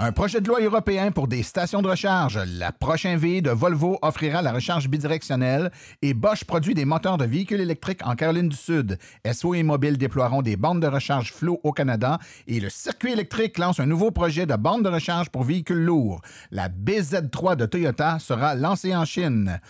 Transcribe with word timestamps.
Un 0.00 0.10
projet 0.10 0.40
de 0.40 0.48
loi 0.48 0.60
européen 0.60 1.12
pour 1.12 1.28
des 1.28 1.44
stations 1.44 1.80
de 1.80 1.88
recharge. 1.88 2.40
La 2.58 2.72
prochaine 2.72 3.16
V 3.16 3.40
de 3.40 3.50
Volvo 3.50 4.00
offrira 4.02 4.42
la 4.42 4.52
recharge 4.52 4.88
bidirectionnelle 4.88 5.70
et 6.02 6.14
Bosch 6.14 6.42
produit 6.44 6.74
des 6.74 6.84
moteurs 6.84 7.16
de 7.16 7.24
véhicules 7.24 7.60
électriques 7.60 8.04
en 8.04 8.16
Caroline 8.16 8.48
du 8.48 8.56
Sud. 8.56 8.98
SO 9.32 9.54
et 9.54 9.62
Mobile 9.62 9.96
déploieront 9.96 10.42
des 10.42 10.56
bandes 10.56 10.82
de 10.82 10.88
recharge 10.88 11.32
Flow 11.32 11.60
au 11.62 11.70
Canada 11.70 12.18
et 12.48 12.58
le 12.58 12.70
circuit 12.70 13.12
électrique 13.12 13.56
lance 13.56 13.78
un 13.78 13.86
nouveau 13.86 14.10
projet 14.10 14.46
de 14.46 14.56
bande 14.56 14.82
de 14.82 14.88
recharge 14.88 15.30
pour 15.30 15.44
véhicules 15.44 15.84
lourds. 15.84 16.20
La 16.50 16.68
BZ3 16.68 17.54
de 17.54 17.66
Toyota 17.66 18.18
sera 18.18 18.56
lancée 18.56 18.96
en 18.96 19.04
Chine. 19.04 19.60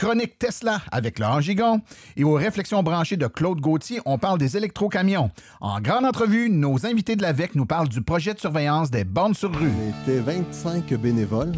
Chronique 0.00 0.38
Tesla 0.38 0.80
avec 0.90 1.18
Laurent 1.18 1.42
Gigon. 1.42 1.82
Et 2.16 2.24
aux 2.24 2.32
réflexions 2.32 2.82
branchées 2.82 3.18
de 3.18 3.26
Claude 3.26 3.60
Gauthier, 3.60 4.00
on 4.06 4.16
parle 4.16 4.38
des 4.38 4.56
électrocamions. 4.56 5.30
En 5.60 5.78
grande 5.78 6.06
entrevue, 6.06 6.48
nos 6.48 6.86
invités 6.86 7.16
de 7.16 7.22
l'AVEC 7.22 7.54
nous 7.54 7.66
parlent 7.66 7.90
du 7.90 8.00
projet 8.00 8.32
de 8.32 8.40
surveillance 8.40 8.90
des 8.90 9.04
bornes 9.04 9.34
sur 9.34 9.54
rue. 9.54 9.68
On 9.68 10.10
était 10.10 10.20
25 10.20 10.94
bénévoles. 10.94 11.52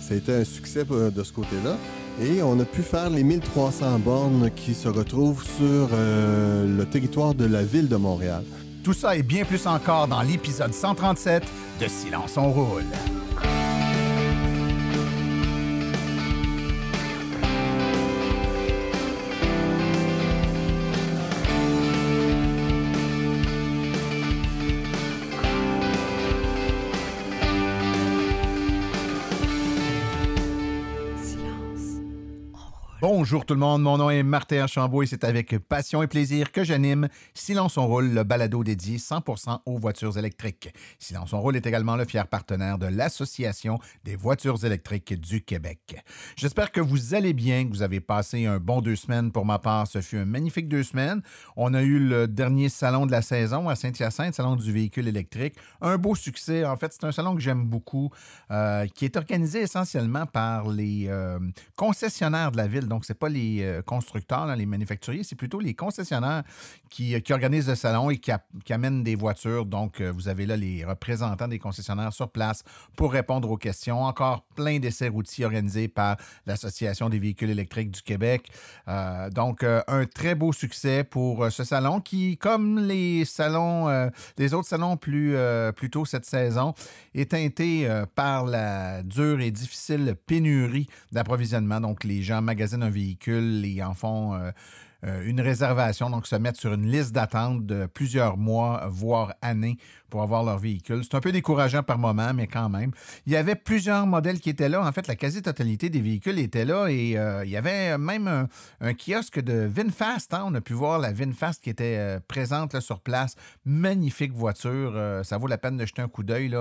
C'était 0.00 0.36
un 0.36 0.44
succès 0.44 0.84
euh, 0.88 1.10
de 1.10 1.24
ce 1.24 1.32
côté-là. 1.32 1.76
Et 2.22 2.44
on 2.44 2.60
a 2.60 2.64
pu 2.64 2.82
faire 2.82 3.10
les 3.10 3.24
1300 3.24 3.98
bornes 3.98 4.52
qui 4.54 4.74
se 4.74 4.86
retrouvent 4.86 5.42
sur 5.42 5.88
euh, 5.92 6.66
le 6.78 6.86
territoire 6.86 7.34
de 7.34 7.44
la 7.44 7.64
ville 7.64 7.88
de 7.88 7.96
Montréal. 7.96 8.44
Tout 8.84 8.92
ça 8.92 9.16
et 9.16 9.24
bien 9.24 9.44
plus 9.44 9.66
encore 9.66 10.06
dans 10.06 10.22
l'épisode 10.22 10.72
137 10.72 11.42
de 11.80 11.88
Silence 11.88 12.36
on 12.36 12.52
roule. 12.52 12.84
Bonjour 33.20 33.44
tout 33.44 33.52
le 33.52 33.60
monde, 33.60 33.82
mon 33.82 33.98
nom 33.98 34.08
est 34.08 34.22
Martin 34.22 34.62
Archambault 34.62 35.02
et 35.02 35.06
c'est 35.06 35.24
avec 35.24 35.58
passion 35.58 36.02
et 36.02 36.06
plaisir 36.06 36.52
que 36.52 36.64
j'anime 36.64 37.06
Silence 37.34 37.76
on 37.76 37.86
roule, 37.86 38.14
le 38.14 38.24
balado 38.24 38.64
dédié 38.64 38.96
100% 38.96 39.58
aux 39.66 39.78
voitures 39.78 40.16
électriques. 40.16 40.72
Silence 40.98 41.34
on 41.34 41.40
roule 41.42 41.54
est 41.54 41.66
également 41.66 41.96
le 41.96 42.06
fier 42.06 42.26
partenaire 42.26 42.78
de 42.78 42.86
l'Association 42.86 43.78
des 44.04 44.16
voitures 44.16 44.64
électriques 44.64 45.20
du 45.20 45.42
Québec. 45.42 46.02
J'espère 46.34 46.72
que 46.72 46.80
vous 46.80 47.14
allez 47.14 47.34
bien, 47.34 47.66
que 47.66 47.68
vous 47.68 47.82
avez 47.82 48.00
passé 48.00 48.46
un 48.46 48.58
bon 48.58 48.80
deux 48.80 48.96
semaines. 48.96 49.32
Pour 49.32 49.44
ma 49.44 49.58
part, 49.58 49.86
ce 49.86 50.00
fut 50.00 50.16
un 50.16 50.24
magnifique 50.24 50.70
deux 50.70 50.82
semaines. 50.82 51.20
On 51.56 51.74
a 51.74 51.82
eu 51.82 51.98
le 51.98 52.26
dernier 52.26 52.70
salon 52.70 53.04
de 53.04 53.12
la 53.12 53.20
saison 53.20 53.68
à 53.68 53.76
Saint-Hyacinthe, 53.76 54.34
salon 54.34 54.56
du 54.56 54.72
véhicule 54.72 55.08
électrique. 55.08 55.56
Un 55.82 55.98
beau 55.98 56.14
succès. 56.14 56.64
En 56.64 56.78
fait, 56.78 56.94
c'est 56.94 57.04
un 57.04 57.12
salon 57.12 57.34
que 57.34 57.42
j'aime 57.42 57.66
beaucoup, 57.66 58.08
euh, 58.50 58.86
qui 58.86 59.04
est 59.04 59.18
organisé 59.18 59.60
essentiellement 59.60 60.24
par 60.24 60.70
les 60.70 61.04
euh, 61.08 61.38
concessionnaires 61.76 62.50
de 62.50 62.56
la 62.56 62.66
ville 62.66 62.88
donc, 62.88 63.09
ce 63.10 63.12
n'est 63.12 63.18
pas 63.18 63.28
les 63.28 63.62
euh, 63.62 63.82
constructeurs, 63.82 64.54
les 64.54 64.66
manufacturiers, 64.66 65.24
c'est 65.24 65.34
plutôt 65.34 65.58
les 65.58 65.74
concessionnaires 65.74 66.44
qui, 66.90 67.16
euh, 67.16 67.20
organisent 67.30 67.68
le 67.68 67.74
salon 67.74 68.08
et 68.08 68.18
qui, 68.18 68.30
amènent 68.72 69.02
des 69.02 69.16
voitures. 69.16 69.66
Donc, 69.66 70.00
euh, 70.00 70.12
vous 70.12 70.28
avez 70.28 70.46
là 70.46 70.56
les 70.56 70.84
représentants 70.84 71.48
des 71.48 71.58
concessionnaires 71.58 72.12
sur 72.12 72.30
place 72.30 72.62
pour 72.96 73.12
répondre 73.12 73.50
aux 73.50 73.56
questions. 73.56 74.04
Encore 74.04 74.44
plein 74.54 74.78
d'essais 74.78 75.08
routiers 75.08 75.44
organisés 75.44 75.88
par 75.88 76.18
l'Association 76.46 77.08
des 77.08 77.18
véhicules 77.18 77.50
électriques 77.50 77.90
du 77.90 78.02
Québec. 78.02 78.48
donc, 79.32 79.64
un 79.64 80.04
très 80.06 80.34
beau 80.34 80.52
succès 80.52 81.04
pour 81.04 81.50
ce 81.50 81.64
salon 81.64 82.00
qui, 82.00 82.36
comme 82.36 82.78
les 82.78 83.24
salons, 83.24 84.10
les 84.38 84.54
autres 84.54 84.68
salons 84.68 84.96
plus, 84.96 85.34
plus 85.76 85.90
tôt 85.90 86.04
cette 86.04 86.24
saison, 86.24 86.74
est 87.14 87.30
teinté 87.30 87.88
par 88.14 88.46
la 88.46 89.02
dure 89.02 89.40
et 89.40 89.50
difficile 89.50 90.14
pénurie 90.26 90.86
d'approvisionnement. 91.12 91.80
Donc, 91.80 92.04
les 92.04 92.22
gens 92.22 92.42
magasinent 92.42 92.82
un 92.82 92.90
véhicule 92.90 92.99
et 93.00 93.82
en 93.82 93.94
font 93.94 94.34
euh, 94.34 94.50
euh, 95.04 95.22
une 95.24 95.40
réservation, 95.40 96.10
donc 96.10 96.26
se 96.26 96.36
mettre 96.36 96.60
sur 96.60 96.74
une 96.74 96.86
liste 96.90 97.12
d'attente 97.12 97.64
de 97.64 97.86
plusieurs 97.86 98.36
mois, 98.36 98.86
voire 98.90 99.34
années 99.40 99.78
pour 100.10 100.22
avoir 100.22 100.44
leur 100.44 100.58
véhicule. 100.58 101.02
C'est 101.04 101.16
un 101.16 101.20
peu 101.20 101.32
décourageant 101.32 101.82
par 101.82 101.98
moment, 101.98 102.32
mais 102.34 102.46
quand 102.46 102.68
même. 102.68 102.90
Il 103.26 103.32
y 103.32 103.36
avait 103.36 103.54
plusieurs 103.54 104.06
modèles 104.06 104.40
qui 104.40 104.50
étaient 104.50 104.68
là. 104.68 104.84
En 104.84 104.92
fait, 104.92 105.06
la 105.06 105.16
quasi-totalité 105.16 105.88
des 105.88 106.00
véhicules 106.00 106.38
étaient 106.38 106.64
là 106.64 106.88
et 106.88 107.16
euh, 107.16 107.44
il 107.44 107.50
y 107.50 107.56
avait 107.56 107.96
même 107.96 108.48
un, 108.80 108.94
kiosque 108.94 109.40
de 109.40 109.68
VinFast. 109.72 110.34
Hein. 110.34 110.44
On 110.46 110.54
a 110.54 110.60
pu 110.60 110.74
voir 110.74 110.98
la 110.98 111.12
VinFast 111.12 111.62
qui 111.62 111.70
était 111.70 111.96
euh, 111.98 112.20
présente 112.26 112.74
là, 112.74 112.80
sur 112.80 113.00
place. 113.00 113.36
Magnifique 113.64 114.32
voiture. 114.32 115.20
ça 115.22 115.38
vaut 115.38 115.46
la 115.46 115.58
peine 115.58 115.76
de 115.76 115.86
jeter 115.86 116.02
un 116.02 116.08
coup 116.08 116.22
d'œil. 116.22 116.54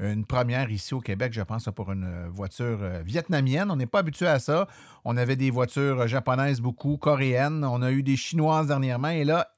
une 0.00 0.24
première 0.26 0.70
ici 0.70 0.94
au 0.94 1.00
Québec, 1.00 1.32
je 1.32 1.42
pense, 1.42 1.68
pour 1.74 1.92
une 1.92 2.26
voiture 2.28 2.78
vietnamienne. 3.04 3.70
On 3.70 3.76
n'est 3.76 3.86
pas 3.86 4.00
habitué 4.00 4.26
à 4.26 4.38
ça. 4.38 4.66
On 5.04 5.16
avait 5.16 5.36
des 5.36 5.50
voitures 5.50 6.06
japonaises 6.08 6.60
beaucoup, 6.60 6.96
coréennes. 6.96 7.64
On 7.64 7.82
a 7.82 7.92
eu 7.92 8.02
des 8.02 8.16
Chinoises 8.16 8.66
dernièrement 8.66 9.08
et 9.08 9.24
là, 9.24 9.48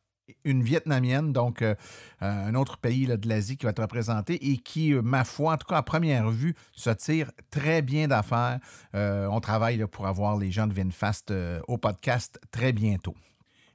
une 0.45 0.63
Vietnamienne, 0.63 1.33
donc 1.33 1.63
euh, 1.63 1.75
euh, 2.23 2.49
un 2.49 2.55
autre 2.55 2.79
pays 2.79 3.07
de 3.07 3.29
l'Asie 3.29 3.57
qui 3.57 3.65
va 3.65 3.71
être 3.71 3.83
représenté 3.83 4.53
et 4.53 4.59
qui, 4.59 4.93
euh, 4.93 5.03
ma 5.03 5.25
foi, 5.25 5.55
en 5.55 5.57
tout 5.57 5.67
cas 5.67 5.77
à 5.77 5.83
première 5.83 6.31
vue, 6.31 6.55
se 6.73 6.91
tire 6.91 7.31
très 7.51 7.83
bien 7.83 8.09
d'affaires. 8.09 8.59
on 8.95 9.41
travaille 9.41 9.85
pour 9.87 10.07
avoir 10.07 10.37
les 10.37 10.51
gens 10.51 10.67
de 10.67 10.73
VinFast 10.73 11.33
au 11.69 11.79
podcast 11.79 12.41
très 12.51 12.73
bientôt. 12.73 13.15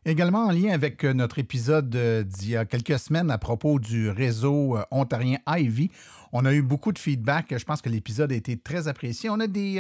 Également 0.06 0.46
en 0.46 0.52
lien 0.52 0.72
avec 0.72 1.04
notre 1.04 1.40
épisode 1.40 1.90
d'il 1.90 2.50
y 2.50 2.56
a 2.56 2.66
quelques 2.66 2.98
semaines 3.00 3.30
à 3.30 3.38
propos 3.38 3.80
du 3.80 4.10
réseau 4.10 4.78
ontarien 4.92 5.38
Ivy, 5.48 5.92
on 6.32 6.46
a 6.46 6.54
eu 6.54 6.62
beaucoup 6.62 6.92
de 6.92 7.00
feedback. 7.00 7.54
Je 7.58 7.66
pense 7.66 7.82
que 7.82 7.90
l'épisode 7.90 8.32
a 8.32 8.36
été 8.36 8.58
très 8.58 8.88
apprécié. 8.88 9.30
On 9.30 9.40
a 9.40 9.48
des, 9.48 9.80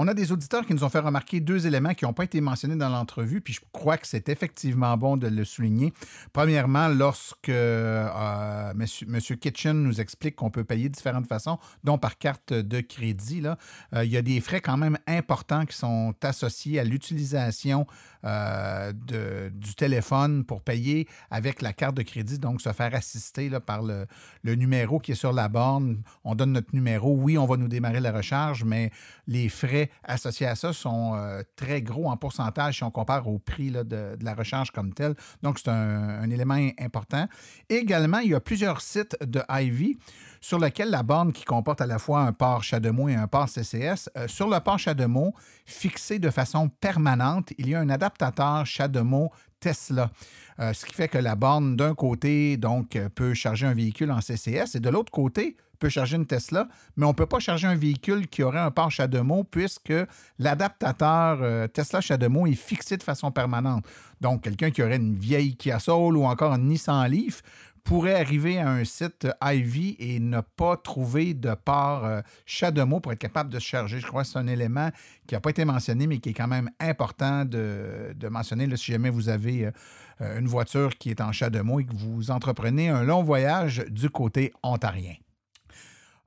on 0.00 0.06
a 0.06 0.14
des 0.14 0.30
auditeurs 0.30 0.64
qui 0.64 0.72
nous 0.72 0.84
ont 0.84 0.88
fait 0.88 1.00
remarquer 1.00 1.40
deux 1.40 1.66
éléments 1.66 1.92
qui 1.92 2.04
n'ont 2.04 2.12
pas 2.12 2.22
été 2.22 2.40
mentionnés 2.40 2.76
dans 2.76 2.88
l'entrevue, 2.88 3.40
puis 3.40 3.52
je 3.52 3.60
crois 3.72 3.98
que 3.98 4.06
c'est 4.06 4.28
effectivement 4.28 4.96
bon 4.96 5.16
de 5.16 5.26
le 5.26 5.44
souligner. 5.44 5.92
Premièrement, 6.32 6.86
lorsque 6.86 7.48
euh, 7.48 8.72
Monsieur, 8.76 9.34
Kitchen 9.34 9.82
nous 9.82 10.00
explique 10.00 10.36
qu'on 10.36 10.50
peut 10.50 10.62
payer 10.62 10.88
de 10.88 10.94
différentes 10.94 11.26
façons, 11.26 11.58
dont 11.82 11.98
par 11.98 12.16
carte 12.16 12.52
de 12.52 12.80
crédit, 12.80 13.42
euh, 13.44 14.04
il 14.04 14.10
y 14.10 14.16
a 14.16 14.22
des 14.22 14.40
frais 14.40 14.60
quand 14.60 14.76
même 14.76 14.98
importants 15.08 15.66
qui 15.66 15.76
sont 15.76 16.14
associés 16.22 16.78
à 16.78 16.84
l'utilisation 16.84 17.84
euh, 18.24 18.92
du 18.92 19.74
téléphone 19.74 20.44
pour 20.44 20.62
payer 20.62 21.06
avec 21.30 21.62
la 21.62 21.72
carte 21.72 21.96
de 21.96 22.02
crédit, 22.02 22.38
donc 22.38 22.60
se 22.60 22.72
faire 22.72 22.94
assister 22.94 23.48
là, 23.48 23.60
par 23.60 23.82
le, 23.82 24.06
numéro 24.44 24.98
qui 24.98 25.12
est 25.12 25.16
sur 25.16 25.32
la 25.32 25.48
borne. 25.48 26.02
On 26.24 26.34
donne 26.34 26.52
notre 26.52 26.74
numéro, 26.74 27.14
oui, 27.14 27.38
on 27.38 27.46
va 27.46 27.56
nous 27.56 27.68
démarrer 27.68 28.00
la 28.00 28.12
recharge, 28.12 28.64
mais 28.64 28.90
les 29.26 29.48
frais 29.48 29.90
associés 30.02 30.46
à 30.46 30.56
ça 30.56 30.72
sont 30.72 31.14
euh, 31.14 31.42
très 31.56 31.82
gros 31.82 32.08
en 32.10 32.16
pourcentage 32.16 32.78
si 32.78 32.84
on 32.84 32.90
compare 32.90 33.28
au 33.28 33.38
prix 33.38 33.70
de, 33.70 34.16
la 34.20 34.34
recharge 34.34 34.70
comme 34.70 34.92
tel. 34.92 35.14
Donc, 35.42 35.58
c'est 35.58 35.70
un, 35.70 36.28
élément 36.28 36.68
important. 36.80 37.28
Également, 37.68 38.18
il 38.18 38.30
y 38.30 38.34
a 38.34 38.40
plusieurs 38.40 38.80
sites 38.80 39.16
de 39.20 39.42
Ivy 39.48 39.96
sur 40.40 40.58
lesquels 40.58 40.90
la 40.90 41.02
borne 41.02 41.32
qui 41.32 41.44
comporte 41.44 41.80
à 41.80 41.86
la 41.86 41.98
fois 41.98 42.20
un 42.20 42.32
port 42.32 42.62
CHAdeMO 42.62 43.08
et 43.08 43.14
un 43.14 43.26
port 43.26 43.48
CCS, 43.48 44.10
euh, 44.16 44.28
sur 44.28 44.48
le 44.48 44.58
port 44.60 44.78
CHAdeMO, 44.78 45.34
fixé 45.66 46.18
de 46.18 46.30
façon 46.30 46.68
permanente, 46.68 47.52
il 47.58 47.68
y 47.68 47.74
a 47.74 47.80
un 47.80 47.90
adaptateur 47.90 48.66
CHAdeMO 48.66 49.30
Tesla. 49.60 50.10
Euh, 50.60 50.72
ce 50.72 50.86
qui 50.86 50.94
fait 50.94 51.08
que 51.08 51.18
la 51.18 51.34
borne, 51.34 51.76
d'un 51.76 51.94
côté, 51.94 52.56
donc, 52.56 52.98
peut 53.14 53.34
charger 53.34 53.66
un 53.66 53.74
véhicule 53.74 54.10
en 54.10 54.20
CCS 54.20 54.76
et 54.76 54.80
de 54.80 54.88
l'autre 54.88 55.10
côté, 55.10 55.56
peut 55.78 55.88
charger 55.88 56.16
une 56.16 56.26
Tesla, 56.26 56.68
mais 56.96 57.06
on 57.06 57.10
ne 57.10 57.14
peut 57.14 57.26
pas 57.26 57.38
charger 57.38 57.66
un 57.66 57.74
véhicule 57.74 58.26
qui 58.28 58.42
aurait 58.42 58.58
un 58.58 58.70
port 58.70 58.90
CHAdeMO 58.90 59.44
puisque 59.44 59.92
l'adaptateur 60.38 61.38
euh, 61.40 61.66
Tesla 61.68 62.00
CHAdeMO 62.00 62.46
est 62.46 62.54
fixé 62.54 62.96
de 62.96 63.02
façon 63.02 63.30
permanente. 63.30 63.84
Donc, 64.20 64.42
quelqu'un 64.42 64.70
qui 64.70 64.82
aurait 64.82 64.96
une 64.96 65.16
vieille 65.16 65.56
Kia 65.56 65.78
Soul 65.78 66.16
ou 66.16 66.24
encore 66.24 66.52
un 66.52 66.58
Nissan 66.58 67.08
Leaf 67.08 67.42
pourrait 67.84 68.20
arriver 68.20 68.58
à 68.58 68.70
un 68.70 68.84
site 68.84 69.26
Ivy 69.42 69.96
et 69.98 70.20
ne 70.20 70.40
pas 70.40 70.76
trouver 70.76 71.34
de 71.34 71.54
port 71.54 72.04
euh, 72.04 72.20
pour 73.02 73.12
être 73.12 73.18
capable 73.18 73.50
de 73.50 73.58
se 73.58 73.66
charger. 73.66 74.00
Je 74.00 74.06
crois 74.06 74.22
que 74.22 74.28
c'est 74.28 74.38
un 74.38 74.46
élément 74.46 74.90
qui 75.26 75.34
n'a 75.34 75.40
pas 75.40 75.50
été 75.50 75.64
mentionné, 75.64 76.06
mais 76.06 76.18
qui 76.18 76.30
est 76.30 76.34
quand 76.34 76.48
même 76.48 76.70
important 76.80 77.44
de, 77.44 78.14
mentionner 78.30 78.74
si 78.76 78.92
jamais 78.92 79.10
vous 79.10 79.28
avez 79.28 79.70
euh, 80.20 80.38
une 80.38 80.46
voiture 80.46 80.96
qui 80.96 81.10
est 81.10 81.20
en 81.20 81.32
CHAdeMO 81.32 81.80
et 81.80 81.84
que 81.84 81.94
vous 81.94 82.30
entreprenez 82.30 82.88
un 82.88 83.02
long 83.02 83.22
voyage 83.22 83.84
du 83.88 84.10
côté 84.10 84.52
ontarien. 84.62 85.14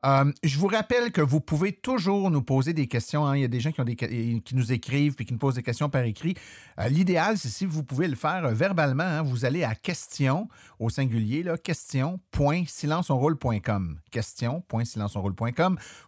Euh, 0.04 0.32
je 0.44 0.58
vous 0.58 0.66
rappelle 0.68 1.12
que 1.12 1.22
vous 1.22 1.42
pouvez 1.42 1.74
toujours 1.74 2.32
nous 2.32 2.42
poser 2.42 2.74
des 2.74 2.88
questions. 2.88 3.28
hein. 3.28 3.38
Il 3.38 3.42
y 3.42 3.46
a 3.46 3.48
des 3.48 3.60
gens 3.60 3.72
qui, 3.72 4.42
nous 4.54 4.72
écrivent 4.72 5.14
puis 5.14 5.26
qui 5.26 5.34
nous 5.34 5.40
posent 5.40 5.54
des 5.56 5.62
questions 5.64 5.90
par 5.90 6.02
écrit. 6.04 6.34
Euh, 6.80 6.88
L'idéal, 6.90 7.38
c'est 7.38 7.50
si 7.50 7.66
vous 7.68 7.84
pouvez 7.84 8.08
le 8.08 8.16
faire 8.16 8.46
euh, 8.46 8.54
verbalement. 8.54 9.04
hein. 9.04 9.22
Vous 9.22 9.46
allez 9.46 9.64
à 9.64 9.76
question 9.76 10.48
au 10.80 10.90
singulier. 10.90 11.46
Question.silenceonroule.com. 11.64 14.00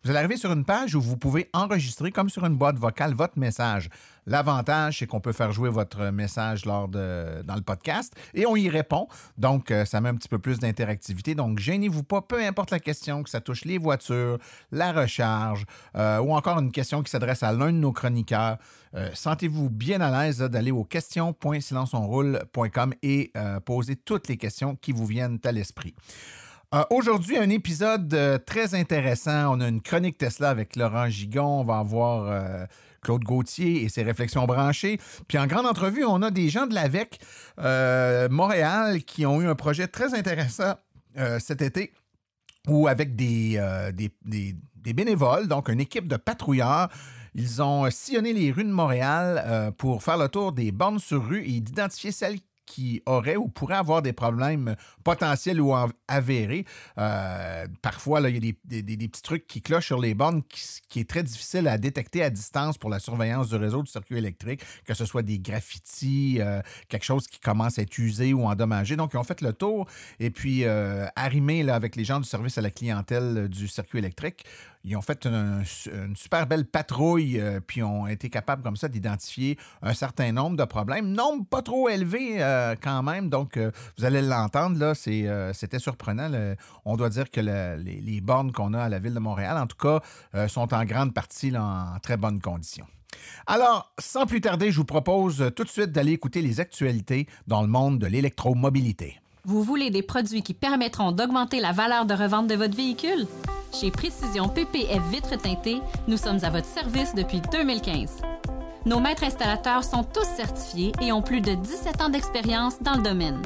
Vous 0.04 0.10
allez 0.10 0.20
arriver 0.20 0.38
sur 0.38 0.52
une 0.52 0.66
page 0.66 0.96
où 0.96 1.02
vous 1.02 1.18
pouvez 1.18 1.50
enregistrer 1.54 2.12
comme 2.12 2.30
sur 2.30 2.46
une 2.46 2.56
boîte 2.56 2.78
vocale 2.78 3.14
votre 3.14 3.38
message. 3.38 3.90
L'avantage, 4.26 5.00
c'est 5.00 5.08
qu'on 5.08 5.20
peut 5.20 5.34
faire 5.34 5.52
jouer 5.52 5.70
votre 5.70 6.12
message 6.12 6.64
lors 6.66 6.88
de, 6.88 7.42
dans 7.44 7.56
le 7.56 7.62
podcast 7.62 8.14
et 8.34 8.46
on 8.46 8.56
y 8.56 8.70
répond. 8.70 9.10
Donc, 9.38 9.70
euh, 9.72 9.84
ça 9.86 10.00
met 10.02 10.10
un 10.10 10.16
petit 10.16 10.30
peu 10.30 10.40
plus 10.40 10.60
d'interactivité. 10.60 11.36
Donc, 11.36 11.60
gênez-vous 11.60 12.04
pas, 12.04 12.22
peu 12.22 12.42
importe 12.42 12.72
la 12.72 12.80
question, 12.80 13.22
que 13.24 13.30
ça 13.30 13.42
touche 13.42 13.66
les 13.66 13.78
voitures, 13.78 14.40
la 14.72 14.94
recharge 14.94 15.66
euh, 15.96 16.20
ou 16.20 16.34
encore 16.34 16.58
une 16.60 16.72
question 16.72 17.04
qui 17.04 17.12
s'adresse 17.12 17.44
à 17.44 17.52
l'un 17.52 17.74
de 17.74 17.78
nos 17.78 17.92
chroniqueurs. 17.92 18.58
Euh, 18.96 19.10
Sentez-vous 19.14 19.70
bien 19.70 20.02
à 20.02 20.24
l'aise 20.24 20.40
là, 20.40 20.48
d'aller 20.48 20.72
au 20.72 20.84
question.silenceonroule.com 20.84 22.94
et 23.02 23.32
poser 23.66 23.96
toutes 23.96 24.28
les 24.28 24.38
questions 24.38 24.76
qui 24.76 24.92
vous 24.92 25.06
viennent 25.06 25.40
à 25.44 25.52
l'esprit. 25.52 25.96
Aujourd'hui, 26.90 27.38
un 27.38 27.52
épisode 27.52 28.42
très 28.46 28.74
intéressant. 28.74 29.56
On 29.56 29.62
a 29.62 29.68
une 29.68 29.82
chronique 29.82 30.18
Tesla 30.18 30.50
avec 30.50 30.76
Laurent 30.76 31.08
Gigon. 31.08 31.62
On 31.62 31.64
va 31.64 31.78
avoir 31.78 32.68
Claude 33.04 33.24
Gauthier 33.24 33.84
et 33.84 33.90
ses 33.90 34.04
réflexions 34.04 34.46
branchées. 34.46 35.00
Puis 35.28 35.38
en 35.38 35.48
grande 35.48 35.66
entrevue, 35.66 36.06
on 36.06 36.22
a 36.22 36.32
des 36.32 36.50
gens 36.50 36.66
de 36.66 36.74
l'AVEC 36.74 37.20
euh, 37.60 38.30
Montréal 38.30 39.04
qui 39.04 39.26
ont 39.26 39.42
eu 39.42 39.48
un 39.48 39.56
projet 39.56 39.88
très 39.88 40.14
intéressant 40.16 40.76
euh, 41.18 41.40
cet 41.40 41.62
été 41.62 41.94
où 42.68 42.88
avec 42.88 43.16
des, 43.16 43.56
euh, 43.58 43.92
des, 43.92 44.14
bénévoles, 44.94 45.48
donc 45.48 45.70
une 45.70 45.82
équipe 45.82 46.08
de 46.08 46.16
patrouilleurs, 46.16 46.90
ils 47.36 47.62
ont 47.62 47.90
sillonné 47.92 48.32
les 48.32 48.52
rues 48.52 48.64
de 48.64 48.72
Montréal 48.72 49.74
pour 49.78 50.04
faire 50.04 50.18
le 50.18 50.30
tour 50.30 50.52
des 50.52 50.72
bornes 50.72 51.00
sur 51.00 51.26
rue 51.26 51.44
et 51.44 51.60
d'identifier 51.60 52.12
celles 52.12 52.40
qui 52.66 53.02
auraient 53.06 53.36
ou 53.36 53.48
pourraient 53.48 53.76
avoir 53.76 54.02
des 54.02 54.14
problèmes 54.14 54.76
potentiels 55.04 55.60
ou 55.62 55.74
avérés. 56.08 56.66
Euh, 56.98 57.68
parfois, 57.82 58.22
il 58.22 58.34
y 58.34 58.38
a 58.38 58.54
des, 58.74 58.82
des- 58.82 59.08
petits 59.08 59.22
trucs 59.22 59.48
qui 59.48 59.62
clochent 59.62 59.88
sur 59.88 60.00
les 60.00 60.14
bornes 60.14 60.42
qui, 60.90 61.00
est 61.00 61.10
très 61.10 61.24
difficile 61.24 61.68
à 61.68 61.78
détecter 61.78 62.24
à 62.24 62.30
distance 62.30 62.78
pour 62.78 62.90
la 62.90 63.00
surveillance 63.00 63.50
du 63.50 63.56
réseau 63.56 63.84
du 63.84 63.92
circuit 63.92 64.18
électrique, 64.18 64.62
que 64.86 64.94
ce 64.94 65.06
soit 65.06 65.24
des 65.24 65.40
graffitis, 65.40 66.38
euh, 66.40 66.62
quelque 66.88 67.06
chose 67.06 67.28
qui 67.28 67.40
commence 67.40 67.80
à 67.80 67.82
être 67.82 67.98
usé 67.98 68.34
ou 68.34 68.46
endommagé. 68.46 68.96
Donc, 68.96 69.12
ils 69.14 69.18
ont 69.18 69.24
fait 69.24 69.42
le 69.42 69.54
tour 69.54 69.88
et 70.20 70.30
puis 70.30 70.64
euh, 70.64 71.06
arrimé 71.16 71.70
avec 71.70 71.96
les 71.96 72.06
gens 72.06 72.20
du 72.20 72.28
service 72.28 72.58
à 72.58 72.62
la 72.62 72.72
clientèle 72.72 73.38
euh, 73.38 73.48
du 73.48 73.68
circuit 73.68 74.00
électrique. 74.00 74.46
Ils 74.86 74.98
ont 74.98 75.02
fait 75.02 75.26
un- 75.26 75.62
une 75.94 76.16
super 76.16 76.46
belle 76.46 76.66
patrouille, 76.66 77.40
euh, 77.40 77.62
puis 77.66 77.82
ont 77.84 78.06
été 78.06 78.30
capables 78.30 78.64
comme 78.64 78.76
ça 78.76 78.90
d'identifier 78.90 79.58
un 79.82 79.94
certain 79.94 80.32
nombre 80.34 80.58
de 80.58 80.66
problèmes. 80.66 81.08
Nombre 81.12 81.46
pas 81.46 81.62
trop 81.62 81.88
élevé 81.88 82.44
euh, 82.44 82.76
quand 82.82 83.02
même, 83.02 83.30
donc 83.30 83.56
euh, 83.56 83.72
vous 83.98 84.04
allez 84.04 84.22
l'entendre, 84.22 84.78
là, 84.78 84.94
c'était 84.94 85.80
surprenant. 85.80 86.30
on 86.86 86.98
doit 86.98 87.10
dire 87.10 87.30
que 87.32 87.40
le- 87.40 87.78
les, 87.82 88.20
bornes 88.22 88.52
qu'on 88.52 88.74
a 88.74 88.84
à 88.84 88.90
la 88.90 89.00
ville 89.00 89.14
de 89.14 89.20
Montréal, 89.20 89.58
en 89.58 89.68
tout 89.68 89.78
cas, 89.78 90.48
sont 90.48 90.74
en 90.74 90.86
grande 90.86 91.14
partie 91.14 91.56
en 91.58 91.98
très 92.02 92.18
bonnes 92.18 92.42
conditions. 92.42 92.86
Alors, 93.48 93.94
sans 94.00 94.26
plus 94.26 94.42
tarder, 94.42 94.72
je 94.72 94.78
vous 94.78 94.86
propose 94.86 95.52
tout 95.56 95.64
de 95.64 95.70
suite 95.70 95.92
d'aller 95.92 96.12
écouter 96.14 96.42
les 96.42 96.60
actualités 96.60 97.28
dans 97.48 97.62
le 97.62 97.68
monde 97.68 98.00
de 98.00 98.08
l'électromobilité. 98.08 99.20
Vous 99.46 99.62
voulez 99.62 99.90
des 99.90 100.04
produits 100.04 100.42
qui 100.42 100.54
permettront 100.54 101.12
d'augmenter 101.12 101.60
la 101.60 101.74
valeur 101.74 102.06
de 102.06 102.14
revente 102.14 102.48
de 102.48 102.56
votre 102.56 102.78
véhicule? 102.78 103.28
Chez 103.74 103.92
Précision 103.92 104.48
PPF 104.48 105.04
Vitres 105.12 105.38
teintées, 105.38 105.82
nous 106.08 106.16
sommes 106.16 106.40
à 106.44 106.50
votre 106.50 106.66
service 106.66 107.14
depuis 107.14 107.42
2015. 107.52 108.22
Nos 108.86 109.02
maîtres 109.02 109.26
installateurs 109.26 109.84
sont 109.84 110.06
tous 110.06 110.24
certifiés 110.38 110.94
et 111.02 111.12
ont 111.12 111.22
plus 111.22 111.42
de 111.42 111.56
17 111.56 112.02
ans 112.02 112.08
d'expérience 112.08 112.82
dans 112.82 112.96
le 112.96 113.04
domaine. 113.04 113.42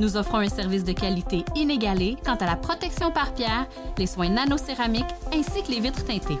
Nous 0.00 0.16
offrons 0.16 0.38
un 0.38 0.48
service 0.48 0.82
de 0.82 0.92
qualité 0.92 1.44
inégalé 1.54 2.16
quant 2.24 2.34
à 2.34 2.46
la 2.46 2.56
protection 2.56 3.12
par 3.12 3.32
pierre, 3.32 3.68
les 3.98 4.08
soins 4.08 4.30
nanocéramiques 4.30 5.04
ainsi 5.32 5.62
que 5.62 5.70
les 5.70 5.80
vitres 5.80 6.04
teintées. 6.04 6.40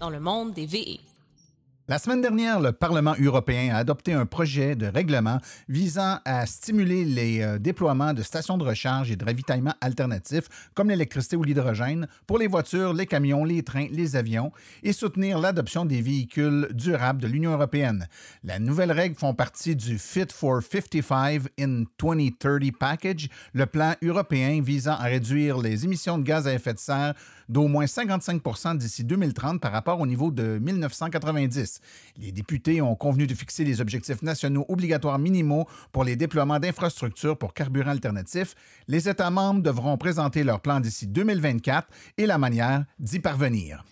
Dans 0.00 0.10
le 0.10 0.20
monde 0.20 0.52
des 0.54 0.66
VE. 0.66 1.00
La 1.88 1.98
semaine 1.98 2.20
dernière, 2.20 2.60
le 2.60 2.72
Parlement 2.72 3.14
européen 3.18 3.74
a 3.74 3.78
adopté 3.78 4.12
un 4.12 4.26
projet 4.26 4.76
de 4.76 4.86
règlement 4.86 5.38
visant 5.68 6.18
à 6.26 6.44
stimuler 6.44 7.06
les 7.06 7.40
euh, 7.40 7.58
déploiements 7.58 8.12
de 8.12 8.22
stations 8.22 8.58
de 8.58 8.64
recharge 8.64 9.10
et 9.10 9.16
de 9.16 9.24
ravitaillement 9.24 9.72
alternatifs 9.80 10.70
comme 10.74 10.90
l'électricité 10.90 11.34
ou 11.34 11.42
l'hydrogène 11.42 12.06
pour 12.26 12.36
les 12.36 12.46
voitures, 12.46 12.92
les 12.92 13.06
camions, 13.06 13.42
les 13.42 13.62
trains, 13.62 13.86
les 13.90 14.16
avions 14.16 14.52
et 14.82 14.92
soutenir 14.92 15.38
l'adoption 15.38 15.86
des 15.86 16.02
véhicules 16.02 16.68
durables 16.72 17.22
de 17.22 17.26
l'Union 17.26 17.52
européenne. 17.52 18.06
Les 18.44 18.58
nouvelles 18.58 18.92
règles 18.92 19.16
font 19.16 19.32
partie 19.32 19.74
du 19.74 19.98
Fit 19.98 20.30
for 20.30 20.62
55 20.62 21.44
in 21.58 21.84
2030 21.98 22.70
package, 22.78 23.30
le 23.54 23.64
plan 23.64 23.94
européen 24.02 24.60
visant 24.62 24.92
à 24.92 25.04
réduire 25.04 25.56
les 25.56 25.86
émissions 25.86 26.18
de 26.18 26.22
gaz 26.22 26.46
à 26.46 26.52
effet 26.52 26.74
de 26.74 26.78
serre 26.78 27.14
d'au 27.48 27.68
moins 27.68 27.86
55 27.86 28.76
d'ici 28.76 29.04
2030 29.04 29.60
par 29.60 29.72
rapport 29.72 30.00
au 30.00 30.06
niveau 30.06 30.30
de 30.30 30.58
1990. 30.58 31.80
Les 32.18 32.32
députés 32.32 32.80
ont 32.82 32.94
convenu 32.94 33.26
de 33.26 33.34
fixer 33.34 33.64
les 33.64 33.80
objectifs 33.80 34.22
nationaux 34.22 34.64
obligatoires 34.68 35.18
minimaux 35.18 35.66
pour 35.92 36.04
les 36.04 36.16
déploiements 36.16 36.58
d'infrastructures 36.58 37.36
pour 37.36 37.54
carburants 37.54 37.90
alternatifs. 37.90 38.54
Les 38.86 39.08
États 39.08 39.30
membres 39.30 39.62
devront 39.62 39.96
présenter 39.96 40.44
leur 40.44 40.60
plan 40.60 40.80
d'ici 40.80 41.06
2024 41.06 41.88
et 42.18 42.26
la 42.26 42.38
manière 42.38 42.84
d'y 42.98 43.18
parvenir. 43.18 43.84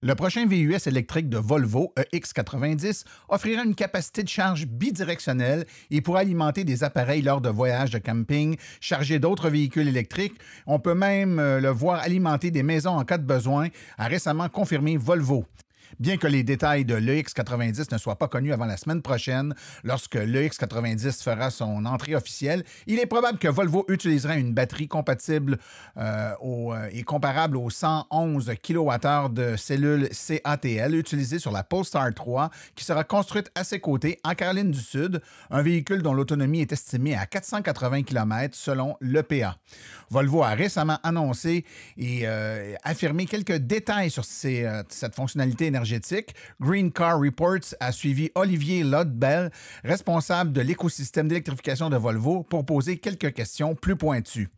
Le 0.00 0.14
prochain 0.14 0.46
VUS 0.46 0.86
électrique 0.86 1.28
de 1.28 1.38
Volvo 1.38 1.92
E 1.98 2.02
EX90 2.12 3.04
offrira 3.28 3.64
une 3.64 3.74
capacité 3.74 4.22
de 4.22 4.28
charge 4.28 4.64
bidirectionnelle 4.64 5.66
et 5.90 6.00
pourra 6.00 6.20
alimenter 6.20 6.62
des 6.62 6.84
appareils 6.84 7.20
lors 7.20 7.40
de 7.40 7.48
voyages 7.48 7.90
de 7.90 7.98
camping 7.98 8.56
chargés 8.80 9.18
d'autres 9.18 9.50
véhicules 9.50 9.88
électriques. 9.88 10.38
On 10.68 10.78
peut 10.78 10.94
même 10.94 11.40
euh, 11.40 11.58
le 11.58 11.70
voir 11.70 11.98
alimenter 11.98 12.52
des 12.52 12.62
maisons 12.62 12.92
en 12.92 13.04
cas 13.04 13.18
de 13.18 13.26
besoin, 13.26 13.70
a 13.96 14.06
récemment 14.06 14.48
confirmé 14.48 14.96
Volvo. 14.96 15.44
Bien 15.98 16.16
que 16.16 16.26
les 16.26 16.42
détails 16.42 16.84
de 16.84 16.94
l'EX90 16.94 17.92
ne 17.92 17.98
soient 17.98 18.16
pas 18.16 18.28
connus 18.28 18.52
avant 18.52 18.66
la 18.66 18.76
semaine 18.76 19.02
prochaine, 19.02 19.54
lorsque 19.84 20.16
l'EX90 20.16 21.22
fera 21.22 21.50
son 21.50 21.84
entrée 21.86 22.14
officielle, 22.14 22.64
il 22.86 22.98
est 22.98 23.06
probable 23.06 23.38
que 23.38 23.48
Volvo 23.48 23.84
utilisera 23.88 24.36
une 24.36 24.52
batterie 24.52 24.88
compatible 24.88 25.58
euh, 25.96 26.32
euh, 26.44 26.88
et 26.92 27.02
comparable 27.02 27.56
aux 27.56 27.70
111 27.70 28.52
kWh 28.62 29.32
de 29.32 29.56
cellules 29.56 30.08
CATL 30.10 30.94
utilisées 30.94 31.38
sur 31.38 31.52
la 31.52 31.64
Polestar 31.64 32.12
3, 32.14 32.50
qui 32.74 32.84
sera 32.84 33.04
construite 33.04 33.50
à 33.54 33.64
ses 33.64 33.80
côtés 33.80 34.18
en 34.24 34.34
Caroline 34.34 34.70
du 34.70 34.80
Sud, 34.80 35.20
un 35.50 35.62
véhicule 35.62 36.02
dont 36.02 36.14
l'autonomie 36.14 36.60
est 36.60 36.72
estimée 36.72 37.16
à 37.16 37.26
480 37.26 38.02
km 38.04 38.54
selon 38.54 38.96
l'EPA. 39.00 39.56
Volvo 40.10 40.42
a 40.42 40.50
récemment 40.50 40.98
annoncé 41.02 41.64
et 41.96 42.20
euh, 42.24 42.74
affirmé 42.84 43.26
quelques 43.26 43.56
détails 43.56 44.10
sur 44.10 44.24
euh, 44.44 44.82
cette 44.88 45.14
fonctionnalité 45.14 45.66
énergétique. 45.66 46.34
Green 46.60 46.92
Car 46.92 47.18
Reports 47.20 47.74
a 47.80 47.92
suivi 47.92 48.30
Olivier 48.34 48.82
Lodbell, 48.82 49.50
responsable 49.84 50.52
de 50.52 50.60
l'écosystème 50.60 51.28
d'électrification 51.28 51.90
de 51.90 51.96
Volvo, 51.96 52.42
pour 52.42 52.64
poser 52.64 52.98
quelques 52.98 53.32
questions 53.32 53.74
plus 53.74 53.96
pointues. 53.96 54.48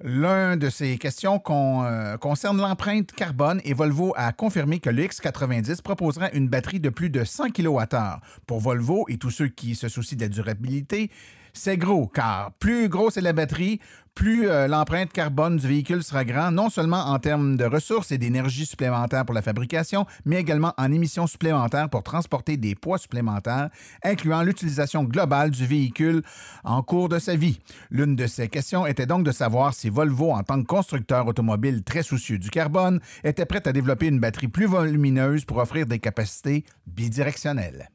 L'un 0.00 0.56
de 0.56 0.70
ces 0.70 0.96
questions 0.96 1.42
euh, 1.50 2.16
concerne 2.18 2.58
l'empreinte 2.58 3.10
carbone 3.10 3.60
et 3.64 3.74
Volvo 3.74 4.14
a 4.16 4.32
confirmé 4.32 4.78
que 4.78 4.90
le 4.90 5.02
X90 5.02 5.82
proposera 5.82 6.30
une 6.30 6.48
batterie 6.48 6.78
de 6.78 6.88
plus 6.88 7.10
de 7.10 7.24
100 7.24 7.50
kWh. 7.50 8.20
Pour 8.46 8.60
Volvo 8.60 9.06
et 9.08 9.18
tous 9.18 9.30
ceux 9.30 9.48
qui 9.48 9.74
se 9.74 9.88
soucient 9.88 10.16
de 10.16 10.22
la 10.22 10.28
durabilité, 10.28 11.10
c'est 11.58 11.76
gros, 11.76 12.06
car 12.06 12.52
plus 12.60 12.88
grosse 12.88 13.16
est 13.16 13.20
la 13.20 13.32
batterie, 13.32 13.80
plus 14.14 14.48
euh, 14.48 14.68
l'empreinte 14.68 15.12
carbone 15.12 15.56
du 15.56 15.66
véhicule 15.66 16.02
sera 16.02 16.24
grand, 16.24 16.52
non 16.52 16.70
seulement 16.70 17.06
en 17.06 17.18
termes 17.18 17.56
de 17.56 17.64
ressources 17.64 18.12
et 18.12 18.18
d'énergie 18.18 18.64
supplémentaire 18.64 19.24
pour 19.24 19.34
la 19.34 19.42
fabrication, 19.42 20.06
mais 20.24 20.36
également 20.36 20.72
en 20.78 20.92
émissions 20.92 21.26
supplémentaires 21.26 21.88
pour 21.88 22.04
transporter 22.04 22.56
des 22.56 22.74
poids 22.74 22.98
supplémentaires, 22.98 23.70
incluant 24.04 24.42
l'utilisation 24.42 25.02
globale 25.02 25.50
du 25.50 25.66
véhicule 25.66 26.22
en 26.62 26.82
cours 26.82 27.08
de 27.08 27.18
sa 27.18 27.34
vie. 27.34 27.58
L'une 27.90 28.14
de 28.14 28.26
ces 28.26 28.48
questions 28.48 28.86
était 28.86 29.06
donc 29.06 29.24
de 29.24 29.32
savoir 29.32 29.74
si 29.74 29.88
Volvo, 29.88 30.30
en 30.30 30.44
tant 30.44 30.60
que 30.62 30.66
constructeur 30.66 31.26
automobile 31.26 31.82
très 31.82 32.02
soucieux 32.02 32.38
du 32.38 32.50
carbone, 32.50 33.00
était 33.24 33.46
prête 33.46 33.66
à 33.66 33.72
développer 33.72 34.06
une 34.06 34.20
batterie 34.20 34.48
plus 34.48 34.66
volumineuse 34.66 35.44
pour 35.44 35.58
offrir 35.58 35.86
des 35.86 35.98
capacités 35.98 36.64
bidirectionnelles. 36.86 37.88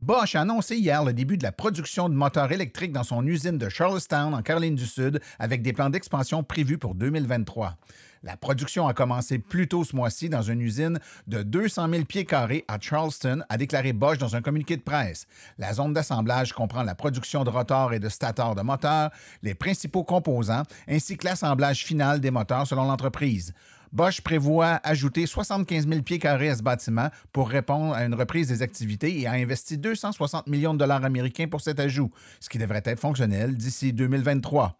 Bosch 0.00 0.36
a 0.36 0.42
annoncé 0.42 0.76
hier 0.76 1.02
le 1.02 1.12
début 1.12 1.38
de 1.38 1.42
la 1.42 1.50
production 1.50 2.08
de 2.08 2.14
moteurs 2.14 2.52
électriques 2.52 2.92
dans 2.92 3.02
son 3.02 3.26
usine 3.26 3.58
de 3.58 3.68
Charlestown, 3.68 4.32
en 4.32 4.42
Caroline 4.42 4.76
du 4.76 4.86
Sud, 4.86 5.20
avec 5.40 5.60
des 5.60 5.72
plans 5.72 5.90
d'expansion 5.90 6.44
prévus 6.44 6.78
pour 6.78 6.94
2023. 6.94 7.74
La 8.22 8.36
production 8.36 8.86
a 8.86 8.94
commencé 8.94 9.40
plus 9.40 9.66
tôt 9.66 9.82
ce 9.82 9.96
mois-ci 9.96 10.28
dans 10.28 10.42
une 10.42 10.60
usine 10.60 11.00
de 11.26 11.42
200 11.42 11.88
000 11.90 12.04
pieds 12.04 12.24
carrés 12.24 12.64
à 12.68 12.78
Charleston, 12.80 13.42
a 13.48 13.56
déclaré 13.56 13.92
Bosch 13.92 14.18
dans 14.18 14.36
un 14.36 14.40
communiqué 14.40 14.76
de 14.76 14.82
presse. 14.82 15.26
La 15.58 15.74
zone 15.74 15.94
d'assemblage 15.94 16.52
comprend 16.52 16.84
la 16.84 16.94
production 16.94 17.42
de 17.42 17.50
rotors 17.50 17.92
et 17.92 17.98
de 17.98 18.08
stators 18.08 18.54
de 18.54 18.62
moteurs, 18.62 19.10
les 19.42 19.54
principaux 19.54 20.04
composants, 20.04 20.62
ainsi 20.88 21.16
que 21.16 21.26
l'assemblage 21.26 21.84
final 21.84 22.20
des 22.20 22.30
moteurs 22.30 22.68
selon 22.68 22.84
l'entreprise. 22.84 23.52
Bosch 23.92 24.20
prévoit 24.20 24.80
ajouter 24.84 25.26
75 25.26 25.88
000 25.88 26.02
pieds 26.02 26.18
carrés 26.18 26.50
à 26.50 26.56
ce 26.56 26.62
bâtiment 26.62 27.08
pour 27.32 27.48
répondre 27.48 27.94
à 27.94 28.04
une 28.04 28.14
reprise 28.14 28.48
des 28.48 28.62
activités 28.62 29.20
et 29.20 29.26
a 29.26 29.32
investi 29.32 29.78
260 29.78 30.46
millions 30.48 30.74
de 30.74 30.78
dollars 30.78 31.04
américains 31.04 31.48
pour 31.48 31.60
cet 31.60 31.80
ajout, 31.80 32.10
ce 32.40 32.48
qui 32.48 32.58
devrait 32.58 32.82
être 32.84 33.00
fonctionnel 33.00 33.56
d'ici 33.56 33.92
2023. 33.92 34.78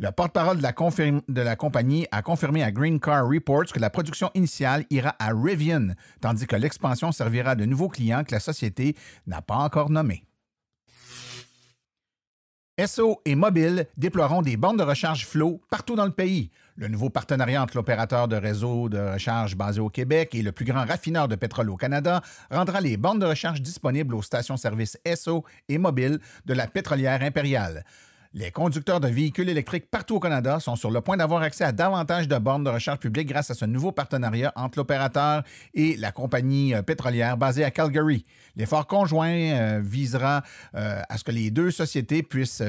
Le 0.00 0.12
porte-parole 0.12 0.58
de, 0.58 0.62
la 0.62 0.72
confirme- 0.72 1.22
de 1.28 1.40
la 1.42 1.56
compagnie 1.56 2.06
a 2.12 2.22
confirmé 2.22 2.62
à 2.62 2.70
Green 2.70 3.00
Car 3.00 3.26
Reports 3.28 3.66
que 3.72 3.80
la 3.80 3.90
production 3.90 4.30
initiale 4.34 4.84
ira 4.90 5.16
à 5.18 5.32
Rivian, 5.34 5.88
tandis 6.20 6.46
que 6.46 6.54
l'expansion 6.54 7.10
servira 7.10 7.56
de 7.56 7.64
nouveaux 7.64 7.88
clients 7.88 8.22
que 8.22 8.32
la 8.32 8.38
société 8.40 8.94
n'a 9.26 9.42
pas 9.42 9.56
encore 9.56 9.90
nommés. 9.90 10.24
SO 12.86 13.20
et 13.24 13.34
Mobile 13.34 13.86
déploieront 13.96 14.40
des 14.40 14.56
bornes 14.56 14.76
de 14.76 14.84
recharge 14.84 15.26
Flow 15.26 15.60
partout 15.68 15.96
dans 15.96 16.04
le 16.04 16.12
pays. 16.12 16.50
Le 16.76 16.86
nouveau 16.86 17.10
partenariat 17.10 17.60
entre 17.60 17.76
l'opérateur 17.76 18.28
de 18.28 18.36
réseau 18.36 18.88
de 18.88 18.98
recharge 18.98 19.56
basé 19.56 19.80
au 19.80 19.88
Québec 19.88 20.32
et 20.34 20.42
le 20.42 20.52
plus 20.52 20.64
grand 20.64 20.84
raffineur 20.84 21.26
de 21.26 21.34
pétrole 21.34 21.70
au 21.70 21.76
Canada 21.76 22.22
rendra 22.52 22.80
les 22.80 22.96
bornes 22.96 23.18
de 23.18 23.26
recharge 23.26 23.62
disponibles 23.62 24.14
aux 24.14 24.22
stations-service 24.22 24.96
SO 25.16 25.44
et 25.68 25.76
Mobile 25.76 26.20
de 26.46 26.54
la 26.54 26.68
pétrolière 26.68 27.20
impériale. 27.22 27.84
Les 28.34 28.50
conducteurs 28.50 29.00
de 29.00 29.08
véhicules 29.08 29.48
électriques 29.48 29.90
partout 29.90 30.16
au 30.16 30.20
Canada 30.20 30.60
sont 30.60 30.76
sur 30.76 30.90
le 30.90 31.00
point 31.00 31.16
d'avoir 31.16 31.40
accès 31.40 31.64
à 31.64 31.72
davantage 31.72 32.28
de 32.28 32.36
bornes 32.36 32.62
de 32.62 32.68
recharge 32.68 32.98
publique 32.98 33.28
grâce 33.28 33.50
à 33.50 33.54
ce 33.54 33.64
nouveau 33.64 33.90
partenariat 33.90 34.52
entre 34.54 34.78
l'opérateur 34.78 35.42
et 35.72 35.96
la 35.96 36.12
compagnie 36.12 36.74
euh, 36.74 36.82
pétrolière 36.82 37.38
basée 37.38 37.64
à 37.64 37.70
Calgary. 37.70 38.26
L'effort 38.54 38.86
conjoint 38.86 39.30
euh, 39.30 39.80
visera 39.82 40.42
euh, 40.74 41.00
à 41.08 41.16
ce 41.16 41.24
que 41.24 41.30
les 41.30 41.50
deux 41.50 41.70
sociétés 41.70 42.22
puissent 42.22 42.62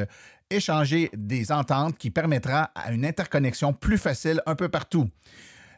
échanger 0.49 1.09
des 1.13 1.51
ententes 1.51 1.97
qui 1.97 2.09
permettra 2.09 2.71
une 2.89 3.05
interconnexion 3.05 3.73
plus 3.73 3.97
facile 3.97 4.41
un 4.45 4.55
peu 4.55 4.69
partout. 4.69 5.09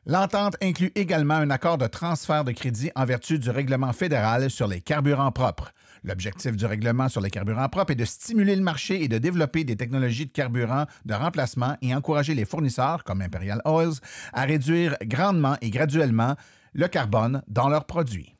L'entente 0.06 0.58
inclut 0.62 0.92
également 0.94 1.36
un 1.36 1.50
accord 1.50 1.80
de 1.80 1.88
transfert 1.88 2.44
de 2.44 2.52
crédit 2.52 2.92
en 2.96 3.06
vertu 3.06 3.40
du 3.40 3.50
règlement 3.50 3.94
fédéral 3.94 4.52
sur 4.52 4.68
les 4.68 4.82
carburants 4.82 5.32
propres. 5.32 5.74
L'objectif 6.04 6.56
du 6.56 6.66
règlement 6.66 7.10
sur 7.10 7.22
les 7.22 7.30
carburants 7.30 7.70
propres 7.70 7.92
est 7.92 7.96
de 7.96 8.06
stimuler 8.06 8.56
le 8.56 8.64
marché 8.64 9.04
et 9.04 9.08
de 9.08 9.20
développer 9.20 9.64
des 9.64 9.76
technologies 9.76 10.26
de 10.26 10.32
carburant 10.32 10.86
de 11.06 11.14
remplacement 11.14 11.78
et 11.82 11.94
encourager 11.94 12.34
les 12.34 12.46
fournisseurs, 12.46 13.04
comme 13.04 13.22
Imperial 13.22 13.62
Oils, 13.66 14.00
à 14.34 14.46
réduire 14.46 14.96
grandement 15.04 15.58
et 15.62 15.70
graduellement 15.70 16.36
le 16.74 16.88
carbone 16.88 17.44
dans 17.48 17.70
leurs 17.70 17.86
produits. 17.86 18.36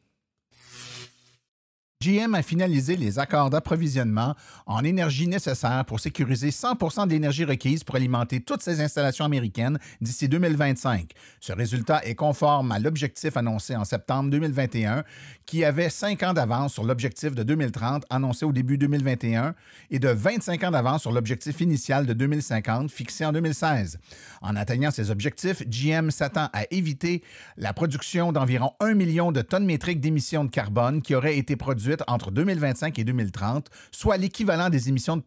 GM 2.02 2.34
a 2.34 2.42
finalisé 2.42 2.96
les 2.96 3.20
accords 3.20 3.52
d'approvisionnement 3.52 4.34
en 4.66 4.84
énergie 4.84 5.28
nécessaire 5.28 5.86
pour 5.86 6.00
sécuriser 6.00 6.50
100% 6.50 7.06
de 7.06 7.12
l'énergie 7.12 7.46
requise 7.46 7.84
pour 7.84 7.96
alimenter 7.96 8.40
toutes 8.40 8.64
ses 8.64 8.82
installations 8.82 9.24
américaines 9.24 9.78
d'ici 10.02 10.28
2025. 10.28 11.12
Ce 11.40 11.54
résultat 11.54 12.04
est 12.04 12.16
conforme 12.16 12.72
à 12.72 12.80
l'objectif 12.80 13.38
annoncé 13.38 13.76
en 13.76 13.86
septembre 13.86 14.32
2021, 14.32 15.04
qui 15.46 15.64
avait 15.64 15.92
5 15.92 16.24
ans 16.24 16.34
d'avance 16.34 16.74
sur 16.74 16.84
l'objectif 16.84 17.36
de 17.36 17.44
2030 17.44 18.06
annoncé 18.10 18.46
au 18.46 18.52
début 18.52 18.80
2021 18.80 19.54
et 19.92 20.00
de 20.00 20.10
25 20.10 20.64
ans 20.64 20.72
d'avance 20.72 21.02
sur 21.02 21.12
l'objectif 21.12 21.62
initial 21.62 22.08
de 22.08 22.14
2050 22.14 22.90
fixé 22.90 23.26
en 23.26 23.32
2016. 23.32 24.00
En 24.42 24.56
atteignant 24.56 24.90
ces 24.90 25.12
objectifs, 25.12 25.62
GM 25.68 26.10
s'attend 26.10 26.50
à 26.52 26.64
éviter 26.72 27.22
la 27.58 27.74
production 27.74 28.32
d'environ 28.32 28.72
1 28.80 28.96
million 28.96 29.32
de 29.32 29.44
tonnes 29.44 29.66
métriques 29.66 30.02
d'émissions 30.02 30.46
de 30.46 30.50
carbone 30.50 31.04
qui 31.04 31.14
auraient 31.14 31.38
été 31.38 31.56
produites 31.56 31.91
entre 32.08 32.32
2025 32.32 32.98
et 33.00 33.04
2030, 33.04 33.70
soit 33.92 34.18
l'équivalent 34.18 34.70
des 34.70 34.90
émissions 34.90 35.22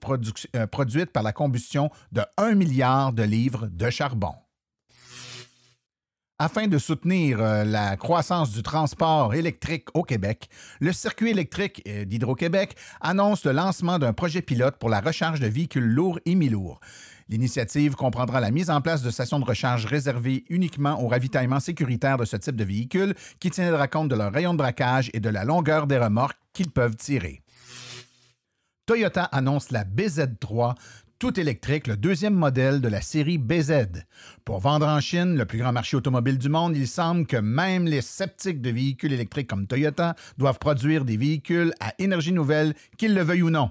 euh, 0.56 0.66
produites 0.66 1.10
par 1.10 1.22
la 1.22 1.32
combustion 1.32 1.90
de 2.12 2.22
1 2.36 2.54
milliard 2.54 3.12
de 3.12 3.22
livres 3.22 3.66
de 3.66 3.90
charbon. 3.90 4.34
Afin 6.40 6.66
de 6.66 6.78
soutenir 6.78 7.40
euh, 7.40 7.64
la 7.64 7.96
croissance 7.96 8.50
du 8.50 8.64
transport 8.64 9.34
électrique 9.34 9.86
au 9.94 10.02
Québec, 10.02 10.48
le 10.80 10.92
circuit 10.92 11.30
électrique 11.30 11.80
euh, 11.86 12.04
d'Hydro-Québec 12.04 12.74
annonce 13.00 13.44
le 13.44 13.52
lancement 13.52 14.00
d'un 14.00 14.12
projet 14.12 14.42
pilote 14.42 14.76
pour 14.76 14.90
la 14.90 15.00
recharge 15.00 15.38
de 15.38 15.46
véhicules 15.46 15.86
lourds 15.86 16.18
et 16.26 16.34
mi-lourds. 16.34 16.80
L'initiative 17.28 17.94
comprendra 17.94 18.40
la 18.40 18.50
mise 18.50 18.70
en 18.70 18.80
place 18.80 19.02
de 19.02 19.10
stations 19.10 19.40
de 19.40 19.44
recharge 19.44 19.86
réservées 19.86 20.44
uniquement 20.50 21.02
au 21.02 21.08
ravitaillement 21.08 21.60
sécuritaire 21.60 22.18
de 22.18 22.24
ce 22.24 22.36
type 22.36 22.56
de 22.56 22.64
véhicules 22.64 23.14
qui 23.40 23.50
tiendra 23.50 23.88
compte 23.88 24.08
de 24.08 24.14
leur 24.14 24.32
rayon 24.32 24.52
de 24.52 24.58
braquage 24.58 25.10
et 25.14 25.20
de 25.20 25.30
la 25.30 25.44
longueur 25.44 25.86
des 25.86 25.98
remorques 25.98 26.38
qu'ils 26.52 26.70
peuvent 26.70 26.96
tirer. 26.96 27.40
Toyota 28.86 29.24
annonce 29.24 29.70
la 29.70 29.84
BZ3, 29.84 30.74
tout 31.18 31.40
électrique, 31.40 31.86
le 31.86 31.96
deuxième 31.96 32.34
modèle 32.34 32.82
de 32.82 32.88
la 32.88 33.00
série 33.00 33.38
BZ. 33.38 34.04
Pour 34.44 34.60
vendre 34.60 34.86
en 34.86 35.00
Chine, 35.00 35.36
le 35.38 35.46
plus 35.46 35.58
grand 35.58 35.72
marché 35.72 35.96
automobile 35.96 36.36
du 36.36 36.50
monde, 36.50 36.76
il 36.76 36.86
semble 36.86 37.26
que 37.26 37.38
même 37.38 37.86
les 37.86 38.02
sceptiques 38.02 38.60
de 38.60 38.68
véhicules 38.68 39.14
électriques 39.14 39.48
comme 39.48 39.66
Toyota 39.66 40.16
doivent 40.36 40.58
produire 40.58 41.06
des 41.06 41.16
véhicules 41.16 41.72
à 41.80 41.94
énergie 41.98 42.32
nouvelle, 42.32 42.74
qu'ils 42.98 43.14
le 43.14 43.22
veuillent 43.22 43.44
ou 43.44 43.48
non. 43.48 43.70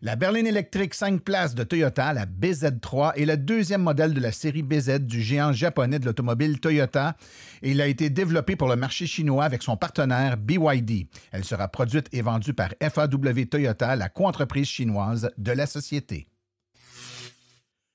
La 0.00 0.14
berline 0.14 0.46
électrique 0.46 0.94
5 0.94 1.22
places 1.22 1.56
de 1.56 1.64
Toyota, 1.64 2.12
la 2.12 2.24
BZ3, 2.24 3.14
est 3.16 3.26
le 3.26 3.36
deuxième 3.36 3.82
modèle 3.82 4.14
de 4.14 4.20
la 4.20 4.30
série 4.30 4.62
BZ 4.62 5.00
du 5.00 5.20
géant 5.20 5.52
japonais 5.52 5.98
de 5.98 6.04
l'automobile 6.04 6.60
Toyota 6.60 7.16
et 7.62 7.72
il 7.72 7.80
a 7.80 7.88
été 7.88 8.08
développé 8.08 8.54
pour 8.54 8.68
le 8.68 8.76
marché 8.76 9.08
chinois 9.08 9.44
avec 9.44 9.64
son 9.64 9.76
partenaire 9.76 10.36
BYD. 10.36 11.08
Elle 11.32 11.44
sera 11.44 11.66
produite 11.66 12.06
et 12.12 12.22
vendue 12.22 12.54
par 12.54 12.70
FAW 12.80 13.46
Toyota, 13.50 13.96
la 13.96 14.08
co-entreprise 14.08 14.68
chinoise 14.68 15.30
de 15.36 15.50
la 15.50 15.66
société. 15.66 16.28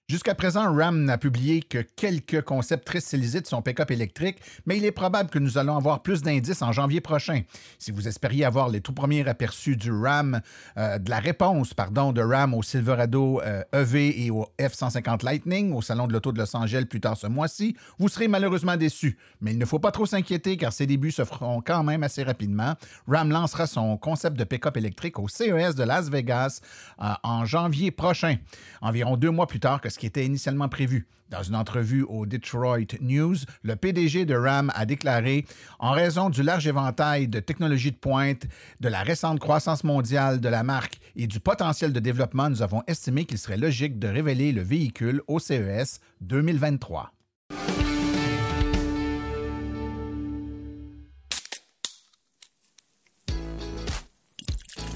Jusqu'à 0.10 0.36
présent, 0.36 0.76
Ram 0.76 1.06
n'a 1.06 1.18
publié 1.18 1.62
que 1.62 1.78
quelques 1.78 2.42
concepts 2.42 2.86
très 2.86 3.00
stylisés 3.00 3.40
de 3.40 3.48
son 3.48 3.62
pick-up 3.62 3.90
électrique, 3.90 4.38
mais 4.66 4.76
il 4.76 4.84
est 4.84 4.92
probable 4.92 5.30
que 5.30 5.40
nous 5.40 5.58
allons 5.58 5.78
avoir 5.78 6.02
plus 6.04 6.22
d'indices 6.22 6.62
en 6.62 6.74
janvier 6.74 7.00
prochain. 7.00 7.44
Si 7.80 7.92
vous 7.92 8.06
espériez 8.06 8.44
avoir 8.44 8.68
les 8.68 8.82
tout 8.82 8.92
premiers 8.92 9.26
aperçus 9.26 9.78
du 9.78 9.94
Ram, 9.94 10.42
euh, 10.78 11.00
de 11.00 11.10
la 11.10 11.20
réponse, 11.20 11.74
pardon, 11.74 12.12
de 12.12 12.22
Ram 12.22 12.54
au 12.54 12.62
Silverado 12.62 13.40
euh, 13.46 13.64
EV 13.72 14.26
et 14.26 14.30
au 14.30 14.46
F-150 14.60 15.24
Lightning 15.24 15.72
au 15.72 15.82
Salon 15.82 16.06
de 16.08 16.12
l'Auto 16.12 16.34
de 16.34 16.38
Los 16.38 16.54
Angeles 16.54 16.84
plus 16.84 17.00
tard 17.00 17.16
ce 17.16 17.28
mois-ci, 17.28 17.78
vous 17.98 18.10
serez 18.10 18.28
malheureusement 18.28 18.76
déçus. 18.76 19.18
Mais 19.40 19.54
il 19.54 19.58
ne 19.58 19.66
faut 19.66 19.80
pas 19.80 19.92
trop 19.92 20.06
s'inquiéter 20.06 20.58
car 20.58 20.74
ses 20.74 20.86
débuts 20.86 21.12
se 21.12 21.24
feront 21.24 21.62
quand 21.62 21.84
même 21.84 22.04
assez 22.04 22.24
rapidement. 22.24 22.74
Ram 23.08 23.32
lancera 23.32 23.68
son 23.68 23.96
concept 23.96 24.36
de 24.36 24.44
pick-up 24.44 24.76
électrique 24.76 25.18
au 25.18 25.30
CES 25.30 25.76
de 25.76 25.84
Las 25.84 26.10
Vegas 26.10 26.60
euh, 27.02 27.06
en 27.24 27.46
janvier 27.46 27.92
prochain, 27.92 28.36
environ 28.82 29.16
deux 29.16 29.32
mois 29.32 29.48
plus 29.48 29.62
tard 29.62 29.80
que 29.80 29.93
ce 29.94 30.00
qui 30.00 30.08
était 30.08 30.26
initialement 30.26 30.68
prévu. 30.68 31.08
Dans 31.30 31.44
une 31.44 31.56
entrevue 31.56 32.04
au 32.04 32.26
Detroit 32.26 32.98
News, 33.02 33.36
le 33.64 33.76
PDG 33.76 34.26
de 34.26 34.36
RAM 34.36 34.72
a 34.76 34.86
déclaré 34.86 35.46
En 35.80 35.92
raison 35.92 36.30
du 36.30 36.44
large 36.44 36.68
éventail 36.68 37.28
de 37.28 37.40
technologies 37.40 37.92
de 37.92 37.98
pointe, 37.98 38.44
de 38.82 38.90
la 38.90 39.02
récente 39.02 39.40
croissance 39.40 39.84
mondiale 39.84 40.40
de 40.40 40.50
la 40.50 40.64
marque 40.64 41.00
et 41.16 41.28
du 41.28 41.40
potentiel 41.40 41.94
de 41.94 42.00
développement, 42.00 42.50
nous 42.50 42.62
avons 42.62 42.84
estimé 42.88 43.26
qu'il 43.26 43.38
serait 43.38 43.58
logique 43.58 44.00
de 44.00 44.08
révéler 44.08 44.52
le 44.52 44.62
véhicule 44.62 45.22
au 45.28 45.40
CES 45.40 46.00
2023. 46.22 47.12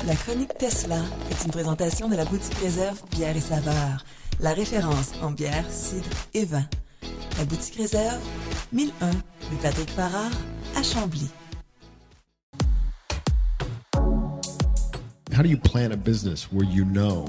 La 0.08 0.16
chronique 0.16 0.58
Tesla 0.58 1.02
est 1.30 1.46
une 1.46 1.52
présentation 1.52 2.08
de 2.08 2.16
la 2.16 2.24
boutique 2.24 2.58
réserve 2.60 3.02
bière 3.12 3.36
et 3.36 3.42
saveurs. 3.42 4.06
La 4.40 4.54
référence 4.54 5.14
en 5.22 5.32
bière, 5.32 5.66
cidre 5.70 6.10
et 6.34 6.46
vin. 6.46 6.64
La 7.38 7.46
boutique 7.46 7.76
réserve 7.76 8.20
1001 8.74 9.12
rue 9.12 9.58
Patrick 9.62 9.90
Farrar 9.90 10.32
à 10.76 10.84
Chambly. 10.84 11.30
How 15.34 15.44
do 15.44 15.50
you 15.50 15.58
plan 15.58 15.92
a 15.92 15.98
business 15.98 16.52
where 16.52 16.66
you 16.66 16.84
know 16.84 17.26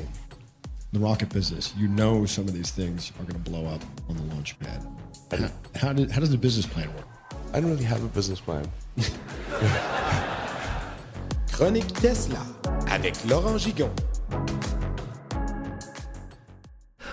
the 0.93 0.99
rocket 0.99 1.29
business, 1.29 1.75
you 1.77 1.89
know 1.89 2.25
some 2.25 2.49
of 2.49 2.55
these 2.55 2.71
things 2.71 3.13
are 3.21 3.25
going 3.25 3.43
to 3.43 3.51
blow 3.51 3.67
up 3.67 3.83
on 4.09 4.17
the 4.17 4.35
launch 4.35 4.59
pad? 4.59 4.83
How, 5.31 5.51
how, 5.75 5.93
did, 5.93 6.11
how 6.11 6.21
does 6.21 6.31
the 6.31 6.39
business 6.39 6.65
plan 6.65 6.89
work? 6.95 7.07
I 7.53 7.61
don't 7.61 7.71
really 7.71 7.85
have 7.85 8.03
a 8.03 8.09
business 8.09 8.41
plan. 8.41 8.65
Chronique 11.53 11.93
Tesla 11.95 12.47
avec 12.91 13.15
Laurent 13.27 13.59
Gigon. 13.59 13.91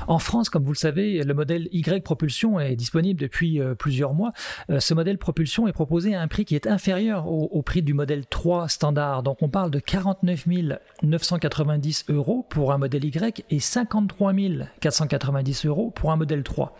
En 0.07 0.19
France, 0.19 0.49
comme 0.49 0.63
vous 0.63 0.73
le 0.73 0.77
savez, 0.77 1.23
le 1.23 1.33
modèle 1.33 1.67
Y 1.71 2.03
propulsion 2.03 2.59
est 2.59 2.75
disponible 2.75 3.19
depuis 3.19 3.59
euh, 3.59 3.75
plusieurs 3.75 4.13
mois. 4.13 4.33
Euh, 4.69 4.79
ce 4.79 4.93
modèle 4.93 5.17
propulsion 5.17 5.67
est 5.67 5.73
proposé 5.73 6.15
à 6.15 6.21
un 6.21 6.27
prix 6.27 6.45
qui 6.45 6.55
est 6.55 6.67
inférieur 6.67 7.27
au, 7.27 7.61
prix 7.61 7.81
du 7.81 7.93
modèle 7.93 8.25
3 8.27 8.67
standard. 8.67 9.23
Donc 9.23 9.41
on 9.41 9.49
parle 9.49 9.71
de 9.71 9.79
49 9.79 10.45
990 11.03 12.05
euros 12.09 12.45
pour 12.49 12.71
un 12.71 12.77
modèle 12.77 13.05
Y 13.05 13.43
et 13.49 13.59
53 13.59 14.33
490 14.79 15.65
euros 15.65 15.91
pour 15.91 16.11
un 16.11 16.15
modèle 16.15 16.43
3. 16.43 16.77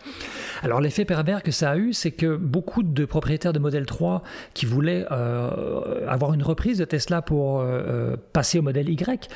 Alors 0.62 0.80
l'effet 0.80 1.04
pervers 1.04 1.42
que 1.42 1.50
ça 1.50 1.70
a 1.70 1.76
eu, 1.76 1.92
c'est 1.92 2.12
que 2.12 2.36
beaucoup 2.36 2.82
de 2.82 3.04
propriétaires 3.04 3.52
de 3.52 3.58
modèle 3.58 3.86
3 3.86 4.22
qui 4.54 4.66
voulaient 4.66 5.06
euh, 5.10 6.06
avoir 6.08 6.34
une 6.34 6.42
reprise 6.42 6.78
de 6.78 6.84
Tesla 6.84 7.22
pour 7.22 7.64
passer 8.32 8.58
au 8.58 8.62
modèle 8.62 8.88
Y 8.88 9.28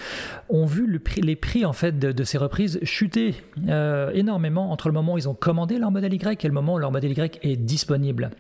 ont 0.49 0.67
vu 0.67 1.01
les 1.17 1.37
prix 1.37 1.65
en 1.65 1.73
fait 1.73 1.99
de, 1.99 2.25
ces 2.25 2.39
reprises 2.39 2.79
chuter. 2.83 3.35
Énormément 4.15 4.73
entre 4.73 4.89
le 4.89 4.95
moment 4.95 5.15
où 5.15 5.19
ils 5.19 5.29
ont 5.29 5.35
commandé 5.35 5.79
leur 5.79 5.91
modèle 5.91 6.15
Y 6.15 6.45
et 6.45 6.49
le 6.49 6.55
moment 6.55 6.75
où 6.75 6.79
leur 6.79 6.93
modèle 6.93 7.13
Y 7.13 7.39
est 7.43 7.57
disponible. 7.57 8.31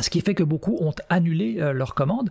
Ce 0.00 0.10
qui 0.10 0.20
fait 0.20 0.34
que 0.34 0.42
beaucoup 0.42 0.76
ont 0.80 0.94
annulé 1.08 1.58
euh, 1.60 1.72
leur 1.72 1.94
commande. 1.94 2.30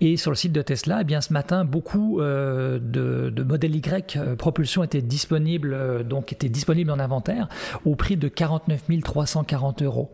Et 0.00 0.16
sur 0.16 0.30
le 0.30 0.36
site 0.36 0.52
de 0.52 0.62
Tesla, 0.62 0.98
eh 1.02 1.04
bien, 1.04 1.20
ce 1.20 1.32
matin, 1.32 1.64
beaucoup 1.64 2.20
euh, 2.20 2.78
de, 2.78 3.30
de, 3.30 3.42
modèles 3.42 3.76
Y 3.76 4.16
euh, 4.16 4.36
propulsion 4.36 4.82
donc 4.82 6.32
étaient 6.32 6.48
disponibles 6.48 6.90
en 6.90 6.98
inventaire 6.98 7.48
au 7.84 7.94
prix 7.94 8.16
de 8.16 8.28
49 8.28 8.82
340 9.02 9.82
euros. 9.82 10.10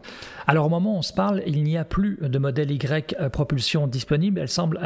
Alors 0.50 0.66
au 0.66 0.68
moment 0.68 0.96
où 0.96 0.98
on 0.98 1.02
se 1.02 1.12
parle, 1.12 1.44
il 1.46 1.62
n'y 1.62 1.76
a 1.76 1.84
plus 1.84 2.18
de 2.20 2.38
modèle 2.40 2.72
Y 2.72 3.14
propulsion 3.30 3.86
disponible. 3.86 4.40
Elle 4.40 4.48
semble 4.48 4.80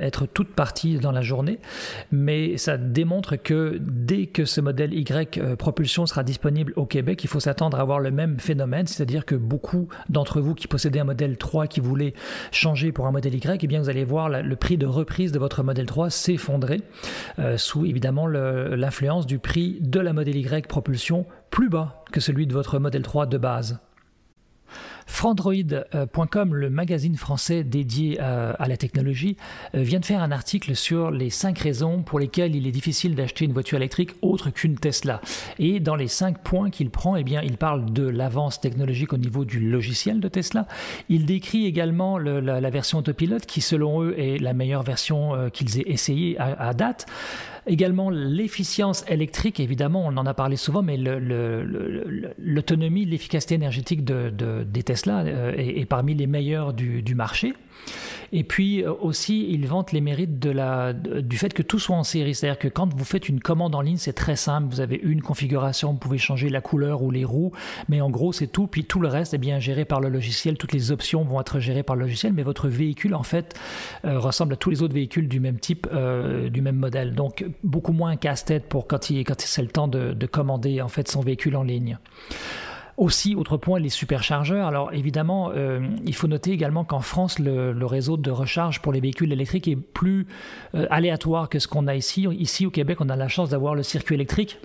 être 0.00 0.26
toute 0.26 0.54
partie 0.54 0.98
dans 0.98 1.10
la 1.10 1.22
journée, 1.22 1.58
mais 2.12 2.56
ça 2.56 2.76
démontre 2.76 3.34
que 3.34 3.80
dès 3.80 4.26
que 4.26 4.44
ce 4.44 4.60
modèle 4.60 4.94
Y 4.94 5.56
propulsion 5.56 6.06
sera 6.06 6.22
disponible 6.22 6.72
au 6.76 6.86
Québec, 6.86 7.24
il 7.24 7.26
faut 7.26 7.40
s'attendre 7.40 7.78
à 7.78 7.80
avoir 7.80 7.98
le 7.98 8.12
même 8.12 8.38
phénomène, 8.38 8.86
c'est-à-dire 8.86 9.24
que 9.24 9.34
beaucoup 9.34 9.88
d'entre 10.08 10.40
vous 10.40 10.54
qui 10.54 10.68
possédez 10.68 11.00
un 11.00 11.04
modèle 11.04 11.36
3 11.36 11.66
qui 11.66 11.80
voulait 11.80 12.14
changer 12.52 12.92
pour 12.92 13.08
un 13.08 13.10
modèle 13.10 13.34
Y, 13.34 13.64
eh 13.64 13.66
bien 13.66 13.80
vous 13.80 13.88
allez 13.88 14.04
voir 14.04 14.28
le 14.28 14.54
prix 14.54 14.78
de 14.78 14.86
reprise 14.86 15.32
de 15.32 15.40
votre 15.40 15.64
modèle 15.64 15.86
3 15.86 16.10
s'effondrer 16.10 16.80
euh, 17.40 17.56
sous 17.56 17.84
évidemment 17.84 18.28
l'influence 18.28 19.26
du 19.26 19.40
prix 19.40 19.78
de 19.80 19.98
la 19.98 20.12
modèle 20.12 20.36
Y 20.36 20.68
propulsion 20.68 21.26
plus 21.50 21.68
bas 21.68 22.04
que 22.12 22.20
celui 22.20 22.46
de 22.46 22.52
votre 22.52 22.78
modèle 22.78 23.02
3 23.02 23.26
de 23.26 23.38
base. 23.38 23.80
Frandroid.com, 25.08 26.54
le 26.54 26.70
magazine 26.70 27.16
français 27.16 27.64
dédié 27.64 28.18
euh, 28.20 28.52
à 28.58 28.68
la 28.68 28.76
technologie, 28.76 29.36
euh, 29.74 29.80
vient 29.80 29.98
de 29.98 30.04
faire 30.04 30.22
un 30.22 30.30
article 30.30 30.76
sur 30.76 31.10
les 31.10 31.30
cinq 31.30 31.58
raisons 31.58 32.02
pour 32.02 32.20
lesquelles 32.20 32.54
il 32.54 32.66
est 32.66 32.72
difficile 32.72 33.14
d'acheter 33.14 33.46
une 33.46 33.52
voiture 33.52 33.78
électrique 33.78 34.10
autre 34.22 34.50
qu'une 34.50 34.76
Tesla. 34.78 35.20
Et 35.58 35.80
dans 35.80 35.96
les 35.96 36.08
cinq 36.08 36.38
points 36.42 36.70
qu'il 36.70 36.90
prend, 36.90 37.16
eh 37.16 37.24
bien, 37.24 37.40
il 37.42 37.56
parle 37.56 37.90
de 37.92 38.06
l'avance 38.06 38.60
technologique 38.60 39.12
au 39.12 39.16
niveau 39.16 39.44
du 39.44 39.58
logiciel 39.58 40.20
de 40.20 40.28
Tesla. 40.28 40.68
Il 41.08 41.24
décrit 41.24 41.64
également 41.64 42.18
la, 42.18 42.70
version 42.70 42.98
autopilote 42.98 43.46
qui, 43.46 43.62
selon 43.62 44.02
eux, 44.02 44.14
est 44.20 44.38
la 44.38 44.52
meilleure 44.52 44.82
version 44.82 45.34
euh, 45.34 45.48
qu'ils 45.48 45.80
aient 45.80 45.90
essayée 45.90 46.38
à 46.38 46.74
date. 46.74 47.06
Également 47.68 48.08
l'efficience 48.08 49.04
électrique, 49.08 49.60
évidemment, 49.60 50.04
on 50.06 50.16
en 50.16 50.24
a 50.24 50.32
parlé 50.32 50.56
souvent, 50.56 50.82
mais 50.82 50.96
l'autonomie, 52.38 53.04
l'efficacité 53.04 53.54
énergétique 53.54 54.04
de, 54.04 54.64
des 54.64 54.82
Tesla 54.82 55.18
euh, 55.18 55.52
est, 55.56 55.84
parmi 55.84 56.14
les 56.14 56.26
meilleures 56.26 56.72
du 56.72 57.14
marché. 57.14 57.52
Et 58.32 58.44
puis 58.44 58.82
euh, 58.82 58.92
aussi, 58.92 59.46
ils 59.50 59.66
vantent 59.66 59.92
les 59.92 60.00
mérites 60.00 60.38
de 60.38 60.50
la, 60.50 60.92
du 60.92 61.38
fait 61.38 61.52
que 61.52 61.62
tout 61.62 61.78
soit 61.78 61.96
en 61.96 62.02
série. 62.02 62.34
C'est-à-dire 62.34 62.58
que 62.58 62.68
quand 62.68 62.92
vous 62.94 63.04
faites 63.04 63.28
une 63.28 63.40
commande 63.40 63.74
en 63.74 63.80
ligne, 63.80 63.96
c'est 63.96 64.12
très 64.12 64.36
simple. 64.36 64.68
Vous 64.70 64.80
avez 64.80 65.00
une 65.02 65.22
configuration, 65.22 65.92
vous 65.92 65.98
pouvez 65.98 66.18
changer 66.18 66.48
la 66.48 66.60
couleur 66.60 67.02
ou 67.02 67.10
les 67.10 67.24
roues, 67.24 67.52
mais 67.88 68.00
en 68.00 68.10
gros, 68.10 68.32
c'est 68.32 68.46
tout. 68.46 68.66
Puis 68.66 68.84
tout 68.84 69.00
le 69.00 69.08
reste 69.08 69.34
est 69.34 69.38
bien 69.38 69.58
géré 69.58 69.84
par 69.84 70.00
le 70.00 70.08
logiciel. 70.08 70.56
Toutes 70.58 70.72
les 70.72 70.92
options 70.92 71.24
vont 71.24 71.40
être 71.40 71.60
gérées 71.60 71.82
par 71.82 71.96
le 71.96 72.02
logiciel, 72.02 72.32
mais 72.32 72.42
votre 72.42 72.68
véhicule, 72.68 73.14
en 73.14 73.22
fait, 73.22 73.58
euh, 74.04 74.18
ressemble 74.18 74.54
à 74.54 74.56
tous 74.56 74.70
les 74.70 74.82
autres 74.82 74.94
véhicules 74.94 75.28
du 75.28 75.40
même 75.40 75.58
type, 75.58 75.86
euh, 75.92 76.48
du 76.50 76.60
même 76.60 76.76
modèle. 76.76 77.14
Donc, 77.14 77.44
beaucoup 77.64 77.92
moins 77.92 78.16
casse-tête 78.16 78.68
pour 78.68 78.86
quand, 78.86 79.10
il, 79.10 79.24
quand 79.24 79.40
c'est 79.40 79.62
le 79.62 79.68
temps 79.68 79.88
de, 79.88 80.12
de 80.12 80.26
commander, 80.26 80.80
en 80.82 80.88
fait, 80.88 81.08
son 81.08 81.20
véhicule 81.20 81.56
en 81.56 81.62
ligne. 81.62 81.98
Aussi, 82.98 83.36
autre 83.36 83.56
point, 83.56 83.78
les 83.78 83.90
superchargeurs. 83.90 84.66
Alors 84.66 84.92
évidemment, 84.92 85.52
euh, 85.54 85.78
il 86.04 86.16
faut 86.16 86.26
noter 86.26 86.50
également 86.50 86.82
qu'en 86.82 86.98
France, 86.98 87.38
le, 87.38 87.86
réseau 87.86 88.16
de 88.16 88.30
recharge 88.32 88.82
pour 88.82 88.92
les 88.92 88.98
véhicules 88.98 89.32
électriques 89.32 89.68
est 89.68 89.76
plus 89.76 90.26
euh, 90.74 90.84
aléatoire 90.90 91.48
que 91.48 91.60
ce 91.60 91.68
qu'on 91.68 91.86
a 91.86 91.94
ici. 91.94 92.26
Ici 92.38 92.66
au 92.66 92.70
Québec, 92.70 93.00
on 93.00 93.08
a 93.08 93.14
la 93.14 93.28
chance 93.28 93.50
d'avoir 93.50 93.76
le 93.76 93.84
circuit 93.84 94.16
électrique 94.16 94.58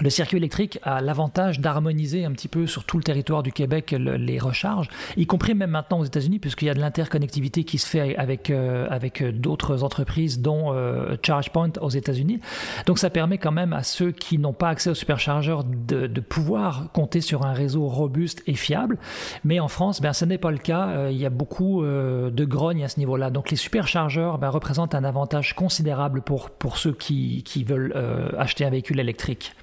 le 0.00 0.10
circuit 0.10 0.38
électrique 0.38 0.80
a 0.82 1.00
l'avantage 1.00 1.60
d'harmoniser 1.60 2.24
un 2.24 2.32
petit 2.32 2.48
peu 2.48 2.66
sur 2.66 2.84
tout 2.84 2.96
le 2.96 3.04
territoire 3.04 3.44
du 3.44 3.52
Québec 3.52 3.94
les 3.96 4.38
recharges, 4.38 4.88
y 5.16 5.26
compris 5.26 5.54
même 5.54 5.70
maintenant 5.70 6.00
aux 6.00 6.04
États-Unis, 6.04 6.40
puisqu'il 6.40 6.66
y 6.66 6.70
a 6.70 6.74
de 6.74 6.80
l'interconnectivité 6.80 7.62
qui 7.62 7.78
se 7.78 7.86
fait 7.86 8.16
avec, 8.16 8.50
euh, 8.50 8.88
avec 8.90 9.22
d'autres 9.22 9.84
entreprises, 9.84 10.40
dont 10.40 10.72
euh, 10.72 11.16
ChargePoint 11.24 11.70
aux 11.80 11.90
États-Unis. 11.90 12.40
Donc 12.86 12.98
ça 12.98 13.08
permet 13.08 13.38
quand 13.38 13.52
même 13.52 13.72
à 13.72 13.84
ceux 13.84 14.10
qui 14.10 14.38
n'ont 14.38 14.52
pas 14.52 14.70
accès 14.70 14.90
aux 14.90 14.94
superchargeurs 14.94 15.62
de, 15.62 16.08
de, 16.08 16.20
pouvoir 16.20 16.90
compter 16.92 17.20
sur 17.20 17.46
un 17.46 17.52
réseau 17.52 17.86
robuste 17.86 18.42
et 18.46 18.54
fiable. 18.54 18.98
Mais 19.44 19.60
en 19.60 19.68
France, 19.68 20.00
ben, 20.00 20.12
ce 20.12 20.24
n'est 20.24 20.38
pas 20.38 20.50
le 20.50 20.58
cas. 20.58 20.88
Euh, 20.88 21.10
il 21.12 21.18
y 21.18 21.26
a 21.26 21.30
beaucoup 21.30 21.84
de 21.84 22.44
grogne 22.44 22.84
à 22.84 22.88
ce 22.88 22.98
niveau-là. 22.98 23.30
Donc 23.30 23.50
les 23.50 23.56
superchargeurs 23.56 24.38
ben, 24.38 24.48
représentent 24.48 24.94
un 24.94 25.04
avantage 25.04 25.54
considérable 25.54 26.22
pour, 26.22 26.50
pour 26.50 26.78
ceux 26.78 26.92
qui, 26.92 27.42
qui 27.44 27.62
veulent 27.62 27.94
acheter 28.38 28.64
un 28.64 28.70
véhicule 28.70 28.98
électrique. 28.98 29.54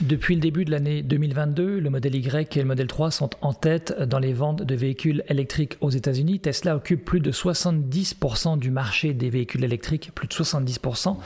Depuis 0.00 0.34
le 0.34 0.40
début 0.40 0.64
de 0.64 0.70
l'année 0.70 1.02
2022, 1.02 1.78
le 1.78 1.90
modèle 1.90 2.16
Y 2.16 2.56
et 2.56 2.60
le 2.60 2.66
modèle 2.66 2.86
3 2.86 3.10
sont 3.10 3.30
en 3.42 3.52
tête 3.52 3.94
dans 4.02 4.18
les 4.18 4.32
ventes 4.32 4.62
de 4.62 4.74
véhicules 4.74 5.22
électriques 5.28 5.76
aux 5.80 5.90
États-Unis. 5.90 6.40
Tesla 6.40 6.76
occupe 6.76 7.04
plus 7.04 7.20
de 7.20 7.30
70% 7.30 8.58
du 8.58 8.70
marché 8.70 9.14
des 9.14 9.30
véhicules 9.30 9.64
électriques, 9.64 10.10
plus 10.14 10.28
de 10.28 10.32
70%. 10.32 11.16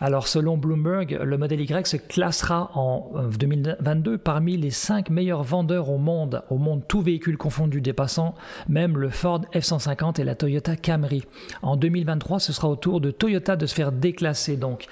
Alors 0.00 0.26
selon 0.26 0.56
Bloomberg, 0.56 1.18
le 1.22 1.38
modèle 1.38 1.60
Y 1.60 1.86
se 1.86 1.96
classera 1.96 2.70
en 2.74 3.12
2022 3.38 4.18
parmi 4.18 4.56
les 4.56 4.70
5 4.70 5.10
meilleurs 5.10 5.42
vendeurs 5.42 5.90
au 5.90 5.98
monde, 5.98 6.42
au 6.50 6.58
monde 6.58 6.82
tous 6.88 7.02
véhicules 7.02 7.36
confondus 7.36 7.82
dépassant 7.82 8.34
même 8.68 8.96
le 8.98 9.10
Ford 9.10 9.42
F-150 9.52 10.20
et 10.20 10.24
la 10.24 10.34
Toyota 10.34 10.76
Camry. 10.76 11.24
En 11.62 11.76
2023, 11.76 12.40
ce 12.40 12.52
sera 12.52 12.68
au 12.68 12.76
tour 12.76 13.00
de 13.00 13.10
Toyota 13.10 13.56
de 13.56 13.66
se 13.66 13.74
faire 13.74 13.92
déclasser 13.92 14.56
donc. 14.56 14.88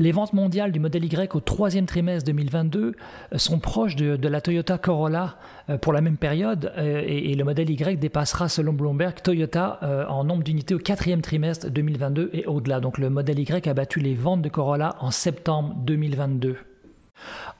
Les 0.00 0.12
ventes 0.12 0.32
mondiales 0.32 0.70
du 0.70 0.78
modèle 0.78 1.04
Y 1.04 1.34
au 1.34 1.40
troisième 1.40 1.86
trimestre 1.86 2.26
2022 2.26 2.94
euh, 3.32 3.38
sont 3.38 3.58
proches 3.58 3.96
de, 3.96 4.28
la 4.28 4.40
Toyota 4.40 4.78
Corolla 4.78 5.36
euh, 5.70 5.78
pour 5.78 5.92
la 5.92 6.00
même 6.00 6.16
période 6.16 6.72
euh, 6.76 7.02
et, 7.04 7.34
le 7.34 7.42
modèle 7.42 7.68
Y 7.68 7.98
dépassera 7.98 8.48
selon 8.48 8.72
Bloomberg 8.72 9.20
Toyota 9.22 9.80
en 10.08 10.24
nombre 10.24 10.42
d'unités 10.42 10.74
au 10.74 10.78
quatrième 10.78 11.20
trimestre 11.20 11.70
2022 11.70 12.30
et 12.32 12.46
au-delà. 12.46 12.80
Donc 12.80 12.98
le 12.98 13.10
modèle 13.10 13.38
Y 13.38 13.68
a 13.68 13.74
battu 13.74 14.00
les 14.00 14.14
ventes 14.14 14.42
de 14.42 14.48
Corolla 14.48 14.96
en 15.00 15.10
septembre 15.10 15.74
2022. 15.78 16.56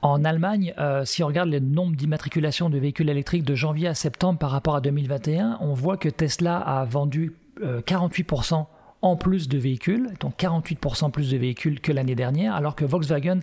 En 0.01 0.23
Allemagne, 0.25 0.73
si 1.05 1.23
on 1.23 1.27
regarde 1.27 1.49
le 1.49 1.59
nombre 1.59 1.95
d'immatriculations 1.95 2.69
de 2.69 2.77
véhicules 2.77 3.09
électriques 3.09 3.43
de 3.43 3.55
janvier 3.55 3.87
à 3.87 3.93
septembre 3.93 4.39
par 4.39 4.51
rapport 4.51 4.75
à 4.75 4.81
2021, 4.81 5.59
on 5.61 5.73
voit 5.73 5.97
que 5.97 6.09
Tesla 6.09 6.57
a 6.57 6.83
vendu 6.85 7.33
48% 7.61 8.65
en 9.01 9.15
plus 9.15 9.47
de 9.47 9.57
véhicules, 9.57 10.11
donc 10.19 10.33
48% 10.37 11.11
plus 11.11 11.31
de 11.31 11.37
véhicules 11.37 11.79
que 11.79 11.91
l'année 11.91 12.15
dernière, 12.15 12.55
alors 12.55 12.75
que 12.75 12.85
Volkswagen 12.85 13.39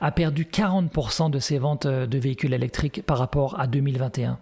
a 0.00 0.10
perdu 0.10 0.44
40% 0.44 1.30
de 1.30 1.38
ses 1.38 1.58
ventes 1.58 1.86
euh, 1.86 2.06
de 2.06 2.18
véhicules 2.18 2.52
électriques 2.52 3.02
par 3.04 3.18
rapport 3.18 3.58
à 3.58 3.66
2021. 3.66 4.38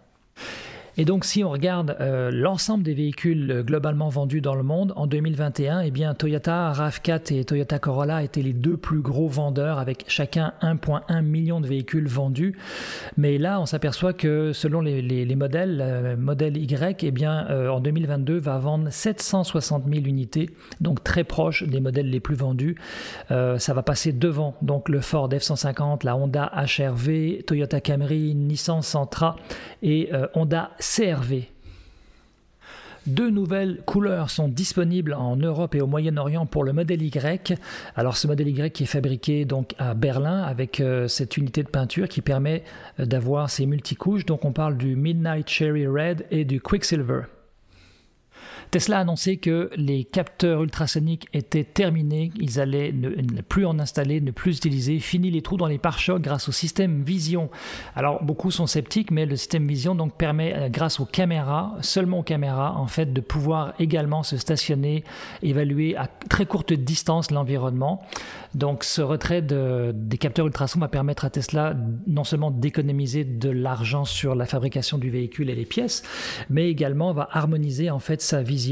Et 0.96 1.04
donc, 1.04 1.24
si 1.24 1.42
on 1.42 1.50
regarde 1.50 1.96
euh, 2.00 2.30
l'ensemble 2.30 2.85
des 2.85 2.94
véhicules 2.94 3.50
euh, 3.50 3.62
globalement 3.64 4.09
vendus 4.09 4.40
dans 4.40 4.54
le 4.54 4.62
monde 4.62 4.92
en 4.94 5.09
2021, 5.09 5.80
eh 5.80 5.90
bien, 5.90 6.14
Toyota 6.14 6.72
RAV4 6.72 7.35
et 7.35 7.44
Toyota 7.44 7.80
Corolla 7.80 8.22
étaient 8.22 8.42
les 8.42 8.52
deux 8.52 8.76
plus 8.76 9.00
gros 9.00 9.26
vendeurs 9.26 9.80
avec 9.80 10.04
chacun 10.07 10.52
1,1 10.62 11.22
million 11.22 11.61
de 11.61 11.66
véhicules 11.66 12.07
vendus. 12.07 12.57
Mais 13.16 13.38
là, 13.38 13.61
on 13.61 13.66
s'aperçoit 13.66 14.12
que 14.12 14.52
selon 14.52 14.80
les, 14.80 15.02
les, 15.02 15.35
modèles, 15.35 15.78
le 15.78 16.16
modèle 16.16 16.57
Y, 16.57 17.02
eh 17.02 17.11
bien, 17.11 17.48
euh, 17.50 17.70
en 17.70 17.80
2022, 17.80 18.38
va 18.38 18.59
vendre 18.59 18.88
760 18.88 19.87
000 19.92 20.07
unités, 20.07 20.50
donc 20.80 21.02
très 21.02 21.24
proche 21.24 21.64
des 21.64 21.80
modèles 21.80 22.09
les 22.09 22.20
plus 22.20 22.37
vendus. 22.37 22.76
ça 23.28 23.74
va 23.74 23.83
passer 23.83 24.12
devant 24.12 24.54
donc 24.62 24.88
le 24.88 25.00
Ford 25.00 25.28
F-150, 25.28 26.04
la 26.04 26.16
Honda 26.16 26.52
HRV, 26.54 27.42
Toyota 27.46 27.80
Camry, 27.80 28.35
Nissan 28.35 28.83
Sentra 28.83 29.37
et 29.83 30.11
Honda 30.35 30.70
CRV. 30.85 31.49
Deux 33.07 33.31
nouvelles 33.31 33.83
couleurs 33.85 34.31
sont 34.31 34.49
disponibles 34.49 35.14
en 35.14 35.37
Europe 35.37 35.75
et 35.75 35.81
au 35.81 35.87
Moyen-Orient 35.87 36.47
pour 36.47 36.62
le 36.62 36.73
modèle 36.73 37.03
Y. 37.03 37.59
Alors 37.97 38.16
ce 38.16 38.27
modèle 38.27 38.49
Y 38.49 38.83
est 38.83 38.87
fabriqué 38.87 39.44
donc 39.44 39.75
à 39.79 39.94
Berlin 39.94 40.42
avec 40.42 40.81
euh, 40.81 41.09
cette 41.09 41.37
unité 41.37 41.62
de 41.62 41.68
peinture 41.68 42.09
qui 42.09 42.20
permet 42.20 42.64
euh, 43.01 43.07
d'avoir 43.07 43.51
ces 43.51 43.66
multicouches. 43.66 44.25
Donc 44.25 44.44
on 44.44 44.53
parle 44.53 44.77
du 44.77 44.94
Midnight 44.94 45.49
Cherry 45.49 45.87
Red 45.87 46.27
et 46.31 46.44
du 46.44 46.61
Quicksilver. 46.61 47.23
Tesla 48.75 48.99
a 48.99 49.01
annoncé 49.03 49.37
que 49.37 49.71
les 49.77 50.03
capteurs 50.03 50.65
ultrasoniques 50.65 51.29
étaient 51.33 51.63
terminés, 51.63 52.33
ils 52.41 52.59
allaient 52.59 52.91
ne, 52.91 53.41
plus 53.41 53.67
en 53.67 53.79
installer, 53.79 54.21
ne 54.21 54.33
plus 54.33 54.57
utiliser, 54.57 54.99
fini 54.99 55.31
les 55.31 55.43
trous 55.43 55.57
dans 55.57 55.69
les 55.69 55.79
pare-chocs 55.79 56.21
grâce 56.21 56.49
au 56.49 56.53
système 56.53 57.05
Vision. 57.05 57.51
Alors 57.95 58.25
beaucoup 58.25 58.51
sont 58.51 58.67
sceptiques, 58.67 59.13
mais 59.13 59.27
le 59.27 59.37
système 59.37 59.69
Vision 59.69 59.97
permet, 60.09 60.55
euh, 60.57 60.69
grâce 60.71 60.99
aux 60.99 61.05
caméras, 61.05 61.77
seulement 61.83 62.19
aux 62.19 62.23
caméras, 62.25 62.75
en 62.77 62.89
fait, 62.89 63.13
de 63.13 63.21
pouvoir 63.21 63.75
également 63.79 64.25
se 64.25 64.37
stationner, 64.39 65.05
évaluer 65.41 65.97
à 65.97 66.09
très 66.29 66.45
courte 66.45 66.73
distance 66.73 67.31
l'environnement. 67.31 68.03
Donc 68.57 68.83
ce 68.83 69.03
retrait 69.03 69.43
des 69.43 70.19
capteurs 70.19 70.47
ultrasons 70.47 70.81
va 70.81 70.89
permettre 70.89 71.25
à 71.25 71.31
Tesla 71.31 71.77
non 72.07 72.25
seulement 72.25 72.51
d'économiser 72.51 73.25
de 73.25 73.51
l'argent 73.51 74.05
sur 74.05 74.35
la 74.35 74.47
fabrication 74.47 74.99
du 74.99 75.11
véhicule 75.11 75.51
et 75.51 75.55
les 75.55 75.65
pièces, 75.65 76.03
mais 76.51 76.71
également 76.71 77.13
va 77.13 77.29
harmoniser 77.33 77.91
en 77.91 77.99
fait 77.99 78.21
sa 78.21 78.43
vision 78.43 78.63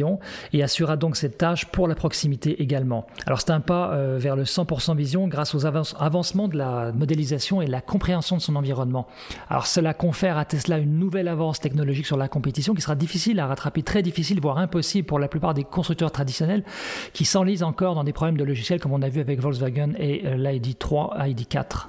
et 0.52 0.62
assurera 0.62 0.96
donc 0.96 1.16
cette 1.16 1.38
tâche 1.38 1.66
pour 1.66 1.88
la 1.88 1.94
proximité 1.94 2.62
également. 2.62 3.07
Alors 3.26 3.40
c'est 3.40 3.50
un 3.50 3.61
pas 3.61 3.92
euh, 3.92 4.18
vers 4.18 4.37
le 4.37 4.44
100% 4.44 4.96
vision 4.96 5.28
grâce 5.28 5.55
aux 5.55 5.66
avancements 5.66 6.48
de 6.48 6.57
la 6.57 6.92
modélisation 6.92 7.62
et 7.62 7.66
la 7.66 7.81
compréhension 7.81 8.37
de 8.37 8.42
son 8.42 8.57
environnement. 8.57 9.07
Alors 9.48 9.66
cela 9.66 9.94
confère 9.94 10.38
à 10.38 10.44
Tesla 10.44 10.78
une 10.78 10.98
nouvelle 10.98 11.28
avance 11.28 11.61
technologique 11.61 12.07
sur 12.07 12.16
la 12.16 12.28
compétition 12.28 12.74
qui 12.74 12.83
sera 12.83 12.94
difficile 12.94 13.40
à 13.40 13.46
rattraper, 13.46 13.83
très 13.83 14.02
difficile, 14.02 14.40
voire 14.40 14.59
impossible 14.59 15.07
pour 15.07 15.18
la 15.18 15.28
plupart 15.28 15.55
des 15.55 15.64
constructeurs 15.64 16.12
traditionnels 16.12 16.64
qui 17.12 17.24
s'enlisent 17.24 17.62
encore 17.62 17.94
dans 17.94 18.05
des 18.05 18.12
problèmes 18.12 18.37
de 18.37 18.44
logiciels 18.44 18.81
comme 18.81 18.92
on 18.92 19.02
a 19.02 19.09
vu 19.09 19.20
avec 19.20 19.40
Volkswagen 19.40 19.92
et 19.98 20.26
euh, 20.26 20.37
l'ID3, 20.37 21.35
ID4. 21.35 21.88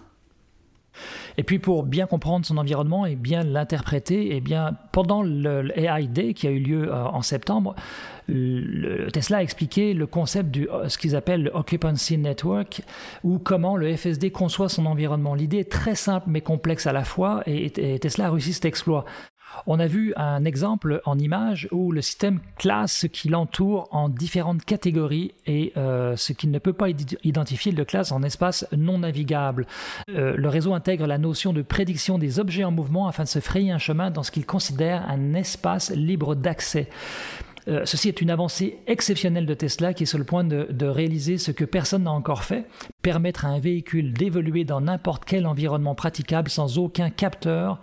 Et 1.38 1.44
puis 1.44 1.60
pour 1.60 1.84
bien 1.84 2.06
comprendre 2.06 2.46
son 2.46 2.58
environnement 2.58 3.06
et 3.06 3.16
bien 3.16 3.44
l'interpréter, 3.44 4.28
et 4.28 4.38
eh 4.38 4.42
bien 4.42 4.76
pendant 4.92 5.24
le, 5.24 5.72
AI 5.78 6.08
Day 6.08 6.34
qui 6.34 6.48
a 6.48 6.52
eu 6.52 6.60
lieu 6.60 6.92
euh, 6.92 7.06
en 7.06 7.22
septembre, 7.22 7.76
Tesla 9.12 9.38
a 9.38 9.44
expliqué 9.44 9.94
le 9.94 10.08
concept 10.08 10.50
du 10.52 10.70
euh, 10.70 10.88
ce 10.88 10.98
qu'ils 10.98 11.16
appellent 11.16 11.44
le 11.44 11.52
Occupancy 11.54 12.18
Network 12.18 12.82
ou 13.24 13.40
comment 13.40 13.76
le 13.76 13.96
FSD 13.96 14.32
conçoit 14.32 14.70
son 14.70 14.86
environnement. 14.86 15.36
L'idée 15.36 15.60
est 15.60 15.72
très 15.72 15.96
simple 15.96 16.28
mais 16.30 16.42
complexe 16.42 16.88
à 16.88 16.94
la 16.94 17.04
fois 17.04 17.44
et 17.46 17.72
Tesla 18.00 18.28
a 18.28 18.32
réussi 18.32 18.54
cet 18.54 18.66
exploit. 18.66 19.06
On 19.68 19.80
a 19.80 19.88
vu 19.88 20.14
un 20.16 20.46
exemple 20.46 21.02
en 21.06 21.18
image 21.18 21.68
où 21.72 21.92
le 21.92 22.02
système 22.02 22.40
classe 22.58 22.94
ce 22.94 23.08
qui 23.08 23.30
l'entoure 23.30 23.88
en 23.92 24.10
différentes 24.10 24.66
catégories 24.66 25.34
et 25.46 25.74
euh, 25.78 26.16
ce 26.16 26.34
qui 26.34 26.48
ne 26.48 26.60
peut 26.60 26.74
pas 26.74 26.88
identifier 27.24 27.72
le 27.72 27.86
classe 27.86 28.12
en 28.12 28.24
espace 28.24 28.68
non 28.76 29.00
navigable. 29.00 29.66
Euh, 30.10 30.36
le 30.36 30.50
réseau 30.50 30.74
intègre 30.74 31.08
la 31.08 31.18
notion 31.18 31.54
de 31.54 31.62
prédiction 31.62 32.18
des 32.18 32.40
objets 32.40 32.64
en 32.64 32.72
mouvement 32.72 33.08
afin 33.08 33.24
de 33.24 33.30
se 33.30 33.40
frayer 33.40 33.72
un 33.72 33.78
chemin 33.78 34.12
dans 34.12 34.24
ce 34.24 34.32
qu'il 34.32 34.46
considère 34.46 35.10
un 35.10 35.34
espace 35.34 35.92
libre 35.92 36.36
d'accès. 36.36 36.90
Euh, 37.68 37.84
ceci 37.86 38.10
est 38.10 38.20
une 38.20 38.30
avancée 38.30 38.80
exceptionnelle 38.88 39.46
de 39.46 39.54
Tesla 39.54 39.94
qui 39.94 40.04
est 40.04 40.08
sur 40.08 40.18
le 40.18 40.26
point 40.26 40.44
de 40.44 40.86
réaliser 40.86 41.38
ce 41.38 41.52
que 41.52 41.64
personne 41.64 42.04
n'a 42.04 42.12
encore 42.12 42.44
fait, 42.44 42.66
permettre 43.02 43.46
à 43.46 43.50
un 43.50 43.60
véhicule 43.60 44.14
d'évoluer 44.14 44.66
dans 44.66 44.82
n'importe 44.82 45.24
quel 45.26 45.48
environnement 45.48 45.96
praticable 45.96 46.50
sans 46.50 46.78
aucun 46.78 47.10
capteur 47.10 47.80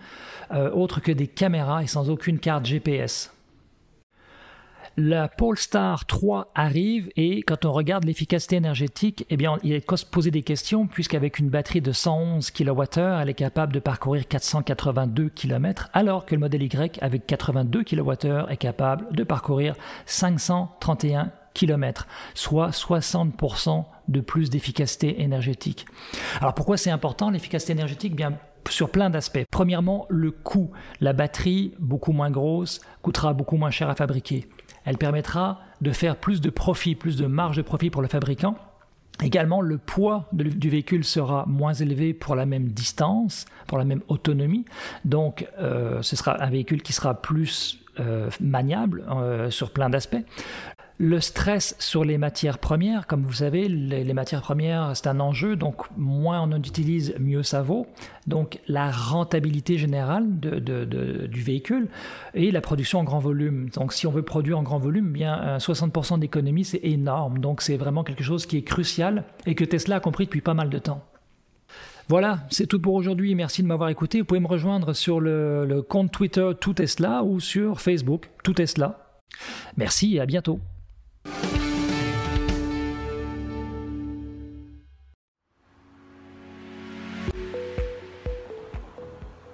euh, 0.52 0.70
autre 0.70 1.00
que 1.00 1.12
des 1.12 1.26
caméras 1.26 1.82
et 1.82 1.86
sans 1.86 2.10
aucune 2.10 2.38
carte 2.38 2.66
GPS. 2.66 3.32
La 4.96 5.28
Polestar 5.28 6.04
3 6.04 6.50
arrive 6.54 7.10
et 7.16 7.42
quand 7.42 7.64
on 7.64 7.72
regarde 7.72 8.04
l'efficacité 8.04 8.56
énergétique, 8.56 9.24
eh 9.30 9.36
bien, 9.36 9.56
il 9.62 9.72
est 9.72 10.04
poser 10.10 10.30
des 10.30 10.42
questions 10.42 10.86
puisqu'avec 10.86 11.38
une 11.38 11.48
batterie 11.48 11.80
de 11.80 11.92
111 11.92 12.50
kWh, 12.50 12.98
elle 13.22 13.28
est 13.28 13.34
capable 13.34 13.72
de 13.72 13.78
parcourir 13.78 14.26
482 14.26 15.28
km 15.28 15.88
alors 15.92 16.26
que 16.26 16.34
le 16.34 16.40
modèle 16.40 16.62
Y 16.62 16.98
avec 17.00 17.26
82 17.26 17.84
kWh 17.84 18.50
est 18.50 18.56
capable 18.56 19.14
de 19.14 19.22
parcourir 19.22 19.74
531 20.06 21.30
km, 21.54 22.06
soit 22.34 22.70
60% 22.70 23.84
de 24.08 24.20
plus 24.20 24.50
d'efficacité 24.50 25.22
énergétique. 25.22 25.86
Alors 26.40 26.54
pourquoi 26.54 26.76
c'est 26.76 26.90
important 26.90 27.30
l'efficacité 27.30 27.72
énergétique? 27.72 28.16
Bien 28.16 28.38
sur 28.68 28.90
plein 28.90 29.10
d'aspects. 29.10 29.44
Premièrement, 29.50 30.06
le 30.08 30.30
coût. 30.30 30.70
La 31.00 31.12
batterie, 31.12 31.74
beaucoup 31.78 32.12
moins 32.12 32.30
grosse, 32.30 32.80
coûtera 33.02 33.32
beaucoup 33.32 33.56
moins 33.56 33.70
cher 33.70 33.88
à 33.88 33.94
fabriquer. 33.94 34.48
Elle 34.84 34.98
permettra 34.98 35.60
de 35.80 35.92
faire 35.92 36.16
plus 36.16 36.40
de 36.40 36.50
profit, 36.50 36.94
plus 36.94 37.16
de 37.16 37.26
marge 37.26 37.56
de 37.56 37.62
profit 37.62 37.90
pour 37.90 38.02
le 38.02 38.08
fabricant. 38.08 38.56
Également, 39.22 39.60
le 39.60 39.76
poids 39.76 40.28
du 40.32 40.70
véhicule 40.70 41.04
sera 41.04 41.44
moins 41.46 41.74
élevé 41.74 42.14
pour 42.14 42.34
la 42.34 42.46
même 42.46 42.68
distance, 42.68 43.44
pour 43.66 43.76
la 43.76 43.84
même 43.84 44.00
autonomie. 44.08 44.64
Donc, 45.04 45.46
euh, 45.58 46.00
ce 46.00 46.16
sera 46.16 46.42
un 46.42 46.48
véhicule 46.48 46.82
qui 46.82 46.94
sera 46.94 47.20
plus 47.20 47.80
euh, 47.98 48.30
maniable 48.40 49.04
euh, 49.10 49.50
sur 49.50 49.72
plein 49.72 49.90
d'aspects. 49.90 50.24
Le 51.02 51.18
stress 51.18 51.74
sur 51.78 52.04
les 52.04 52.18
matières 52.18 52.58
premières, 52.58 53.06
comme 53.06 53.22
vous 53.22 53.32
savez, 53.32 53.68
les, 53.68 54.12
matières 54.12 54.42
premières, 54.42 54.94
c'est 54.94 55.06
un 55.06 55.18
enjeu, 55.18 55.56
donc 55.56 55.86
moins 55.96 56.42
on 56.42 56.52
en 56.52 56.58
utilise, 56.58 57.14
mieux 57.18 57.42
ça 57.42 57.62
vaut. 57.62 57.86
Donc 58.26 58.60
la 58.68 58.90
rentabilité 58.90 59.78
générale 59.78 60.26
du 60.38 61.42
véhicule 61.42 61.88
et 62.34 62.50
la 62.50 62.60
production 62.60 62.98
en 62.98 63.04
grand 63.04 63.18
volume. 63.18 63.70
Donc 63.70 63.94
si 63.94 64.06
on 64.06 64.10
veut 64.10 64.24
produire 64.24 64.58
en 64.58 64.62
grand 64.62 64.78
volume, 64.78 65.10
bien 65.10 65.56
60% 65.56 66.18
d'économie, 66.18 66.66
c'est 66.66 66.80
énorme. 66.82 67.38
Donc 67.38 67.62
c'est 67.62 67.78
vraiment 67.78 68.04
quelque 68.04 68.22
chose 68.22 68.44
qui 68.44 68.58
est 68.58 68.62
crucial 68.62 69.24
et 69.46 69.54
que 69.54 69.64
Tesla 69.64 69.96
a 69.96 70.00
compris 70.00 70.26
depuis 70.26 70.42
pas 70.42 70.52
mal 70.52 70.68
de 70.68 70.78
temps. 70.78 71.02
Voilà, 72.10 72.40
c'est 72.50 72.66
tout 72.66 72.78
pour 72.78 72.92
aujourd'hui. 72.92 73.34
Merci 73.34 73.62
de 73.62 73.68
m'avoir 73.68 73.88
écouté. 73.88 74.18
Vous 74.18 74.26
pouvez 74.26 74.40
me 74.40 74.48
rejoindre 74.48 74.92
sur 74.92 75.18
le, 75.18 75.64
le 75.64 75.80
compte 75.80 76.12
Twitter 76.12 76.50
Tout 76.60 76.74
Tesla 76.74 77.24
ou 77.24 77.40
sur 77.40 77.80
Facebook 77.80 78.28
Tout 78.44 78.52
Tesla. 78.52 79.22
Merci 79.78 80.16
et 80.16 80.20
à 80.20 80.26
bientôt. 80.26 80.60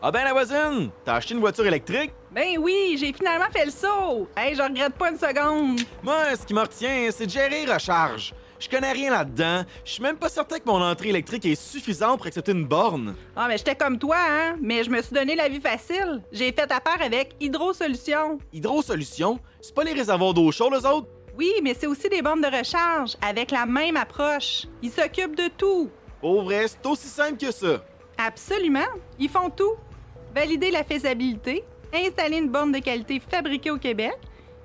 Ah 0.08 0.12
ben 0.12 0.22
la 0.22 0.32
voisine, 0.32 0.90
t'as 1.04 1.16
acheté 1.16 1.34
une 1.34 1.40
voiture 1.40 1.66
électrique? 1.66 2.12
Ben 2.30 2.58
oui, 2.60 2.96
j'ai 2.96 3.12
finalement 3.12 3.50
fait 3.52 3.64
le 3.64 3.72
saut. 3.72 4.28
Hey, 4.36 4.54
je 4.54 4.62
regrette 4.62 4.94
pas 4.94 5.10
une 5.10 5.18
seconde. 5.18 5.80
Moi, 6.00 6.36
ce 6.40 6.46
qui 6.46 6.54
me 6.54 6.60
retient, 6.60 7.08
c'est 7.10 7.26
de 7.26 7.30
gérer 7.32 7.64
recharge. 7.64 8.32
Je 8.60 8.68
connais 8.68 8.92
rien 8.92 9.10
là-dedans. 9.10 9.64
Je 9.84 9.90
suis 9.90 10.02
même 10.04 10.16
pas 10.16 10.28
certain 10.28 10.60
que 10.60 10.66
mon 10.66 10.80
entrée 10.80 11.08
électrique 11.08 11.44
est 11.46 11.60
suffisante 11.60 12.18
pour 12.18 12.28
accepter 12.28 12.52
une 12.52 12.66
borne. 12.66 13.16
Ah, 13.34 13.46
mais 13.48 13.58
j'étais 13.58 13.74
comme 13.74 13.98
toi, 13.98 14.16
hein? 14.16 14.56
Mais 14.60 14.84
je 14.84 14.90
me 14.90 15.02
suis 15.02 15.12
donné 15.12 15.34
la 15.34 15.48
vie 15.48 15.60
facile. 15.60 16.22
J'ai 16.30 16.52
fait 16.52 16.70
affaire 16.70 17.04
avec 17.04 17.34
Hydro 17.40 17.72
Solutions. 17.72 18.38
Hydro 18.52 18.82
Solutions? 18.82 19.40
C'est 19.60 19.74
pas 19.74 19.82
les 19.82 19.92
réservoirs 19.92 20.34
d'eau 20.34 20.52
chaude, 20.52 20.72
les 20.72 20.86
autres? 20.86 21.08
Oui, 21.36 21.50
mais 21.64 21.74
c'est 21.74 21.88
aussi 21.88 22.08
des 22.08 22.22
bornes 22.22 22.42
de 22.42 22.58
recharge 22.58 23.16
avec 23.28 23.50
la 23.50 23.66
même 23.66 23.96
approche. 23.96 24.66
Ils 24.82 24.92
s'occupent 24.92 25.34
de 25.34 25.48
tout. 25.58 25.90
Au 26.22 26.42
vrai, 26.42 26.66
c'est 26.68 26.86
aussi 26.86 27.08
simple 27.08 27.38
que 27.38 27.50
ça. 27.50 27.84
Absolument. 28.18 28.86
Ils 29.18 29.28
font 29.28 29.50
tout 29.50 29.74
valider 30.36 30.70
la 30.70 30.84
faisabilité, 30.84 31.64
installer 31.94 32.36
une 32.36 32.50
borne 32.50 32.70
de 32.70 32.78
qualité 32.78 33.18
fabriquée 33.20 33.70
au 33.70 33.78
Québec. 33.78 34.12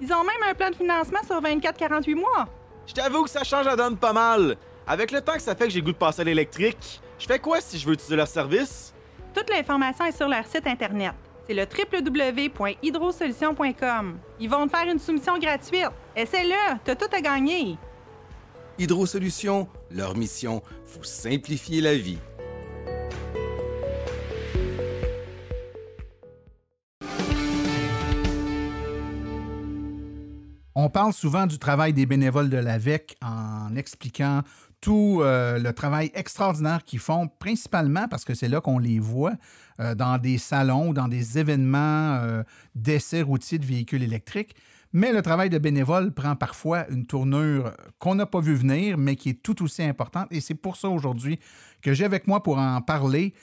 Ils 0.02 0.12
ont 0.12 0.24
même 0.24 0.50
un 0.50 0.54
plan 0.54 0.70
de 0.70 0.76
financement 0.76 1.22
sur 1.26 1.42
24-48 1.42 2.16
mois. 2.16 2.50
Je 2.86 2.94
t'avoue 2.94 3.24
que 3.24 3.30
ça 3.30 3.46
change 3.46 3.66
la 3.66 3.78
donne 3.78 3.96
pas 3.96 4.12
mal. 4.12 4.58
Avec 4.86 5.12
le 5.12 5.22
temps 5.22 5.36
que 5.36 5.42
ça 5.42 5.56
fait 5.56 5.68
que 5.68 5.72
j'ai 5.72 5.82
goût 5.82 5.94
de 5.94 5.98
passer 5.98 6.20
à 6.22 6.26
l'électrique, 6.26 7.00
je 7.18 7.26
fais 7.26 7.40
quoi 7.40 7.62
si 7.62 7.78
je 7.78 7.88
veux 7.88 7.94
utiliser 7.94 8.18
leur 8.18 8.28
service? 8.28 8.94
Toute 9.34 9.50
l'information 9.50 10.04
est 10.04 10.12
sur 10.12 10.28
leur 10.28 10.46
site 10.46 10.68
Internet. 10.68 11.14
C'est 11.48 11.54
le 11.54 11.64
www.hydrosolution.com. 11.64 14.18
Ils 14.42 14.50
vont 14.50 14.68
te 14.68 14.76
faire 14.76 14.90
une 14.92 15.00
soumission 15.00 15.38
gratuite. 15.38 15.88
Essaie-le, 16.18 16.80
t'as 16.84 16.96
tout 16.96 17.16
à 17.16 17.22
gagner. 17.22 17.78
Hydrosolution, 18.78 19.70
leur 19.90 20.18
mission, 20.18 20.62
vous 20.88 21.06
simplifier 21.06 21.80
la 21.80 21.96
vie. 21.96 22.18
On 30.74 30.90
parle 30.90 31.12
souvent 31.12 31.48
du 31.48 31.60
travail 31.60 31.92
des 31.92 32.06
bénévoles 32.06 32.50
de 32.50 32.58
l'AVEC 32.58 33.18
en 33.22 33.76
expliquant 33.76 34.42
tout 34.80 35.20
euh, 35.22 35.60
le 35.60 35.74
travail 35.74 36.12
extraordinaire 36.16 36.84
qu'ils 36.84 37.00
font, 37.00 37.28
principalement 37.28 38.08
parce 38.08 38.24
que 38.24 38.34
c'est 38.34 38.48
là 38.48 38.62
qu'on 38.62 38.80
les 38.80 39.00
voit 39.00 39.34
euh, 39.80 39.96
dans 39.96 40.18
des 40.18 40.38
salons, 40.38 40.94
dans 40.94 41.08
des 41.08 41.38
événements 41.38 42.16
euh, 42.16 42.44
d'essais 42.74 43.22
routiers 43.22 43.60
de 43.60 43.66
véhicules 43.66 44.02
électriques. 44.02 44.56
Mais 44.94 45.12
le 45.12 45.22
travail 45.22 45.50
de 45.50 45.58
bénévole 45.58 46.14
prend 46.14 46.36
parfois 46.36 46.90
une 46.90 47.06
tournure 47.06 47.72
qu'on 48.00 48.16
n'a 48.16 48.26
pas 48.26 48.40
vu 48.40 48.56
venir, 48.56 48.98
mais 48.98 49.16
qui 49.16 49.30
est 49.30 49.44
tout 49.44 49.64
aussi 49.64 49.84
importante. 49.84 50.28
Et 50.32 50.42
c'est 50.42 50.56
pour 50.56 50.78
ça 50.78 50.90
aujourd'hui 50.90 51.40
que 51.82 51.94
j'ai 51.94 52.06
avec 52.06 52.28
moi 52.28 52.44
pour 52.44 52.58
en 52.58 52.82
parler 52.82 53.34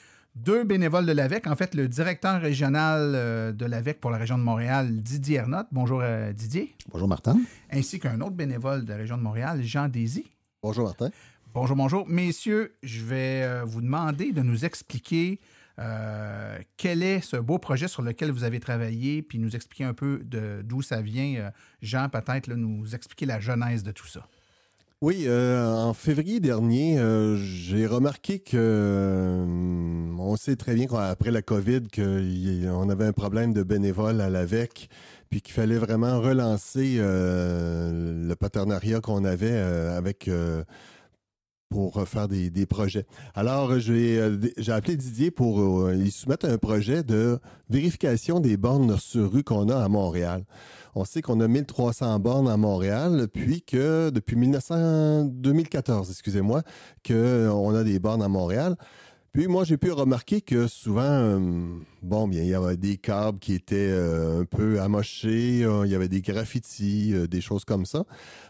deux 0.43 0.63
bénévoles 0.63 1.05
de 1.05 1.11
l'AVEC. 1.11 1.47
En 1.47 1.55
fait, 1.55 1.75
le 1.75 1.87
directeur 1.87 2.41
régional 2.41 3.55
de 3.55 3.65
l'AVEC 3.65 3.99
pour 3.99 4.11
la 4.11 4.17
région 4.17 4.37
de 4.37 4.43
Montréal, 4.43 5.01
Didier 5.01 5.37
Ernotte. 5.37 5.67
Bonjour 5.71 6.01
Didier. 6.33 6.75
Bonjour 6.91 7.07
Martin. 7.07 7.37
Ainsi 7.71 7.99
qu'un 7.99 8.19
autre 8.21 8.35
bénévole 8.35 8.85
de 8.85 8.89
la 8.89 8.97
région 8.97 9.17
de 9.17 9.23
Montréal, 9.23 9.61
Jean 9.63 9.87
Désy. 9.87 10.25
Bonjour 10.61 10.85
Martin. 10.85 11.09
Bonjour, 11.51 11.75
bonjour. 11.75 12.07
Messieurs, 12.07 12.75
je 12.83 13.03
vais 13.03 13.41
euh, 13.41 13.63
vous 13.65 13.81
demander 13.81 14.33
de 14.33 14.43
nous 14.43 14.65
expliquer 14.65 15.39
euh, 15.79 16.59
quel 16.77 17.01
est 17.01 17.21
ce 17.21 17.37
beau 17.37 17.57
projet 17.57 17.87
sur 17.87 18.03
lequel 18.03 18.29
vous 18.31 18.43
avez 18.43 18.59
travaillé, 18.59 19.23
puis 19.23 19.39
nous 19.39 19.55
expliquer 19.55 19.83
un 19.83 19.95
peu 19.95 20.21
d'où 20.63 20.83
ça 20.83 21.01
vient. 21.01 21.35
Euh, 21.37 21.51
Jean, 21.81 22.07
peut-être 22.07 22.53
nous 22.53 22.93
expliquer 22.93 23.25
la 23.25 23.39
genèse 23.39 23.81
de 23.81 23.91
tout 23.91 24.05
ça. 24.05 24.27
Oui, 25.01 25.29
en 25.29 25.93
février 25.93 26.41
dernier, 26.41 26.99
j'ai 27.37 27.87
remarqué 27.87 28.39
que 28.39 29.45
on 30.19 30.35
sait 30.35 30.57
très 30.57 30.75
bien 30.75 30.87
qu'après 30.87 31.31
la 31.31 31.41
COVID, 31.41 31.83
qu'on 31.87 32.89
avait 32.89 33.05
un 33.05 33.13
problème 33.13 33.53
de 33.53 33.63
bénévoles 33.63 34.19
à 34.19 34.29
l'AVEC, 34.29 34.89
puis 35.29 35.41
qu'il 35.41 35.53
fallait 35.53 35.77
vraiment 35.77 36.19
relancer 36.19 36.97
le 36.99 38.33
partenariat 38.35 38.99
qu'on 38.99 39.23
avait 39.23 39.57
avec 39.57 40.29
pour 41.69 42.07
faire 42.07 42.27
des, 42.27 42.49
des 42.49 42.65
projets. 42.65 43.05
Alors, 43.35 43.79
j'ai 43.79 44.19
euh, 44.19 44.37
appelé 44.69 44.97
Didier 44.97 45.29
pour 45.29 45.61
euh, 45.61 45.95
y 45.95 46.09
soumettre 46.09 46.47
un 46.47 46.57
projet 46.57 47.03
de 47.03 47.39
vérification 47.69 48.39
des 48.39 48.57
bornes 48.57 48.97
sur 48.97 49.31
rue 49.31 49.43
qu'on 49.43 49.69
a 49.69 49.77
à 49.77 49.87
Montréal. 49.87 50.43
On 50.99 51.05
sait 51.05 51.21
qu'on 51.21 51.39
a 51.39 51.47
1300 51.47 52.19
bornes 52.19 52.49
à 52.49 52.57
Montréal, 52.57 53.29
puis 53.31 53.61
que 53.61 54.09
depuis 54.09 54.35
1900, 54.35 55.23
2014, 55.31 56.09
excusez-moi, 56.11 56.61
qu'on 57.07 57.73
a 57.73 57.83
des 57.85 57.99
bornes 57.99 58.21
à 58.21 58.27
Montréal. 58.27 58.75
Puis 59.31 59.47
moi, 59.47 59.63
j'ai 59.63 59.77
pu 59.77 59.93
remarquer 59.93 60.41
que 60.41 60.67
souvent, 60.67 61.03
euh, 61.03 61.39
bon, 62.01 62.27
bien, 62.27 62.41
il 62.41 62.49
y 62.49 62.53
avait 62.53 62.75
des 62.75 62.97
câbles 62.97 63.39
qui 63.39 63.53
étaient 63.53 63.77
euh, 63.89 64.41
un 64.41 64.43
peu 64.43 64.81
amochés, 64.81 65.63
euh, 65.63 65.85
il 65.85 65.91
y 65.93 65.95
avait 65.95 66.09
des 66.09 66.19
graffitis, 66.19 67.13
des 67.29 67.39
choses 67.39 67.63
comme 67.63 67.85
ça. 67.85 68.03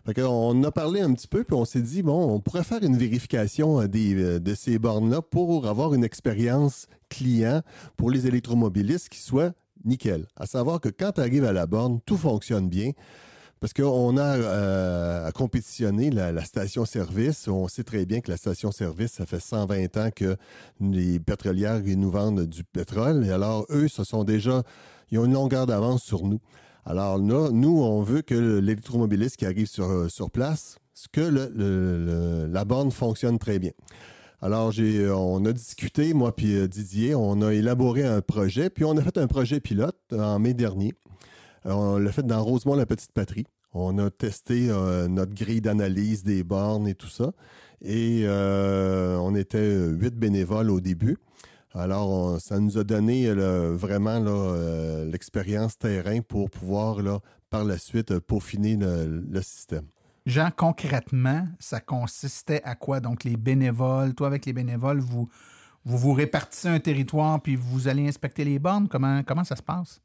Fait 0.08 0.20
on 0.24 0.64
a 0.64 0.72
parlé 0.72 1.02
un 1.02 1.14
petit 1.14 1.28
peu, 1.28 1.44
puis 1.44 1.56
on 1.56 1.66
s'est 1.66 1.84
dit, 1.84 2.02
bon, 2.02 2.34
on 2.34 2.40
pourrait 2.40 2.64
faire 2.64 2.82
une 2.82 2.98
vérification 2.98 3.86
des, 3.86 4.40
de 4.40 4.56
ces 4.56 4.80
bornes-là 4.80 5.22
pour 5.22 5.68
avoir 5.68 5.94
une 5.94 6.04
expérience 6.04 6.88
client 7.10 7.62
pour 7.96 8.10
les 8.10 8.26
électromobilistes 8.26 9.10
qui 9.10 9.20
soit 9.20 9.54
nickel. 9.86 10.28
À 10.36 10.46
savoir 10.46 10.80
que 10.80 10.90
quand 10.90 11.14
tu 11.14 11.22
arrives 11.22 11.46
à 11.46 11.54
la 11.54 11.66
borne, 11.66 12.00
tout 12.06 12.18
fonctionne 12.18 12.70
bien. 12.70 12.92
Parce 13.60 13.74
qu'on 13.74 14.16
a 14.16 14.38
euh, 14.38 15.28
à 15.28 15.32
compétitionner 15.34 16.12
la, 16.12 16.44
station-service. 16.46 17.50
On 17.50 17.68
sait 17.68 17.84
très 17.84 18.06
bien 18.06 18.22
que 18.22 18.32
la 18.32 18.38
station-service, 18.38 19.12
ça 19.12 19.26
fait 19.26 19.42
120 19.42 19.98
ans 19.98 20.10
que 20.16 20.38
les 20.80 21.20
pétrolières 21.20 21.82
nous 21.84 22.10
vendent 22.10 22.46
du 22.46 22.64
pétrole. 22.64 23.26
Et 23.26 23.32
alors, 23.32 23.66
eux, 23.70 23.90
ce 23.90 24.06
sont 24.06 24.24
déjà, 24.24 24.64
ils 25.12 25.20
ont 25.20 25.26
une 25.26 25.34
longueur 25.34 25.66
d'avance 25.66 26.04
sur 26.04 26.26
nous. 26.26 26.40
Alors 26.86 27.20
nous, 27.20 27.82
on 27.84 28.02
veut 28.02 28.22
que 28.22 28.34
l'électromobiliste 28.34 29.36
qui 29.36 29.46
arrive 29.46 29.68
sur, 29.68 30.10
sur 30.10 30.32
place, 30.32 30.80
que 31.12 32.48
la 32.50 32.66
borne 32.66 32.92
fonctionne 32.92 33.38
très 33.38 33.60
bien. 33.60 33.72
Alors, 34.42 34.72
j'ai, 34.72 35.10
on 35.10 35.44
a 35.46 35.52
discuté, 35.52 36.14
moi 36.14 36.34
puis 36.36 36.56
euh, 36.56 36.68
Didier, 36.68 37.14
on 37.14 37.42
a 37.42 37.54
élaboré 37.54 38.06
un 38.06 38.22
projet, 38.22 38.70
puis 38.70 38.86
on 38.86 38.96
a 38.96 39.02
fait 39.02 39.18
un 39.18 39.28
projet 39.28 39.60
pilote 39.60 39.98
en 40.14 40.40
mai 40.40 40.54
dernier. 40.54 40.94
Euh, 41.66 41.72
on 41.72 41.98
l'a 41.98 42.12
fait 42.12 42.26
dans 42.26 42.44
Rosemont, 42.44 42.76
la 42.76 42.86
petite 42.86 43.12
patrie. 43.12 43.46
On 43.74 43.98
a 44.00 44.10
testé 44.10 44.70
euh, 44.70 45.08
notre 45.08 45.34
grille 45.34 45.62
d'analyse 45.62 46.24
des 46.24 46.44
bornes 46.44 46.88
et 46.88 46.96
tout 46.96 47.10
ça. 47.10 47.32
Et 47.82 48.24
euh, 48.26 49.18
on 49.18 49.36
était 49.36 49.76
huit 49.88 50.16
bénévoles 50.16 50.70
au 50.70 50.80
début. 50.80 51.18
Alors, 51.74 52.42
ça 52.42 52.60
nous 52.60 52.78
a 52.80 52.84
donné 52.84 53.32
vraiment 53.32 54.20
l'expérience 55.06 55.78
terrain 55.78 56.22
pour 56.22 56.50
pouvoir 56.50 57.22
par 57.52 57.64
la 57.64 57.78
suite 57.78 58.18
peaufiner 58.20 58.76
le, 58.76 59.42
système. 59.44 59.86
Jean, 60.26 60.50
concrètement, 60.56 61.48
ça 61.60 61.80
consistait 61.80 62.62
à 62.64 62.76
quoi? 62.76 63.00
Donc, 63.00 63.24
les 63.24 63.38
bénévoles, 63.38 64.14
toi 64.14 64.28
avec 64.28 64.46
les 64.46 64.54
bénévoles, 64.54 65.00
vous 65.00 65.30
vous, 65.86 66.14
répartissez 66.14 66.68
un 66.68 66.80
territoire 66.80 67.42
puis 67.42 67.56
vous 67.56 67.88
allez 67.88 68.08
inspecter 68.08 68.44
les 68.44 68.60
bornes? 68.60 68.88
Comment 68.88 69.44
ça 69.44 69.56
se 69.56 69.64
passe? 69.64 70.02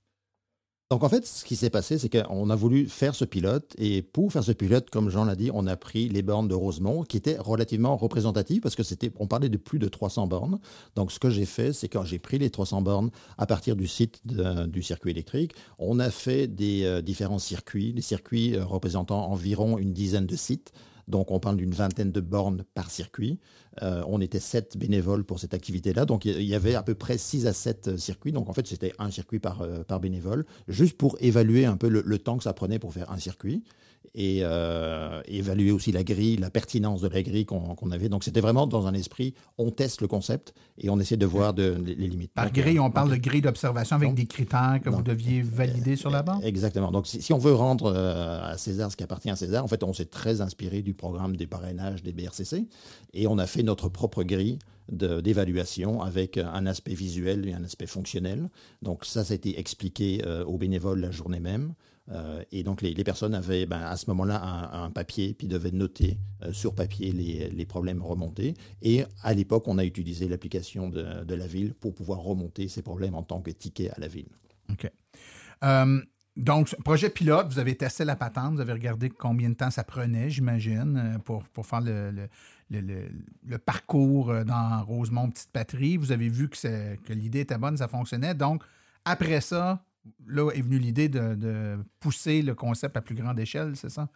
Donc, 0.90 1.02
en 1.02 1.08
fait, 1.08 1.26
ce 1.26 1.44
qui 1.44 1.56
s'est 1.56 1.70
passé, 1.70 1.98
c'est 1.98 2.10
qu'on 2.10 2.50
a 2.50 2.56
voulu 2.56 2.86
faire 2.86 3.14
ce 3.14 3.24
pilote. 3.24 3.74
Et 3.78 4.02
pour 4.02 4.30
faire 4.30 4.44
ce 4.44 4.52
pilote, 4.52 4.90
comme 4.90 5.08
Jean 5.08 5.24
l'a 5.24 5.34
dit, 5.34 5.50
on 5.52 5.66
a 5.66 5.76
pris 5.76 6.08
les 6.10 6.20
bornes 6.20 6.46
de 6.46 6.54
Rosemont, 6.54 7.04
qui 7.04 7.16
étaient 7.16 7.38
relativement 7.38 7.96
représentatives 7.96 8.60
parce 8.60 8.76
que 8.76 8.82
c'était, 8.82 9.10
on 9.18 9.26
parlait 9.26 9.48
de 9.48 9.56
plus 9.56 9.78
de 9.78 9.88
300 9.88 10.26
bornes. 10.26 10.58
Donc, 10.94 11.10
ce 11.10 11.18
que 11.18 11.30
j'ai 11.30 11.46
fait, 11.46 11.72
c'est 11.72 11.88
quand 11.88 12.04
j'ai 12.04 12.18
pris 12.18 12.38
les 12.38 12.50
300 12.50 12.82
bornes 12.82 13.10
à 13.38 13.46
partir 13.46 13.76
du 13.76 13.88
site 13.88 14.20
du 14.26 14.82
circuit 14.82 15.10
électrique, 15.10 15.54
on 15.78 15.98
a 15.98 16.10
fait 16.10 16.46
des 16.46 16.84
euh, 16.84 17.00
différents 17.00 17.38
circuits, 17.38 17.94
des 17.94 18.02
circuits 18.02 18.54
euh, 18.54 18.64
représentant 18.64 19.30
environ 19.30 19.78
une 19.78 19.94
dizaine 19.94 20.26
de 20.26 20.36
sites. 20.36 20.72
Donc, 21.08 21.30
on 21.30 21.38
parle 21.38 21.56
d'une 21.56 21.72
vingtaine 21.72 22.12
de 22.12 22.20
bornes 22.20 22.64
par 22.74 22.90
circuit. 22.90 23.38
Euh, 23.82 24.02
on 24.06 24.20
était 24.20 24.40
sept 24.40 24.76
bénévoles 24.76 25.24
pour 25.24 25.38
cette 25.38 25.54
activité-là. 25.54 26.04
Donc, 26.04 26.24
il 26.24 26.42
y 26.42 26.54
avait 26.54 26.74
à 26.74 26.82
peu 26.82 26.94
près 26.94 27.18
six 27.18 27.46
à 27.46 27.52
sept 27.52 27.88
euh, 27.88 27.96
circuits. 27.96 28.32
Donc, 28.32 28.48
en 28.48 28.52
fait, 28.52 28.66
c'était 28.66 28.92
un 28.98 29.10
circuit 29.10 29.40
par, 29.40 29.62
euh, 29.62 29.82
par 29.82 30.00
bénévole, 30.00 30.44
juste 30.68 30.96
pour 30.96 31.16
évaluer 31.20 31.66
un 31.66 31.76
peu 31.76 31.88
le, 31.88 32.18
temps 32.18 32.38
que 32.38 32.44
ça 32.44 32.54
prenait 32.54 32.78
pour 32.78 32.92
faire 32.92 33.10
un 33.10 33.18
circuit 33.18 33.64
et 34.14 34.42
évaluer 35.26 35.70
aussi 35.70 35.92
la 35.92 36.04
grille, 36.04 36.36
la 36.36 36.50
pertinence 36.50 37.00
de 37.00 37.08
la 37.08 37.22
grille 37.22 37.46
qu'on 37.46 37.90
avait. 37.90 38.08
Donc, 38.08 38.24
c'était 38.24 38.40
vraiment 38.40 38.66
dans 38.66 38.86
un 38.86 38.94
esprit, 38.94 39.34
on 39.58 39.70
teste 39.70 40.00
le 40.00 40.08
concept 40.08 40.54
et 40.78 40.88
on 40.90 41.00
essaie 41.00 41.16
de 41.16 41.26
voir 41.26 41.54
de, 41.54 41.76
les, 41.84 41.94
limites. 41.94 42.32
Par 42.32 42.52
grille, 42.52 42.78
on 42.78 42.90
parle 42.90 43.10
de 43.10 43.16
grille 43.16 43.42
d'observation 43.42 43.96
avec 43.96 44.14
des 44.14 44.26
critères 44.26 44.80
que 44.82 44.90
vous 44.90 45.02
deviez 45.02 45.42
valider 45.42 45.96
sur 45.96 46.10
la 46.10 46.22
bande? 46.22 46.44
Exactement. 46.44 46.90
Donc, 46.92 47.06
si, 47.06 47.32
on 47.32 47.38
veut 47.38 47.54
rendre 47.54 47.94
à 47.94 48.56
César 48.56 48.90
ce 48.90 48.96
qui 48.96 49.02
appartient 49.02 49.30
à 49.30 49.36
César, 49.36 49.64
en 49.64 49.68
fait, 49.68 49.82
on 49.82 49.92
s'est 49.92 50.04
très 50.04 50.40
inspiré 50.40 50.82
du 50.82 50.94
programme 50.94 51.36
des 51.36 51.46
parrainages 51.46 52.02
des 52.02 52.12
BRCC 52.12 52.66
et 53.14 53.26
on 53.26 53.38
a 53.38 53.46
fait 53.46 53.62
notre 53.62 53.88
propre 53.88 54.22
grille 54.22 54.58
d'évaluation 54.90 56.02
avec 56.02 56.36
un 56.36 56.66
aspect 56.66 56.94
visuel 56.94 57.48
et 57.48 57.54
un 57.54 57.64
aspect 57.64 57.86
fonctionnel. 57.86 58.50
Donc 58.82 59.04
ça, 59.04 59.24
ça 59.24 59.32
a 59.32 59.34
été 59.36 59.58
expliqué 59.58 60.22
euh, 60.26 60.44
aux 60.44 60.58
bénévoles 60.58 61.00
la 61.00 61.10
journée 61.10 61.40
même. 61.40 61.74
Euh, 62.10 62.42
et 62.52 62.62
donc 62.62 62.82
les, 62.82 62.94
personnes 63.04 63.34
avaient 63.34 63.64
ben, 63.64 63.80
à 63.80 63.96
ce 63.96 64.10
moment-là 64.10 64.40
un, 64.72 64.90
papier, 64.90 65.32
puis 65.32 65.46
devaient 65.46 65.70
noter 65.70 66.18
euh, 66.42 66.52
sur 66.52 66.74
papier 66.74 67.12
les, 67.12 67.66
problèmes 67.66 68.02
remontés. 68.02 68.54
Et 68.82 69.04
à 69.22 69.32
l'époque, 69.34 69.66
on 69.66 69.78
a 69.78 69.84
utilisé 69.84 70.28
l'application 70.28 70.88
de, 70.88 71.34
la 71.34 71.46
ville 71.46 71.74
pour 71.74 71.94
pouvoir 71.94 72.20
remonter 72.20 72.68
ces 72.68 72.82
problèmes 72.82 73.14
en 73.14 73.22
tant 73.22 73.40
que 73.40 73.50
ticket 73.50 73.90
à 73.90 73.98
la 73.98 74.08
ville. 74.08 74.28
OK. 74.70 74.90
Donc, 76.36 76.74
projet 76.82 77.10
pilote, 77.10 77.46
vous 77.48 77.60
avez 77.60 77.76
testé 77.76 78.04
la 78.04 78.16
patente, 78.16 78.54
vous 78.54 78.60
avez 78.60 78.72
regardé 78.72 79.08
combien 79.08 79.50
de 79.50 79.54
temps 79.54 79.70
ça 79.70 79.84
prenait, 79.84 80.30
j'imagine, 80.30 81.20
pour, 81.24 81.44
pour 81.44 81.64
faire 81.64 81.80
le, 81.80 82.28
le, 82.70 83.58
parcours 83.58 84.30
euh, 84.30 84.42
dans 84.44 84.82
Rosemont 84.84 85.30
Petite 85.30 85.50
Patrie. 85.52 85.96
Vous 85.96 86.10
avez 86.10 86.28
vu 86.28 86.48
que, 86.48 86.96
que 86.96 87.12
l'idée 87.12 87.40
était 87.40 87.58
bonne, 87.58 87.76
ça 87.76 87.86
fonctionnait. 87.86 88.34
Donc, 88.34 88.64
après 89.04 89.40
ça, 89.40 89.84
là 90.26 90.50
est 90.52 90.62
venue 90.62 90.78
l'idée 90.78 91.08
de, 91.08 91.34
de, 91.34 91.78
pousser 92.00 92.42
le 92.42 92.54
concept 92.54 92.96
à 92.96 93.00
plus 93.00 93.14
grande 93.14 93.38
échelle, 93.38 93.76
c'est 93.76 93.90
ça? 93.90 94.08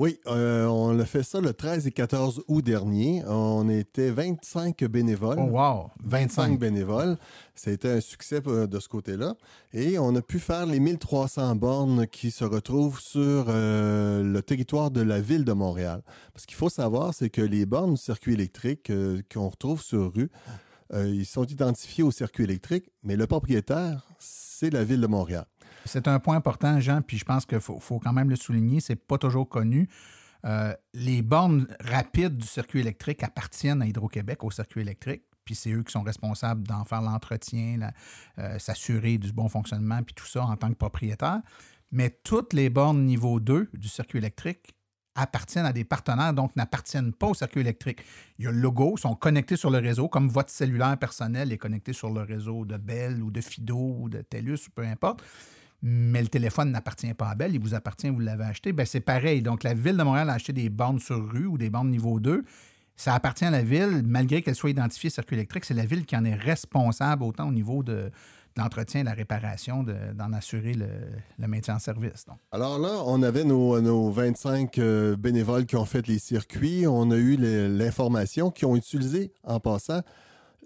Oui, 0.00 0.20
euh, 0.28 0.66
on 0.66 0.96
a 1.00 1.04
fait 1.04 1.24
ça 1.24 1.40
le 1.40 1.52
13 1.52 1.88
et 1.88 1.90
14 1.90 2.44
août 2.46 2.64
dernier. 2.64 3.24
On 3.26 3.68
était 3.68 4.12
25 4.12 4.84
bénévoles. 4.84 5.40
Oh 5.40 5.50
wow! 5.50 5.90
25, 6.04 6.56
bénévoles. 6.56 7.16
C'était 7.56 7.90
un 7.90 8.00
succès 8.00 8.40
euh, 8.46 8.68
de 8.68 8.78
ce 8.78 8.88
côté-là. 8.88 9.34
Et 9.72 9.98
on 9.98 10.14
a 10.14 10.22
pu 10.22 10.38
faire 10.38 10.66
les 10.66 10.78
1300 10.78 11.56
bornes 11.56 12.06
qui 12.06 12.30
se 12.30 12.44
retrouvent 12.44 13.00
sur 13.00 13.46
euh, 13.48 14.22
le 14.22 14.40
territoire 14.40 14.92
de 14.92 15.00
la 15.00 15.20
ville 15.20 15.44
de 15.44 15.52
Montréal. 15.52 16.02
Parce 16.32 16.46
qu'il 16.46 16.56
faut 16.56 16.70
savoir, 16.70 17.12
c'est 17.12 17.28
que 17.28 17.42
les 17.42 17.66
bornes 17.66 17.94
du 17.94 18.00
circuit 18.00 18.34
électrique 18.34 18.92
qu'on 19.34 19.48
retrouve 19.48 19.82
sur 19.82 20.14
rue, 20.14 20.30
ils 20.94 21.26
sont 21.26 21.44
identifiés 21.44 22.02
au 22.02 22.10
circuit 22.10 22.44
électrique, 22.44 22.90
mais 23.02 23.16
le 23.16 23.26
propriétaire, 23.26 24.06
c'est 24.18 24.70
la 24.70 24.84
ville 24.84 25.00
de 25.00 25.06
Montréal. 25.06 25.46
C'est 25.84 26.08
un 26.08 26.18
point 26.18 26.36
important, 26.36 26.80
Jean, 26.80 27.00
puis 27.02 27.18
je 27.18 27.24
pense 27.24 27.46
qu'il 27.46 27.60
faut, 27.60 27.98
quand 27.98 28.12
même 28.12 28.30
le 28.30 28.36
souligner, 28.36 28.80
c'est 28.80 28.96
pas 28.96 29.18
toujours 29.18 29.48
connu. 29.48 29.88
Euh, 30.44 30.74
les 30.94 31.22
bornes 31.22 31.66
rapides 31.80 32.36
du 32.36 32.46
circuit 32.46 32.80
électrique 32.80 33.22
appartiennent 33.22 33.82
à 33.82 33.86
Hydro-Québec, 33.86 34.44
au 34.44 34.50
circuit 34.50 34.82
électrique, 34.82 35.22
puis 35.44 35.54
c'est 35.54 35.72
eux 35.72 35.82
qui 35.82 35.92
sont 35.92 36.02
responsables 36.02 36.66
d'en 36.66 36.84
faire 36.84 37.00
l'entretien, 37.00 37.90
euh, 38.38 38.58
s'assurer 38.58 39.18
du 39.18 39.32
bon 39.32 39.48
fonctionnement, 39.48 40.02
puis 40.02 40.14
tout 40.14 40.26
ça 40.26 40.44
en 40.44 40.56
tant 40.56 40.68
que 40.68 40.76
propriétaire. 40.76 41.40
Mais 41.90 42.10
toutes 42.22 42.52
les 42.52 42.68
bornes 42.68 43.04
niveau 43.04 43.40
2 43.40 43.70
du 43.72 43.88
circuit 43.88 44.18
électrique 44.18 44.76
appartiennent 45.18 45.66
à 45.66 45.72
des 45.72 45.84
partenaires, 45.84 46.32
donc 46.32 46.54
n'appartiennent 46.56 47.12
pas 47.12 47.26
au 47.26 47.34
circuit 47.34 47.60
électrique. 47.60 48.04
Il 48.38 48.44
y 48.44 48.48
a 48.48 48.52
le 48.52 48.58
logo, 48.58 48.96
sont 48.96 49.14
connectés 49.14 49.56
sur 49.56 49.70
le 49.70 49.78
réseau, 49.78 50.08
comme 50.08 50.28
votre 50.28 50.50
cellulaire 50.50 50.96
personnel 50.96 51.52
est 51.52 51.58
connecté 51.58 51.92
sur 51.92 52.10
le 52.10 52.22
réseau 52.22 52.64
de 52.64 52.76
Bell 52.76 53.22
ou 53.22 53.30
de 53.30 53.40
Fido 53.40 53.96
ou 53.98 54.08
de 54.08 54.22
TELUS, 54.22 54.68
ou 54.68 54.70
peu 54.74 54.82
importe. 54.82 55.22
Mais 55.82 56.22
le 56.22 56.28
téléphone 56.28 56.70
n'appartient 56.70 57.12
pas 57.14 57.30
à 57.30 57.34
Bell, 57.34 57.54
il 57.54 57.60
vous 57.60 57.74
appartient, 57.74 58.08
vous 58.08 58.20
l'avez 58.20 58.44
acheté. 58.44 58.72
Ben, 58.72 58.86
c'est 58.86 59.00
pareil. 59.00 59.42
Donc, 59.42 59.62
la 59.62 59.74
Ville 59.74 59.96
de 59.96 60.02
Montréal 60.02 60.30
a 60.30 60.34
acheté 60.34 60.52
des 60.52 60.70
bornes 60.70 60.98
sur 60.98 61.30
rue 61.30 61.46
ou 61.46 61.58
des 61.58 61.70
bornes 61.70 61.90
niveau 61.90 62.18
2. 62.18 62.44
Ça 62.96 63.14
appartient 63.14 63.44
à 63.44 63.50
la 63.50 63.62
Ville, 63.62 64.02
malgré 64.04 64.42
qu'elle 64.42 64.56
soit 64.56 64.70
identifiée 64.70 65.08
circuit 65.08 65.36
électrique, 65.36 65.64
c'est 65.64 65.74
la 65.74 65.86
Ville 65.86 66.04
qui 66.04 66.16
en 66.16 66.24
est 66.24 66.34
responsable 66.34 67.22
autant 67.22 67.48
au 67.48 67.52
niveau 67.52 67.84
de, 67.84 68.10
l'entretien, 68.58 69.04
la 69.04 69.14
réparation, 69.14 69.82
d'en 69.82 70.32
assurer 70.32 70.74
le, 70.74 71.46
maintien 71.46 71.76
en 71.76 71.78
service. 71.78 72.26
Alors 72.52 72.78
là, 72.78 73.02
on 73.06 73.22
avait 73.22 73.44
nos, 73.44 73.80
nos 73.80 74.10
25 74.10 74.78
euh, 74.78 75.16
bénévoles 75.16 75.64
qui 75.64 75.76
ont 75.76 75.84
fait 75.84 76.06
les 76.06 76.18
circuits. 76.18 76.86
On 76.86 77.10
a 77.10 77.16
eu 77.16 77.36
l'information 77.36 78.50
qui 78.50 78.64
ont 78.66 78.76
utilisé, 78.76 79.32
en 79.44 79.60
passant, 79.60 80.02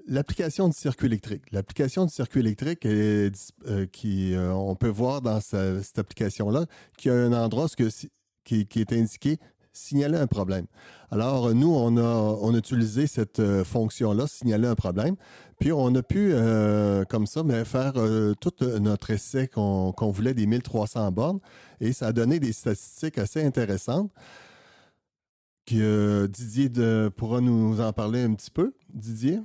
l'application 0.09 0.69
du 0.69 0.75
circuit 0.75 1.07
électrique. 1.07 1.45
L'application 1.53 2.07
du 2.07 2.13
circuit 2.13 2.41
électrique, 2.41 2.85
est, 2.85 3.53
euh, 3.69 3.87
qui, 3.87 4.35
euh, 4.35 4.53
on 4.53 4.75
peut 4.75 4.89
voir 4.89 5.21
dans 5.21 5.41
cette 5.41 5.99
application-là 5.99 6.67
qu'il 6.97 7.13
y 7.13 7.15
a 7.15 7.19
un 7.19 7.33
endroit 7.33 7.67
qui, 8.45 8.67
qui 8.67 8.81
est 8.81 8.93
indiqué 8.93 9.39
signaler 9.73 10.19
un 10.19 10.27
problème. 10.27 10.67
Alors, 11.11 11.55
nous, 11.55 11.73
on 11.75 11.97
a, 11.97 12.03
on 12.03 12.55
a 12.55 12.59
utilisé 12.59 13.07
cette 13.07 13.41
euh, 13.41 13.65
fonction-là, 13.65 14.27
signaler 14.27 14.69
un 14.69 14.75
problème, 14.75 15.17
puis 15.61 15.73
on 15.73 15.95
a 15.95 16.03
pu, 16.03 16.31
euh, 16.33 17.05
comme 17.05 17.27
ça, 17.27 17.43
faire 17.65 17.93
euh, 17.97 18.35
tout 18.41 18.53
notre 18.81 19.11
essai 19.11 19.49
qu'on 19.49 19.93
voulait 20.13 20.35
des 20.35 20.47
1300 20.47 21.13
bornes, 21.13 21.41
et 21.81 21.93
ça 21.93 22.09
a 22.09 22.13
donné 22.13 22.41
des 22.41 22.53
statistiques 22.53 23.19
assez 23.19 23.43
intéressantes. 23.45 24.11
Que 25.65 26.27
Didier 26.27 26.71
pourra 27.17 27.41
nous 27.41 27.81
en 27.81 27.93
parler 27.93 28.23
un 28.23 28.35
petit 28.35 28.51
peu. 28.51 28.75
Didier? 28.93 29.39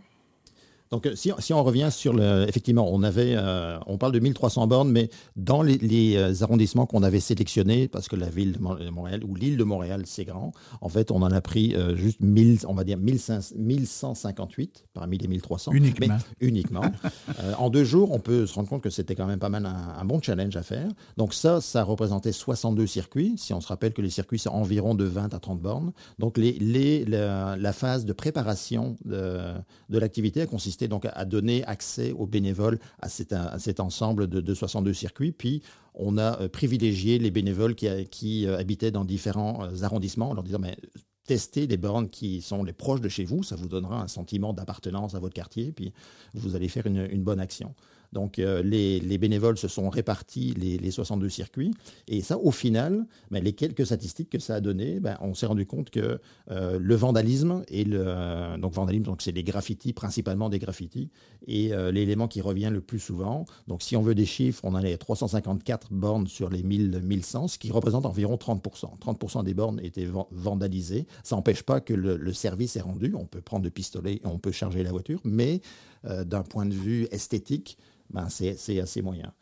Donc, 0.91 1.05
euh, 1.05 1.15
si, 1.15 1.31
si, 1.39 1.53
on 1.53 1.63
revient 1.63 1.89
sur 1.91 2.13
le. 2.13 2.45
Effectivement, 2.47 2.87
on 2.91 3.03
avait. 3.03 3.33
Euh, 3.35 3.77
on 3.87 3.97
parle 3.97 4.13
de 4.13 4.19
1300 4.19 4.67
bornes, 4.67 4.91
mais 4.91 5.09
dans 5.35 5.61
les, 5.61 5.77
les 5.77 6.15
euh, 6.15 6.33
arrondissements 6.41 6.85
qu'on 6.85 7.03
avait 7.03 7.19
sélectionnés, 7.19 7.87
parce 7.87 8.07
que 8.07 8.15
la 8.15 8.29
ville 8.29 8.53
de 8.53 8.89
Montréal 8.89 9.23
ou 9.23 9.35
l'île 9.35 9.57
de 9.57 9.63
Montréal, 9.63 10.03
c'est 10.05 10.25
grand, 10.25 10.51
en 10.81 10.89
fait, 10.89 11.11
on 11.11 11.21
en 11.21 11.31
a 11.31 11.41
pris 11.41 11.75
juste 11.95 12.21
1000, 12.21 12.59
on 12.67 12.73
va 12.73 12.83
dire 12.83 12.97
1158 12.97 14.85
parmi 14.93 15.17
les 15.17 15.27
1300. 15.27 15.71
Uniquement. 15.73 16.07
Mais, 16.07 16.47
uniquement. 16.47 16.81
en 17.57 17.69
deux 17.69 17.83
jours, 17.83 18.11
on 18.11 18.19
peut 18.19 18.45
se 18.45 18.53
rendre 18.53 18.69
compte 18.69 18.81
que 18.81 18.89
c'était 18.89 19.15
quand 19.15 19.27
même 19.27 19.39
pas 19.39 19.49
mal 19.49 19.65
un, 19.65 20.05
bon 20.05 20.21
challenge 20.21 20.55
à 20.55 20.63
faire. 20.63 20.89
Donc, 21.17 21.33
ça, 21.33 21.61
ça 21.61 21.83
représentait 21.83 22.31
62 22.31 22.87
circuits. 22.87 23.35
Si 23.37 23.53
on 23.53 23.61
se 23.61 23.67
rappelle 23.67 23.93
que 23.93 24.01
les 24.01 24.09
circuits, 24.09 24.39
c'est 24.39 24.49
environ 24.49 24.95
de 24.95 25.03
20 25.03 25.33
à 25.33 25.39
30 25.39 25.61
bornes. 25.61 25.91
Donc, 26.19 26.37
les, 26.37 26.53
les, 26.53 27.05
la, 27.05 27.57
la 27.57 27.73
phase 27.73 28.05
de 28.05 28.13
préparation 28.13 28.95
de, 29.05 29.53
de 29.89 29.99
l'activité 29.99 30.41
a 30.41 30.45
consisté 30.45 30.76
donc 30.85 31.07
à 31.11 31.25
donner 31.25 31.63
accès 31.63 32.11
aux 32.11 32.27
bénévoles 32.27 32.77
à 32.99 33.09
cet, 33.09 33.33
ensemble 33.79 34.27
de, 34.27 34.53
62 34.53 34.93
circuits. 34.93 35.31
Puis 35.31 35.63
on 35.95 36.17
a 36.17 36.39
euh, 36.41 36.49
privilégié 36.49 37.17
les 37.17 37.31
bénévoles 37.31 37.73
qui, 37.73 38.45
euh, 38.45 38.57
habitaient 38.59 38.91
dans 38.91 39.05
différents 39.05 39.63
euh, 39.63 39.83
arrondissements 39.83 40.29
en 40.29 40.33
leur 40.35 40.43
disant 40.43 40.59
mais 40.59 40.77
testez 41.25 41.65
les 41.65 41.77
bornes 41.77 42.09
qui 42.09 42.41
sont 42.41 42.63
les 42.63 42.73
proches 42.73 43.01
de 43.01 43.09
chez 43.09 43.25
vous, 43.25 43.41
ça 43.41 43.55
vous 43.55 43.67
donnera 43.67 44.01
un 44.01 44.07
sentiment 44.07 44.53
d'appartenance 44.53 45.15
à 45.15 45.19
votre 45.19 45.33
quartier, 45.33 45.71
puis 45.71 45.91
vous 46.35 46.55
allez 46.55 46.69
faire 46.69 46.85
une 46.85 47.23
bonne 47.23 47.39
action. 47.39 47.73
Donc, 48.17 48.39
euh, 48.39 48.63
les, 48.63 49.17
bénévoles 49.19 49.59
se 49.59 49.67
sont 49.67 49.91
répartis 49.91 50.55
les, 50.55 50.89
62 50.89 51.29
circuits. 51.29 51.71
Et 52.07 52.21
ça, 52.23 52.39
au 52.39 52.49
final, 52.49 53.05
ben, 53.29 53.43
les 53.43 53.53
quelques 53.53 53.85
statistiques 53.85 54.31
que 54.31 54.39
ça 54.39 54.55
a 54.55 54.59
donné, 54.59 54.99
ben, 54.99 55.17
on 55.21 55.35
s'est 55.35 55.45
rendu 55.45 55.67
compte 55.67 55.91
que 55.91 56.19
euh, 56.49 56.79
le 56.81 56.95
vandalisme, 56.95 57.61
et 57.67 57.83
le, 57.83 58.57
donc 58.57 58.73
vandalisme, 58.73 59.03
donc 59.03 59.21
c'est 59.21 59.31
les 59.31 59.43
graffitis, 59.43 59.93
principalement 59.93 60.49
des 60.49 60.57
graffitis, 60.57 61.11
et 61.45 61.73
euh, 61.73 61.91
l'élément 61.91 62.27
qui 62.27 62.41
revient 62.41 62.71
le 62.73 62.81
plus 62.81 62.97
souvent. 62.97 63.45
Donc, 63.67 63.83
si 63.83 63.95
on 63.95 64.01
veut 64.01 64.15
des 64.15 64.25
chiffres, 64.25 64.61
on 64.63 64.73
a 64.73 64.81
les 64.81 64.97
354 64.97 65.93
bornes 65.93 66.25
sur 66.25 66.49
les 66.49 66.63
1000, 66.63 67.01
1100, 67.03 67.49
ce 67.49 67.59
qui 67.59 67.71
représente 67.71 68.07
environ 68.07 68.33
30%. 68.33 68.97
30% 68.97 69.43
des 69.43 69.53
bornes 69.53 69.79
étaient 69.83 70.07
vandalisées. 70.31 71.05
Ça 71.21 71.35
n'empêche 71.35 71.61
pas 71.61 71.81
que 71.81 71.93
le, 71.93 72.17
le, 72.17 72.33
service 72.33 72.77
est 72.77 72.81
rendu. 72.81 73.13
On 73.15 73.25
peut 73.25 73.41
prendre 73.41 73.63
le 73.63 73.69
pistolet 73.69 74.15
et 74.15 74.21
on 74.25 74.39
peut 74.39 74.51
charger 74.51 74.81
la 74.81 74.91
voiture, 74.91 75.21
mais 75.23 75.61
d'un 76.07 76.43
point 76.43 76.65
de 76.65 76.73
vue 76.73 77.07
esthétique, 77.11 77.77
ben 78.09 78.29
c'est 78.29 78.79
assez 78.79 79.01
moyen. 79.01 79.33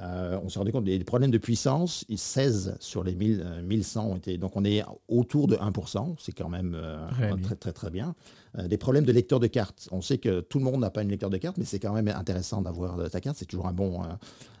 Euh, 0.00 0.38
on 0.42 0.48
s'est 0.48 0.58
rendu 0.58 0.72
compte 0.72 0.84
des 0.84 0.98
problèmes 1.04 1.30
de 1.30 1.38
puissance, 1.38 2.06
16 2.14 2.76
sur 2.80 3.04
les 3.04 3.14
1000, 3.14 3.62
1100 3.64 4.00
euh, 4.00 4.12
ont 4.12 4.16
été. 4.16 4.38
Donc 4.38 4.56
on 4.56 4.64
est 4.64 4.82
autour 5.08 5.46
de 5.46 5.56
1%, 5.56 6.14
c'est 6.18 6.32
quand 6.32 6.48
même 6.48 6.74
euh, 6.74 7.06
très, 7.42 7.56
très, 7.56 7.72
très, 7.72 7.90
bien. 7.90 8.14
des 8.58 8.78
problèmes 8.78 9.04
de 9.04 9.12
lecteur 9.12 9.40
de 9.40 9.46
carte. 9.46 9.88
On 9.92 10.00
sait 10.00 10.18
que 10.18 10.40
tout 10.40 10.58
le 10.58 10.64
monde 10.64 10.80
n'a 10.80 10.90
pas 10.90 11.02
une 11.02 11.10
lecteur 11.10 11.28
de 11.28 11.36
carte, 11.36 11.58
mais 11.58 11.64
c'est 11.64 11.80
quand 11.80 11.92
même 11.92 12.08
intéressant 12.08 12.62
d'avoir 12.62 13.10
ta 13.10 13.20
carte. 13.20 13.36
C'est 13.36 13.46
toujours 13.46 13.66
un 13.66 13.72
bon, 13.72 14.00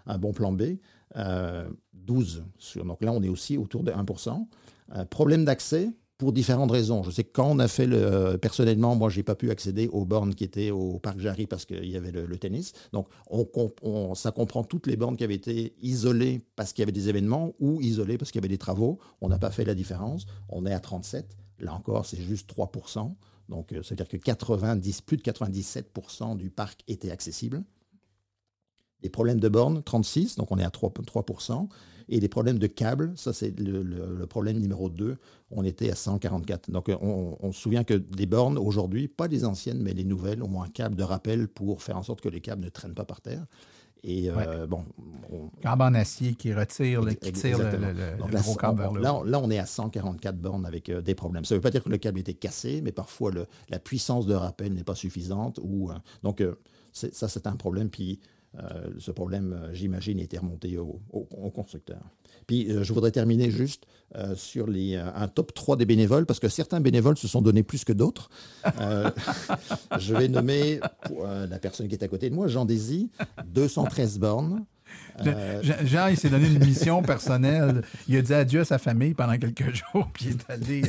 un 0.06 0.18
bon 0.18 0.32
plan 0.32 0.52
B. 0.52 0.62
12 1.94 2.44
sur. 2.58 2.84
Donc 2.84 3.02
là, 3.02 3.12
on 3.12 3.22
est 3.22 3.28
aussi 3.28 3.56
autour 3.56 3.82
de 3.82 3.92
1%. 3.92 4.46
problème 5.08 5.44
d'accès 5.44 5.90
pour 6.20 6.34
différentes 6.34 6.70
raisons. 6.70 7.02
Je 7.02 7.10
sais 7.10 7.24
que 7.24 7.32
quand 7.32 7.46
on 7.46 7.58
a 7.58 7.66
fait 7.66 7.86
le. 7.86 8.36
Personnellement, 8.36 8.94
moi, 8.94 9.08
j'ai 9.08 9.22
pas 9.22 9.34
pu 9.34 9.50
accéder 9.50 9.88
aux 9.88 10.04
bornes 10.04 10.34
qui 10.34 10.44
étaient 10.44 10.70
au 10.70 10.98
Parc 10.98 11.18
Jarry 11.18 11.46
parce 11.46 11.64
qu'il 11.64 11.86
y 11.86 11.96
avait 11.96 12.12
le, 12.12 12.36
tennis. 12.36 12.74
Donc, 12.92 13.08
on, 13.30 14.14
ça 14.14 14.30
comprend 14.30 14.62
toutes 14.62 14.86
les 14.86 14.96
bornes 14.96 15.16
qui 15.16 15.24
avaient 15.24 15.34
été 15.34 15.74
isolées 15.80 16.42
parce 16.56 16.74
qu'il 16.74 16.82
y 16.82 16.84
avait 16.84 16.92
des 16.92 17.08
événements 17.08 17.54
ou 17.58 17.80
isolées 17.80 18.18
parce 18.18 18.30
qu'il 18.30 18.38
y 18.38 18.44
avait 18.44 18.52
des 18.52 18.58
travaux. 18.58 18.98
On 19.22 19.30
n'a 19.30 19.38
pas 19.38 19.50
fait 19.50 19.64
la 19.64 19.74
différence. 19.74 20.26
On 20.50 20.66
est 20.66 20.74
à 20.74 20.78
37. 20.78 21.38
Là 21.60 21.72
encore, 21.72 22.04
c'est 22.04 22.20
juste 22.20 22.52
3% 22.54 23.14
Donc, 23.48 23.72
euh, 23.72 23.82
c'est-à-dire 23.82 24.08
que 24.08 24.18
90, 24.18 25.00
plus 25.00 25.16
de 25.16 25.22
97% 25.22 26.36
du 26.36 26.50
parc 26.50 26.82
était 26.86 27.10
accessible. 27.10 27.64
Des 29.00 29.08
problèmes 29.08 29.40
de 29.40 29.48
bornes, 29.48 29.82
36, 29.82 30.36
donc 30.36 30.52
on 30.52 30.58
est 30.58 30.64
à 30.64 30.70
3, 30.70 30.92
3 31.06 31.24
et 32.10 32.18
les 32.18 32.28
problèmes 32.28 32.58
de 32.58 32.66
câbles, 32.66 33.12
ça 33.14 33.32
c'est 33.32 33.58
le, 33.58 34.26
problème 34.26 34.58
numéro 34.58 34.90
2, 34.90 35.16
on 35.52 35.64
était 35.64 35.90
à 35.90 35.94
144. 35.94 36.70
Donc 36.70 36.90
on, 37.00 37.52
se 37.52 37.60
souvient 37.60 37.84
que 37.84 37.94
des 37.94 38.26
bornes 38.26 38.58
aujourd'hui, 38.58 39.06
pas 39.06 39.28
les 39.28 39.44
anciennes, 39.44 39.80
mais 39.80 39.94
les 39.94 40.04
nouvelles, 40.04 40.42
ont 40.42 40.60
un 40.60 40.68
câble 40.68 40.96
de 40.96 41.04
rappel 41.04 41.46
pour 41.46 41.82
faire 41.82 41.96
en 41.96 42.02
sorte 42.02 42.20
que 42.20 42.28
les 42.28 42.40
câbles 42.40 42.64
ne 42.64 42.68
traînent 42.68 42.94
pas 42.94 43.04
par 43.04 43.20
terre. 43.20 43.46
Et 44.02 44.28
euh, 44.30 44.66
bon. 44.66 44.84
en 45.64 45.94
acier 45.94 46.34
qui 46.34 46.52
retire, 46.52 47.02
le, 47.02 47.12
qui 47.12 47.32
tire 47.32 47.58
le, 47.58 48.40
gros 48.40 48.54
câble 48.54 48.78
vers 48.78 48.92
le 48.92 49.00
là, 49.02 49.20
là, 49.24 49.38
on 49.38 49.50
est 49.50 49.58
à 49.58 49.66
144 49.66 50.36
bornes 50.36 50.66
avec 50.66 50.88
euh, 50.88 51.02
des 51.02 51.14
problèmes. 51.14 51.44
Ça 51.44 51.54
ne 51.54 51.58
veut 51.58 51.62
pas 51.62 51.70
dire 51.70 51.84
que 51.84 51.90
le 51.90 51.98
câble 51.98 52.18
était 52.18 52.34
cassé, 52.34 52.80
mais 52.82 52.92
parfois 52.92 53.30
la 53.68 53.78
puissance 53.78 54.26
de 54.26 54.34
rappel 54.34 54.72
n'est 54.72 54.84
pas 54.84 54.94
suffisante. 54.94 55.60
Ou, 55.62 55.90
euh, 55.90 55.94
donc, 56.22 56.42
ça, 56.92 57.28
c'est 57.28 57.46
un 57.46 57.56
problème. 57.56 57.90
Puis 57.90 58.20
euh, 58.58 58.90
ce 58.98 59.12
problème, 59.12 59.52
euh, 59.52 59.72
j'imagine, 59.72 60.18
était 60.18 60.38
remonté 60.38 60.76
au, 60.76 61.00
au, 61.12 61.50
constructeur. 61.50 62.00
Puis 62.48 62.70
euh, 62.70 62.82
je 62.82 62.92
voudrais 62.92 63.12
terminer 63.12 63.50
juste 63.50 63.86
sur 64.34 64.66
les, 64.66 64.96
un 64.96 65.28
top 65.28 65.54
3 65.54 65.76
des 65.76 65.86
bénévoles, 65.86 66.26
parce 66.26 66.40
que 66.40 66.48
certains 66.48 66.80
bénévoles 66.80 67.16
se 67.16 67.28
sont 67.28 67.42
donnés 67.42 67.62
plus 67.62 67.84
que 67.84 67.92
d'autres. 67.92 68.28
je 69.98 70.14
vais 70.14 70.26
nommer 70.26 70.80
la 71.16 71.58
personne 71.60 71.86
qui 71.86 71.94
est 71.94 72.02
à 72.02 72.08
côté 72.08 72.28
de 72.28 72.34
moi, 72.34 72.48
Jean 72.48 72.64
Désy, 72.64 73.08
213 73.46 74.18
bornes. 74.18 74.64
Jean, 75.84 76.08
il 76.08 76.16
s'est 76.16 76.28
donné 76.28 76.48
une 76.48 76.58
mission 76.58 77.02
personnelle. 77.02 77.82
Il 78.08 78.16
a 78.16 78.22
dit 78.22 78.34
adieu 78.34 78.60
à 78.62 78.64
sa 78.64 78.78
famille 78.78 79.14
pendant 79.14 79.38
quelques 79.38 79.72
jours, 79.92 80.08
puis 80.12 80.30
il 80.30 80.32
est 80.32 80.50
allé. 80.50 80.82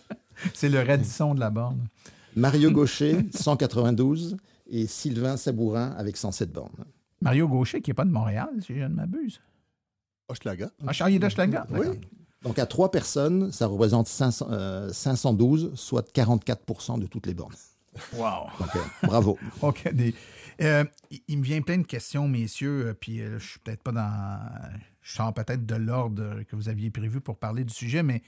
C'est 0.54 0.70
le 0.70 0.80
radisson 0.80 1.34
de 1.34 1.40
la 1.40 1.50
borne. 1.50 1.86
Mario 2.34 2.70
Gaucher, 2.70 3.18
192, 3.34 4.38
et 4.70 4.86
Sylvain 4.86 5.36
Sabourin 5.36 5.94
avec 5.98 6.16
107 6.16 6.50
bornes. 6.50 6.86
Mario 7.22 7.48
Gaucher, 7.48 7.80
qui 7.80 7.90
n'est 7.90 7.94
pas 7.94 8.04
de 8.04 8.10
Montréal, 8.10 8.50
si 8.60 8.74
je 8.74 8.82
ne 8.82 8.88
m'abuse. 8.88 9.40
Hochelaga. 10.28 10.70
Ah, 10.86 10.92
d'Hochelaga. 11.08 11.66
Oui. 11.70 12.00
Donc, 12.42 12.58
à 12.58 12.66
trois 12.66 12.90
personnes, 12.90 13.52
ça 13.52 13.66
représente 13.66 14.08
512, 14.08 15.64
euh, 15.64 15.76
soit 15.76 16.12
44% 16.12 16.98
de 16.98 17.06
toutes 17.06 17.26
les 17.26 17.34
bornes. 17.34 17.54
Wow. 18.14 18.46
Donc, 18.58 18.76
euh, 18.76 19.06
bravo. 19.06 19.38
OK. 19.60 19.88
Euh, 20.60 20.84
il 21.28 21.38
me 21.38 21.44
vient 21.44 21.62
plein 21.62 21.78
de 21.78 21.86
questions, 21.86 22.26
messieurs, 22.26 22.96
puis 22.98 23.18
je 23.18 23.38
suis 23.38 23.58
peut-être 23.60 23.82
pas 23.82 23.92
dans. 23.92 24.40
Je 25.00 25.14
sors 25.14 25.32
peut-être 25.32 25.66
de 25.66 25.74
l'ordre 25.74 26.42
que 26.44 26.56
vous 26.56 26.68
aviez 26.68 26.90
prévu 26.90 27.20
pour 27.20 27.36
parler 27.36 27.64
du 27.64 27.72
sujet, 27.72 28.02
mais 28.02 28.22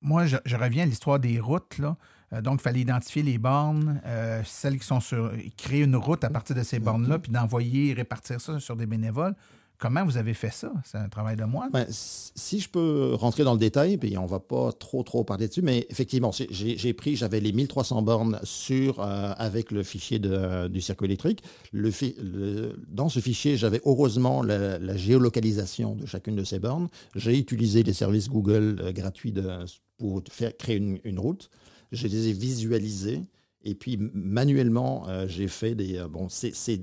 moi, 0.00 0.26
je, 0.26 0.56
reviens 0.56 0.84
à 0.84 0.86
l'histoire 0.86 1.18
des 1.18 1.40
routes. 1.40 1.78
Là. 1.78 1.96
Euh, 2.32 2.40
donc, 2.40 2.60
il 2.60 2.62
fallait 2.62 2.80
identifier 2.80 3.22
les 3.22 3.38
bornes, 3.38 4.00
euh, 4.06 4.42
celles 4.44 4.78
qui 4.78 4.86
sont 4.86 5.00
sur. 5.00 5.32
créer 5.56 5.82
une 5.82 5.96
route 5.96 6.24
à 6.24 6.30
partir 6.30 6.56
de 6.56 6.62
ces 6.62 6.78
bornes-là, 6.78 7.18
puis 7.18 7.32
d'envoyer, 7.32 7.92
répartir 7.92 8.40
ça 8.40 8.58
sur 8.60 8.76
des 8.76 8.86
bénévoles. 8.86 9.34
Comment 9.78 10.04
vous 10.04 10.16
avez 10.16 10.34
fait 10.34 10.52
ça? 10.52 10.72
C'est 10.84 10.98
un 10.98 11.08
travail 11.08 11.36
de 11.36 11.44
moine? 11.44 11.70
Ben, 11.72 11.84
si 11.90 12.60
je 12.60 12.68
peux 12.68 13.14
rentrer 13.14 13.42
dans 13.44 13.52
le 13.52 13.58
détail, 13.58 13.98
puis 13.98 14.16
on 14.16 14.24
va 14.24 14.38
pas 14.38 14.72
trop, 14.72 15.02
trop 15.02 15.24
parler 15.24 15.48
dessus, 15.48 15.62
mais 15.62 15.86
effectivement, 15.90 16.30
j'ai 16.32 16.94
pris, 16.94 17.16
j'avais 17.16 17.40
les 17.40 17.52
1300 17.52 18.02
bornes 18.02 18.38
sur, 18.44 19.00
euh, 19.00 19.32
avec 19.36 19.72
le 19.72 19.82
fichier 19.82 20.18
de, 20.18 20.68
du 20.68 20.80
circuit 20.80 21.06
électrique. 21.06 21.42
Le, 21.72 22.72
dans 22.88 23.08
ce 23.08 23.20
fichier, 23.20 23.56
j'avais 23.56 23.80
heureusement 23.84 24.42
la, 24.42 24.96
géolocalisation 24.96 25.96
de 25.96 26.06
chacune 26.06 26.36
de 26.36 26.44
ces 26.44 26.60
bornes. 26.60 26.88
J'ai 27.16 27.36
utilisé 27.36 27.82
les 27.82 27.92
services 27.92 28.28
Google 28.28 28.78
euh, 28.80 28.92
gratuits 28.92 29.32
de, 29.32 29.66
pour 29.98 30.22
faire, 30.30 30.56
créer 30.56 30.76
une, 30.76 30.98
une 31.04 31.18
route. 31.18 31.50
Je 31.94 32.06
les 32.06 32.28
ai 32.28 32.32
visualisés. 32.32 33.22
Et 33.66 33.74
puis 33.74 33.98
manuellement, 34.12 35.08
euh, 35.08 35.26
j'ai 35.26 35.48
fait 35.48 35.74
des. 35.74 35.96
Euh, 35.96 36.06
bon, 36.06 36.28
ces, 36.28 36.52
ces, 36.52 36.80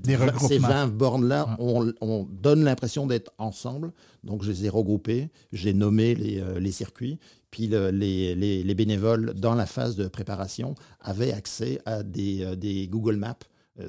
ces 0.48 0.58
20 0.58 0.88
bornes-là, 0.88 1.56
on, 1.60 1.92
on, 2.00 2.24
donne 2.24 2.64
l'impression 2.64 3.06
d'être 3.06 3.32
ensemble. 3.38 3.92
Donc 4.24 4.42
je 4.42 4.50
les 4.50 4.66
ai 4.66 4.68
regroupés, 4.68 5.30
j'ai 5.52 5.74
nommé 5.74 6.16
les, 6.16 6.40
euh, 6.40 6.58
les, 6.58 6.72
circuits. 6.72 7.18
Puis 7.52 7.68
le, 7.68 7.90
les, 7.90 8.34
les, 8.34 8.64
les, 8.64 8.74
bénévoles, 8.74 9.32
dans 9.34 9.54
la 9.54 9.66
phase 9.66 9.94
de 9.94 10.08
préparation, 10.08 10.74
avaient 11.00 11.32
accès 11.32 11.80
à 11.86 12.02
des, 12.02 12.56
des 12.56 12.88
Google 12.88 13.16
Maps 13.16 13.38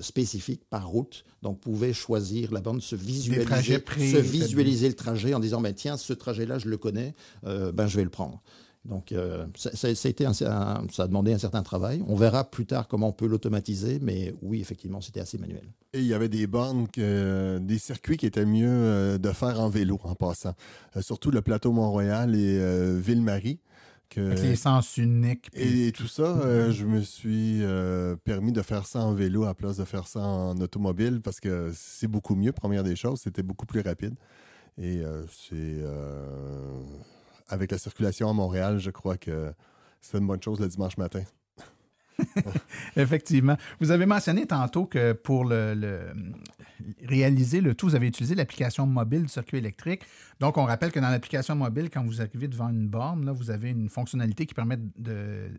spécifiques 0.02 0.64
par 0.70 0.88
route. 0.88 1.24
Donc, 1.42 1.60
pouvaient 1.62 1.94
choisir 1.94 2.54
la 2.54 2.62
borne, 2.62 2.82
se 2.82 2.96
visualiser, 2.96 3.82
se 3.88 4.18
visualiser 4.18 4.88
le 4.88 4.96
trajet 4.96 5.34
en 5.34 5.40
disant, 5.40 5.62
ben, 5.62 5.74
tiens, 5.74 5.98
ce 5.98 6.14
trajet-là, 6.14 6.60
je 6.60 6.68
le 6.68 6.78
connais, 6.78 7.14
ben, 7.44 7.88
je 7.88 7.98
vais 7.98 8.04
le 8.04 8.10
prendre. 8.10 8.42
Donc, 8.86 9.14
euh, 9.14 9.46
ça, 9.56 9.74
ça, 9.76 9.88
a 9.88 10.10
été 10.10 10.26
ça 10.34 10.84
a 10.98 11.08
demandé 11.08 11.34
un 11.34 11.38
certain 11.38 11.64
travail. 11.64 12.04
On 12.08 12.16
verra 12.16 12.44
plus 12.44 12.66
tard 12.66 12.90
comment 12.90 13.10
on 13.10 13.14
peut 13.14 13.28
l'automatiser, 13.28 14.00
mais 14.02 14.34
oui, 14.42 14.60
effectivement, 14.60 15.00
c'était 15.00 15.22
assez 15.22 15.38
manuel. 15.38 15.64
Et 15.94 16.00
il 16.00 16.06
y 16.06 16.14
avait 16.14 16.28
des 16.28 16.48
bornes, 16.48 16.88
des 16.96 17.78
circuits 17.78 18.18
qui 18.18 18.26
étaient 18.26 18.46
mieux 18.46 18.68
euh, 18.68 19.18
de 19.18 19.30
faire 19.32 19.62
en 19.62 19.70
vélo 19.70 20.00
en 20.04 20.16
passant. 20.16 20.54
Euh, 20.98 21.02
surtout 21.02 21.32
le 21.32 21.42
plateau 21.42 21.72
Mont-Royal 21.72 22.36
et 22.36 23.00
Ville-Marie. 23.00 23.60
Avec 24.16 24.44
les 24.44 24.56
sens 24.56 24.98
uniques. 24.98 25.50
Et, 25.56 25.92
tout 25.92 26.08
ça, 26.08 26.70
je 26.70 26.86
me 26.86 27.02
suis 27.02 27.64
permis 28.26 28.52
de 28.52 28.62
faire 28.62 28.86
ça 28.86 29.00
en 29.00 29.14
vélo 29.14 29.46
à 29.46 29.56
place 29.56 29.78
de 29.78 29.86
faire 29.86 30.08
ça 30.08 30.20
en 30.20 30.60
automobile 30.60 31.20
parce 31.24 31.40
que 31.40 31.72
c'est 31.74 32.08
beaucoup 32.08 32.36
mieux, 32.36 32.52
première 32.52 32.84
des 32.84 32.96
choses, 32.96 33.22
c'était 33.22 33.42
beaucoup 33.42 33.66
plus 33.66 33.82
rapide. 33.82 34.14
Et 34.78 35.02
c'est 35.32 35.82
avec 37.54 37.72
la 37.72 37.78
circulation 37.78 38.30
à 38.30 38.34
Montréal, 38.34 38.80
je 38.80 38.90
crois 38.90 39.18
que 39.18 39.54
c'est 40.02 40.18
une 40.18 40.28
bonne 40.28 40.42
chose 40.42 40.60
le 40.60 40.68
dimanche 40.68 40.98
matin. 40.98 41.24
Effectivement. 42.96 43.58
Vous 43.80 43.92
avez 43.92 44.06
mentionné 44.06 44.46
tantôt 44.46 44.86
que 44.86 45.14
pour 45.14 45.52
réaliser 47.04 47.62
le 47.62 47.76
tout, 47.76 47.88
vous 47.88 47.96
avez 47.96 48.08
utilisé 48.08 48.36
l'application 48.36 48.86
mobile 48.86 49.24
du 49.24 49.30
circuit 49.30 49.58
électrique. 49.58 50.02
Donc, 50.40 50.58
on 50.58 50.66
rappelle 50.66 50.92
que 50.92 51.00
dans 51.00 51.10
l'application 51.10 51.56
mobile, 51.56 51.90
quand 51.90 52.04
vous 52.04 52.22
arrivez 52.22 52.48
devant 52.48 52.70
une 52.70 52.88
borne, 52.88 53.26
là, 53.26 53.32
vous 53.32 53.52
avez 53.52 53.70
une 53.70 53.90
fonctionnalité 53.90 54.46
qui 54.46 54.54
permet 54.54 54.78
de, 54.78 55.50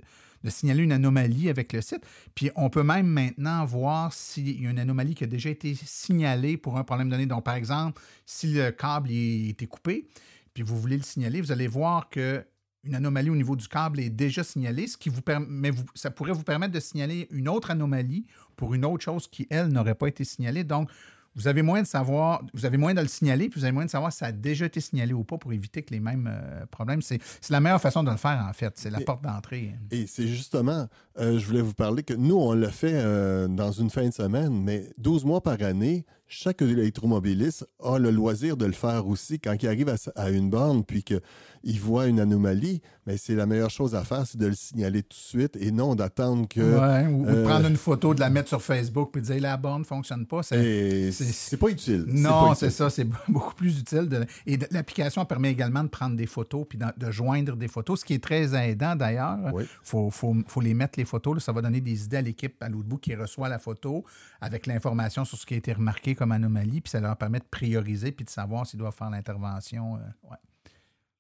de, 0.42 0.50
signaler 0.50 0.82
une 0.82 0.92
anomalie 0.92 1.48
avec 1.48 1.72
le 1.72 1.80
site. 1.80 2.04
Puis, 2.34 2.50
on 2.54 2.70
peut 2.70 2.82
même 2.82 3.06
maintenant 3.06 3.64
voir 3.64 4.12
s'il 4.12 4.62
y 4.62 4.66
a 4.66 4.70
une 4.70 4.78
anomalie 4.78 5.14
qui 5.14 5.24
a 5.24 5.28
déjà 5.28 5.50
été 5.50 5.74
signalée 5.74 6.56
pour 6.56 6.76
un 6.76 6.84
problème 6.84 7.08
donné. 7.08 7.26
Donc, 7.26 7.44
par 7.44 7.54
exemple, 7.54 8.00
si 8.26 8.52
le 8.52 8.70
câble 8.70 9.08
a 9.10 9.48
été 9.48 9.66
coupé, 9.66 10.06
puis 10.54 10.62
vous 10.62 10.80
voulez 10.80 10.96
le 10.96 11.02
signaler, 11.02 11.40
vous 11.40 11.52
allez 11.52 11.66
voir 11.66 12.08
que 12.08 12.44
une 12.84 12.94
anomalie 12.94 13.30
au 13.30 13.36
niveau 13.36 13.56
du 13.56 13.66
câble 13.66 13.98
est 13.98 14.10
déjà 14.10 14.44
signalée, 14.44 14.86
ce 14.86 14.96
qui 14.96 15.08
vous 15.08 15.22
permet, 15.22 15.46
mais 15.48 15.70
ça 15.94 16.10
pourrait 16.10 16.32
vous 16.32 16.42
permettre 16.42 16.72
de 16.72 16.80
signaler 16.80 17.26
une 17.30 17.48
autre 17.48 17.70
anomalie 17.70 18.26
pour 18.56 18.74
une 18.74 18.84
autre 18.84 19.02
chose 19.02 19.26
qui, 19.26 19.46
elle, 19.50 19.68
n'aurait 19.68 19.94
pas 19.94 20.06
été 20.06 20.22
signalée. 20.22 20.64
Donc, 20.64 20.90
vous 21.36 21.48
avez 21.48 21.62
moyen 21.62 21.82
de 21.82 21.88
savoir, 21.88 22.42
vous 22.52 22.64
avez 22.64 22.76
moyen 22.76 22.94
de 22.94 23.00
le 23.00 23.08
signaler, 23.08 23.48
puis 23.48 23.58
vous 23.58 23.64
avez 23.64 23.72
moyen 23.72 23.86
de 23.86 23.90
savoir 23.90 24.12
si 24.12 24.18
ça 24.18 24.26
a 24.26 24.32
déjà 24.32 24.66
été 24.66 24.80
signalé 24.80 25.12
ou 25.12 25.24
pas 25.24 25.36
pour 25.36 25.52
éviter 25.52 25.82
que 25.82 25.92
les 25.92 25.98
mêmes 25.98 26.30
euh, 26.32 26.64
problèmes. 26.66 27.02
C'est 27.02 27.20
la 27.50 27.60
meilleure 27.60 27.80
façon 27.80 28.04
de 28.04 28.10
le 28.10 28.16
faire, 28.16 28.46
en 28.48 28.52
fait. 28.52 28.72
C'est 28.76 28.90
la 28.90 29.00
porte 29.00 29.22
d'entrée. 29.22 29.74
Et 29.90 30.06
c'est 30.06 30.28
justement, 30.28 30.86
euh, 31.18 31.38
je 31.38 31.46
voulais 31.46 31.60
vous 31.60 31.74
parler 31.74 32.02
que 32.02 32.14
nous, 32.14 32.36
on 32.36 32.52
le 32.52 32.68
fait 32.68 32.94
euh, 32.94 33.48
dans 33.48 33.72
une 33.72 33.90
fin 33.90 34.06
de 34.06 34.14
semaine, 34.14 34.62
mais 34.62 34.90
12 34.98 35.24
mois 35.24 35.40
par 35.40 35.60
année, 35.62 36.06
chaque 36.34 36.62
électromobiliste 36.62 37.66
a 37.82 37.98
le 37.98 38.10
loisir 38.10 38.56
de 38.56 38.66
le 38.66 38.72
faire 38.72 39.06
aussi 39.06 39.38
quand 39.38 39.54
il 39.62 39.68
arrive 39.68 39.94
à, 40.16 40.30
une 40.30 40.50
borne 40.50 40.84
puis 40.84 41.04
qu'il 41.04 41.80
voit 41.80 42.06
une 42.06 42.18
anomalie. 42.18 42.82
Mais 43.06 43.16
c'est 43.18 43.34
la 43.34 43.46
meilleure 43.46 43.70
chose 43.70 43.94
à 43.94 44.02
faire, 44.02 44.26
c'est 44.26 44.38
de 44.38 44.46
le 44.46 44.54
signaler 44.54 45.02
tout 45.02 45.10
de 45.10 45.14
suite 45.14 45.56
et 45.56 45.70
non 45.70 45.94
d'attendre 45.94 46.48
que. 46.48 46.60
ou, 46.60 47.24
de 47.24 47.30
euh, 47.30 47.44
prendre 47.44 47.66
une 47.68 47.76
photo, 47.76 48.14
de 48.14 48.20
la 48.20 48.30
mettre 48.30 48.48
sur 48.48 48.62
Facebook 48.62 49.10
puis 49.12 49.22
de 49.22 49.26
dire 49.26 49.40
la 49.40 49.56
borne 49.56 49.82
ne 49.82 49.86
fonctionne 49.86 50.26
pas. 50.26 50.42
C'est 50.42 51.56
pas 51.58 51.68
utile. 51.68 52.04
Non, 52.08 52.54
c'est 52.54 52.70
ça. 52.70 52.90
C'est 52.90 53.06
beaucoup 53.28 53.54
plus 53.54 53.78
utile. 53.78 54.08
De, 54.08 54.24
et 54.46 54.58
l'application 54.70 55.24
permet 55.24 55.50
également 55.50 55.84
de 55.84 55.88
prendre 55.88 56.16
des 56.16 56.26
photos 56.26 56.66
puis 56.68 56.78
de, 56.78 57.10
joindre 57.10 57.56
des 57.56 57.68
photos, 57.68 58.00
ce 58.00 58.04
qui 58.04 58.14
est 58.14 58.22
très 58.22 58.54
aidant 58.56 58.96
d'ailleurs. 58.96 59.38
Il 59.60 59.66
faut, 59.82 60.10
faut, 60.10 60.34
faut, 60.48 60.60
les 60.60 60.74
mettre, 60.74 60.98
les 60.98 61.04
photos. 61.04 61.44
ça 61.44 61.52
va 61.52 61.62
donner 61.62 61.80
des 61.80 62.04
idées 62.04 62.16
à 62.16 62.22
l'équipe 62.22 62.60
à 62.62 62.68
l'autre 62.68 62.88
bout 62.88 62.98
qui 62.98 63.14
reçoit 63.14 63.48
la 63.48 63.58
photo 63.58 64.04
avec 64.40 64.66
l'information 64.66 65.24
sur 65.24 65.38
ce 65.38 65.46
qui 65.46 65.54
a 65.54 65.56
été 65.58 65.72
remarqué 65.72 66.14
comme 66.14 66.23
anomalie, 66.30 66.80
puis 66.80 66.90
ça 66.90 67.00
leur 67.00 67.16
permet 67.16 67.38
de 67.38 67.44
prioriser 67.44 68.12
puis 68.12 68.24
de 68.24 68.30
savoir 68.30 68.66
s'ils 68.66 68.78
doivent 68.78 68.94
faire 68.94 69.10
l'intervention. 69.10 69.96
Euh. 69.96 70.34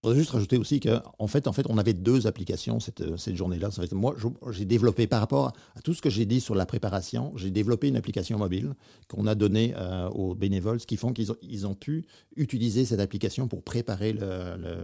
Je 0.04 0.08
voudrais 0.10 0.20
juste 0.20 0.32
rajouter 0.32 0.58
aussi 0.58 0.80
qu'en 0.80 1.26
fait, 1.28 1.48
en 1.48 1.54
fait, 1.54 1.64
on 1.70 1.78
avait 1.78 1.94
deux 1.94 2.26
applications 2.26 2.78
cette, 2.78 3.00
euh, 3.00 3.16
cette 3.16 3.36
journée-là. 3.36 3.70
Moi, 3.92 4.14
j'ai 4.50 4.66
développé, 4.66 5.06
par 5.06 5.20
rapport 5.20 5.54
à 5.76 5.80
tout 5.80 5.94
ce 5.94 6.02
que 6.02 6.10
j'ai 6.10 6.26
dit 6.26 6.42
sur 6.42 6.54
la 6.54 6.66
préparation, 6.66 7.32
j'ai 7.36 7.50
développé 7.50 7.88
une 7.88 7.96
application 7.96 8.36
mobile 8.36 8.74
qu'on 9.08 9.26
a 9.26 9.34
donnée 9.34 9.72
euh, 9.78 10.10
aux 10.10 10.34
bénévoles, 10.34 10.78
ce 10.78 10.86
qui 10.86 10.98
font 10.98 11.14
qu'ils 11.14 11.32
ont, 11.32 11.36
ils 11.40 11.66
ont 11.66 11.74
pu 11.74 12.04
utiliser 12.36 12.84
cette 12.84 13.00
application 13.00 13.48
pour 13.48 13.62
préparer 13.62 14.14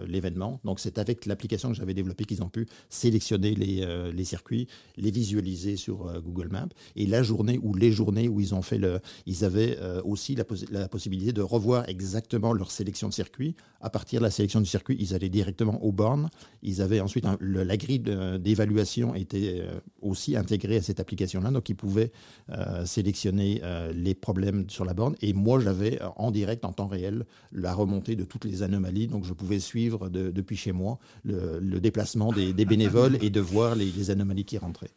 l'événement. 0.06 0.58
Donc, 0.64 0.80
c'est 0.80 0.96
avec 0.96 1.26
l'application 1.26 1.68
que 1.68 1.74
j'avais 1.74 1.92
développée 1.92 2.24
qu'ils 2.24 2.42
ont 2.42 2.48
pu 2.48 2.66
sélectionner 2.88 3.54
les, 3.54 3.82
euh, 3.82 4.10
les, 4.12 4.24
circuits, 4.24 4.68
les 4.96 5.10
visualiser 5.10 5.76
sur 5.76 6.18
Google 6.22 6.48
Maps. 6.48 6.68
Et 6.96 7.04
la 7.04 7.22
journée 7.22 7.60
ou 7.62 7.74
les 7.74 7.92
journées 7.92 8.26
où 8.26 8.40
ils 8.40 8.54
ont 8.54 8.62
fait 8.62 8.78
le... 8.78 9.00
Ils 9.26 9.44
avaient 9.44 9.78
aussi 10.02 10.34
la, 10.34 10.88
possibilité 10.88 11.34
de 11.34 11.42
revoir 11.42 11.86
exactement 11.90 12.54
leur 12.54 12.70
sélection 12.70 13.06
de 13.06 13.12
circuits. 13.12 13.54
À 13.82 13.90
partir 13.90 14.20
de 14.20 14.24
la 14.24 14.30
sélection 14.30 14.60
du 14.60 14.66
circuit, 14.66 14.96
ils 14.98 15.09
allaient 15.14 15.28
directement 15.28 15.82
aux 15.82 15.92
bornes. 15.92 16.30
Ils 16.62 16.82
avaient 16.82 17.00
ensuite 17.00 17.26
la 17.40 17.76
grille 17.76 18.00
d'évaluation 18.00 19.14
était 19.14 19.60
euh, 19.60 19.80
aussi 20.00 20.36
intégrée 20.36 20.76
à 20.76 20.82
cette 20.82 21.00
application-là, 21.00 21.50
donc 21.50 21.68
ils 21.68 21.76
pouvaient 21.76 22.12
euh, 22.50 22.84
sélectionner 22.84 23.60
euh, 23.62 23.92
les 23.92 24.14
problèmes 24.14 24.68
sur 24.68 24.84
la 24.84 24.94
borne. 24.94 25.14
Et 25.22 25.32
moi, 25.32 25.60
j'avais 25.60 26.00
en 26.16 26.30
direct, 26.30 26.64
en 26.64 26.72
temps 26.72 26.86
réel, 26.86 27.24
la 27.52 27.74
remontée 27.74 28.16
de 28.16 28.24
toutes 28.24 28.44
les 28.44 28.62
anomalies, 28.62 29.06
donc 29.06 29.24
je 29.24 29.32
pouvais 29.32 29.60
suivre 29.60 30.08
depuis 30.08 30.56
chez 30.56 30.72
moi 30.72 30.98
le, 31.24 31.78
déplacement 31.80 32.32
des, 32.32 32.52
bénévoles 32.52 33.18
et 33.22 33.30
de 33.30 33.40
voir 33.40 33.74
les, 33.74 34.10
anomalies 34.10 34.44
qui 34.44 34.58
rentraient. 34.58 34.90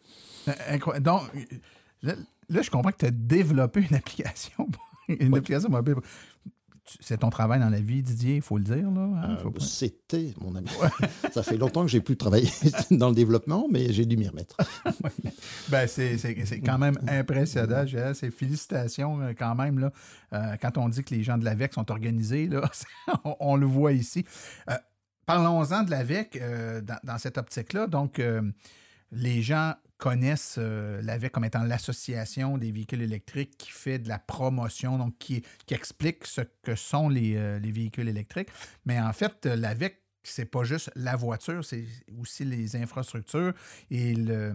Donc, 1.02 1.22
là, 2.02 2.16
je 2.62 2.70
comprends 2.70 2.92
que 2.92 2.98
tu 2.98 3.06
as 3.06 3.12
développé 3.12 3.86
une 3.90 3.96
application, 3.96 4.68
une 5.08 5.36
application 5.36 5.70
mobile 5.70 5.96
c'est 7.00 7.20
ton 7.20 7.30
travail 7.30 7.60
dans 7.60 7.70
la 7.70 7.80
vie, 7.80 8.04
Didier, 8.04 8.36
il 8.36 8.42
faut 8.42 8.58
le 8.58 8.64
dire. 8.64 8.92
Là, 8.92 9.02
hein, 9.02 9.38
euh, 9.46 9.60
C'était, 9.60 10.34
mon 10.42 10.56
ami. 10.56 10.68
ça 11.32 11.42
fait 11.42 11.58
longtemps 11.58 11.84
que 11.84 11.88
j'ai 11.92 12.02
plus 12.02 12.18
travaillé 12.18 12.50
dans 12.92 13.10
le 13.10 13.16
développement, 13.16 13.68
mais 13.70 13.94
j'ai 13.94 14.06
dû 14.06 14.18
m'y 14.18 14.28
remettre. 14.28 14.58
ben, 15.70 15.88
c'est, 15.88 16.18
quand 16.66 16.78
même 16.78 16.98
impressionnant. 17.08 17.86
C'est 18.14 18.32
félicitations 18.32 19.22
euh, 19.22 19.34
quand 19.38 19.56
même. 19.56 19.80
Là, 19.80 19.92
euh, 20.34 20.58
quand 20.62 20.78
on 20.78 20.90
dit 20.90 21.04
que 21.04 21.16
les 21.16 21.24
gens 21.24 21.38
de 21.38 21.46
l'AVEC 21.46 21.74
sont 21.74 21.90
organisés, 21.90 22.48
là, 22.48 22.70
on, 23.40 23.56
le 23.56 23.66
voit 23.66 23.94
ici. 23.94 24.26
parlons-en 25.26 25.84
de 25.84 25.92
l'AVEC 25.92 26.42
dans, 26.84 27.00
dans, 27.04 27.18
cette 27.18 27.38
optique-là. 27.38 27.88
Donc, 27.88 28.22
les 29.12 29.42
gens 29.42 29.74
connaissent 29.98 30.56
euh, 30.58 31.02
l'AVEC 31.02 31.32
comme 31.32 31.46
étant 31.46 31.64
l'association 31.64 32.58
des 32.58 32.72
véhicules 32.72 33.02
électriques 33.02 33.58
qui 33.58 33.72
fait 33.72 34.00
de 34.00 34.10
la 34.10 34.20
promotion, 34.20 34.98
donc 34.98 35.18
qui, 35.18 35.44
explique 35.70 36.26
ce 36.28 36.42
que 36.62 36.76
sont 36.76 37.10
les, 37.10 37.36
euh, 37.36 37.60
les 37.60 37.72
véhicules 37.72 38.08
électriques. 38.08 38.50
Mais 38.86 39.00
en 39.00 39.14
fait, 39.14 39.46
l'AVEC, 39.46 40.00
c'est 40.24 40.46
pas 40.46 40.64
juste 40.64 40.92
la 40.96 41.16
voiture, 41.16 41.66
c'est 41.66 41.86
aussi 42.20 42.46
les 42.46 42.76
infrastructures 42.76 43.54
et 43.90 44.14
le, 44.14 44.54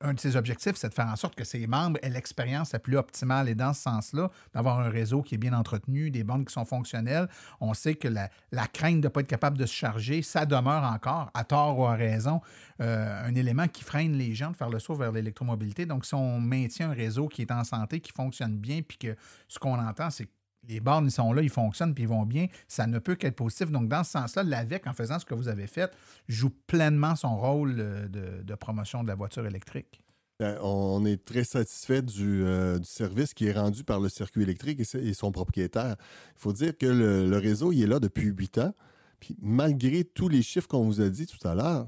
un 0.00 0.14
de 0.14 0.20
ses 0.20 0.36
objectifs, 0.36 0.76
c'est 0.76 0.88
de 0.88 0.94
faire 0.94 1.08
en 1.08 1.16
sorte 1.16 1.34
que 1.34 1.44
ses 1.44 1.66
membres 1.66 1.98
aient 2.02 2.10
l'expérience 2.10 2.72
la 2.72 2.78
plus 2.78 2.96
optimale. 2.96 3.48
Et 3.48 3.54
dans 3.54 3.72
ce 3.72 3.82
sens-là, 3.82 4.30
d'avoir 4.54 4.80
un 4.80 4.88
réseau 4.88 5.22
qui 5.22 5.34
est 5.34 5.38
bien 5.38 5.52
entretenu, 5.52 6.10
des 6.10 6.24
bandes 6.24 6.46
qui 6.46 6.52
sont 6.52 6.64
fonctionnelles, 6.64 7.28
on 7.60 7.74
sait 7.74 7.94
que 7.94 8.08
la, 8.08 8.30
crainte 8.68 9.00
de 9.00 9.06
ne 9.06 9.08
pas 9.08 9.20
être 9.20 9.26
capable 9.26 9.58
de 9.58 9.66
se 9.66 9.74
charger, 9.74 10.22
ça 10.22 10.46
demeure 10.46 10.84
encore, 10.84 11.30
à 11.34 11.44
tort 11.44 11.78
ou 11.78 11.84
à 11.84 11.94
raison, 11.94 12.40
euh, 12.80 13.26
un 13.26 13.34
élément 13.34 13.68
qui 13.68 13.84
freine 13.84 14.12
les 14.12 14.34
gens 14.34 14.50
de 14.50 14.56
faire 14.56 14.70
le 14.70 14.78
saut 14.78 14.94
vers 14.94 15.12
l'électromobilité. 15.12 15.86
Donc, 15.86 16.06
si 16.06 16.14
on 16.14 16.40
maintient 16.40 16.90
un 16.90 16.94
réseau 16.94 17.28
qui 17.28 17.42
est 17.42 17.52
en 17.52 17.64
santé, 17.64 18.00
qui 18.00 18.12
fonctionne 18.12 18.56
bien, 18.56 18.80
puis 18.82 18.96
que 18.96 19.16
ce 19.48 19.58
qu'on 19.58 19.78
entend, 19.78 20.10
c'est 20.10 20.24
que 20.24 20.30
les 20.68 20.80
bornes, 20.80 21.06
ils 21.06 21.10
sont 21.10 21.32
là, 21.32 21.42
ils 21.42 21.50
fonctionnent, 21.50 21.94
puis 21.94 22.04
ils 22.04 22.08
vont 22.08 22.24
bien, 22.24 22.46
ça 22.68 22.86
ne 22.86 22.98
peut 22.98 23.14
qu'être 23.14 23.36
positif. 23.36 23.70
Donc, 23.70 23.88
dans 23.88 24.04
ce 24.04 24.12
sens-là, 24.12 24.42
l'AVEC, 24.42 24.86
en 24.86 24.92
faisant 24.92 25.18
ce 25.18 25.24
que 25.24 25.34
vous 25.34 25.48
avez 25.48 25.66
fait, 25.66 25.90
joue 26.28 26.50
pleinement 26.66 27.16
son 27.16 27.36
rôle 27.36 27.76
euh, 27.78 28.08
de, 28.08 28.54
promotion 28.54 29.02
de 29.02 29.08
la 29.08 29.14
voiture 29.14 29.46
électrique. 29.46 30.02
Ben, 30.38 30.58
on 30.62 31.04
est 31.04 31.22
très 31.22 31.44
satisfait 31.44 32.02
du, 32.02 32.44
euh, 32.44 32.78
du, 32.78 32.88
service 32.88 33.34
qui 33.34 33.46
est 33.46 33.52
rendu 33.52 33.84
par 33.84 34.00
le 34.00 34.08
circuit 34.08 34.42
électrique 34.42 34.80
et, 34.80 35.14
son 35.14 35.32
propriétaire. 35.32 35.96
Il 36.36 36.40
faut 36.40 36.52
dire 36.52 36.76
que 36.76 36.86
le, 36.86 37.28
le, 37.28 37.38
réseau, 37.38 37.72
il 37.72 37.82
est 37.82 37.86
là 37.86 38.00
depuis 38.00 38.28
huit 38.28 38.56
ans. 38.58 38.74
Puis 39.18 39.36
malgré 39.42 40.02
tous 40.04 40.28
les 40.28 40.42
chiffres 40.42 40.68
qu'on 40.68 40.84
vous 40.84 41.02
a 41.02 41.10
dit 41.10 41.26
tout 41.26 41.46
à 41.46 41.54
l'heure, 41.54 41.86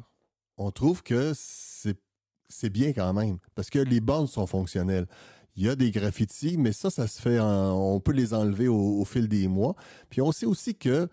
on 0.59 0.71
trouve 0.71 1.03
que 1.03 1.33
c'est 1.35 2.71
bien 2.71 2.93
quand 2.93 3.13
même, 3.15 3.39
parce 3.55 3.71
que 3.71 3.79
les 3.79 4.01
bornes 4.01 4.27
sont 4.27 4.47
fonctionnelles. 4.47 5.07
Il 5.57 5.65
y 5.65 5.69
a 5.69 5.77
des 5.77 5.91
graffitis, 5.91 6.57
mais 6.57 6.73
ça, 6.73 6.89
ça 6.89 7.07
se 7.07 7.21
fait, 7.21 7.39
on 7.41 8.01
peut 8.01 8.13
les 8.13 8.33
enlever 8.33 8.69
au, 8.69 9.05
fil 9.05 9.29
des 9.29 9.49
mois. 9.49 9.75
Puis 10.09 10.23
on 10.23 10.33
sait 10.33 10.47
aussi 10.47 10.75
que 10.75 11.09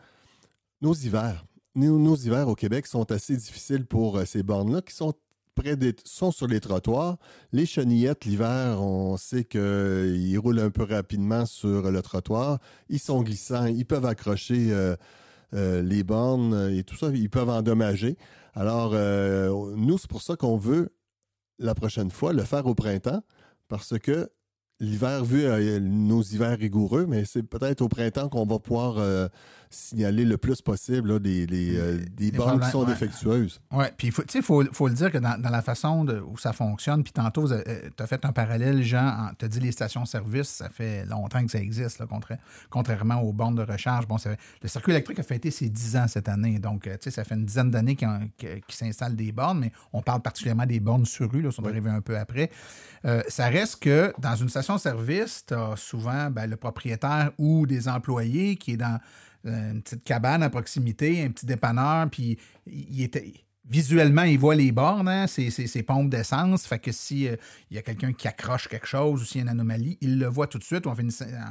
nos 0.82 0.94
hivers, 0.94 1.46
nos, 1.76 2.16
hivers 2.16 2.48
au 2.48 2.56
Québec 2.56 2.88
sont 2.88 3.12
assez 3.12 3.36
difficiles 3.36 3.86
pour 3.86 4.18
euh, 4.18 4.26
ces 4.26 4.44
bornes-là, 4.44 4.82
qui 4.82 4.94
sont 4.94 5.14
près 5.56 5.76
des, 5.76 5.94
sont 6.06 6.32
sur 6.32 6.48
les 6.48 6.62
trottoirs. 6.62 7.18
Les 7.52 7.66
chenillettes, 7.66 8.24
l'hiver, 8.24 8.82
on 8.82 9.18
sait 9.18 9.44
qu'ils 9.44 10.40
roulent 10.40 10.60
un 10.60 10.70
peu 10.70 10.84
rapidement 10.84 11.46
sur 11.46 11.92
le 11.92 12.02
trottoir. 12.02 12.60
Ils 12.88 13.00
sont 13.00 13.22
glissants, 13.24 13.66
ils 13.66 13.86
peuvent 13.86 14.06
accrocher 14.06 14.72
euh, 14.72 14.96
euh, 15.54 15.82
les 15.82 16.04
bornes 16.04 16.72
et 16.72 16.84
tout 16.84 16.96
ça, 16.96 17.10
ils 17.14 17.30
peuvent 17.30 17.50
endommager. 17.50 18.18
Alors, 18.56 18.94
nous, 19.78 19.98
c'est 19.98 20.10
pour 20.10 20.22
ça 20.22 20.36
qu'on 20.36 20.58
veut, 20.58 20.92
la 21.60 21.76
prochaine 21.76 22.10
fois, 22.10 22.34
le 22.34 22.44
faire 22.44 22.66
au 22.66 22.74
printemps, 22.74 23.22
parce 23.70 23.98
que 23.98 24.30
l'hiver, 24.80 25.24
vu 25.24 25.46
euh, 25.46 25.80
nos 25.80 26.22
hivers 26.22 26.58
rigoureux, 26.58 27.06
mais 27.06 27.24
c'est 27.26 27.44
peut-être 27.44 27.82
au 27.82 27.88
printemps 27.88 28.30
qu'on 28.30 28.46
va 28.46 28.60
pouvoir 28.60 28.98
euh, 28.98 29.28
signaler 29.70 30.26
le 30.26 30.38
plus 30.38 30.62
possible 30.62 31.14
là, 31.14 31.20
des, 31.20 31.46
les, 31.46 31.78
euh, 31.78 32.00
des 32.18 32.32
bornes 32.32 32.60
qui 32.60 32.70
sont 32.72 32.84
défectueuses. 32.84 33.62
Oui, 33.72 33.86
puis 33.98 34.08
il 34.08 34.42
faut, 34.42 34.64
faut, 34.72 34.88
le 34.88 34.94
dire 34.94 35.12
que 35.12 35.20
dans, 35.20 35.38
la 35.40 35.62
façon 35.62 36.04
de, 36.04 36.20
où 36.20 36.38
ça 36.38 36.54
fonctionne, 36.54 37.04
puis 37.04 37.14
tantôt, 37.14 37.48
tu 37.48 37.54
as 38.04 38.08
fait 38.08 38.26
un 38.26 38.32
parallèle, 38.32 38.82
Jean, 38.82 39.30
tu 39.38 39.46
as 39.46 39.48
dit 39.48 39.60
les 39.60 39.72
stations-service, 39.72 40.50
ça 40.50 40.70
fait 40.70 41.06
longtemps 41.06 41.46
que 41.46 41.52
ça 41.52 41.60
existe, 41.60 42.00
là, 42.00 42.08
contrairement 42.70 43.22
aux 43.22 43.32
bornes 43.32 43.56
de 43.56 43.64
recharge. 43.64 44.08
Bon, 44.08 44.18
le 44.62 44.68
circuit 44.68 44.92
électrique 44.92 45.20
a 45.20 45.24
fêté 45.24 45.52
ses 45.52 45.70
10 45.70 45.98
ans 45.98 46.08
cette 46.08 46.30
année, 46.30 46.58
donc 46.58 46.90
ça 47.00 47.24
fait 47.24 47.36
une 47.36 47.46
dizaine 47.46 47.70
d'années 47.70 47.96
qu'il 47.96 48.62
s'installe 48.70 49.16
des 49.16 49.32
bornes, 49.32 49.60
mais 49.60 49.72
on 49.94 50.02
parle 50.02 50.22
particulièrement 50.22 50.66
des 50.66 50.80
bornes 50.80 51.06
sur 51.06 51.32
rue, 51.32 51.44
là, 51.44 51.52
sont 51.52 51.66
arrivées 51.66 51.92
un 51.92 52.02
peu 52.02 52.18
après. 52.18 52.50
ça 53.28 53.48
reste 53.50 53.82
que 53.82 54.14
dans 54.18 54.36
une 54.36 54.50
station-service, 54.50 55.46
tu 55.48 55.54
as 55.54 55.76
souvent 55.76 56.32
ben, 56.32 56.48
le 56.48 56.56
propriétaire 56.56 57.32
ou 57.38 57.68
des 57.68 57.88
employés 57.88 58.56
qui 58.56 58.74
est 58.74 58.78
dans 58.78 58.96
euh, 58.96 58.98
une 59.46 59.82
petite 59.82 60.04
cabane 60.04 60.44
à 60.44 60.50
proximité, 60.50 61.24
un 61.24 61.32
petit 61.32 61.46
dépanneur, 61.46 62.10
puis 62.10 62.38
il 62.66 63.02
était 63.02 63.34
visuellement, 63.70 64.24
il 64.24 64.40
voit 64.40 64.56
les 64.56 64.72
bornes, 64.72 65.08
hein, 65.08 65.28
ses, 65.28 65.84
pompes 65.84 66.10
d'essence. 66.10 66.66
Fait 66.66 66.80
que 66.80 66.92
si 66.92 67.28
euh, 67.28 67.36
il 67.70 67.76
y 67.76 67.78
a 67.78 67.84
quelqu'un 67.84 68.12
qui 68.12 68.28
accroche 68.28 68.68
quelque 68.68 68.88
chose 68.88 69.22
ou 69.22 69.26
s'il 69.26 69.38
y 69.38 69.42
a 69.42 69.44
une 69.44 69.50
anomalie, 69.50 69.98
il 70.02 70.18
le 70.18 70.26
voit 70.26 70.48
tout 70.48 70.58
de 70.58 70.64
suite. 70.64 70.88
En, 70.88 70.96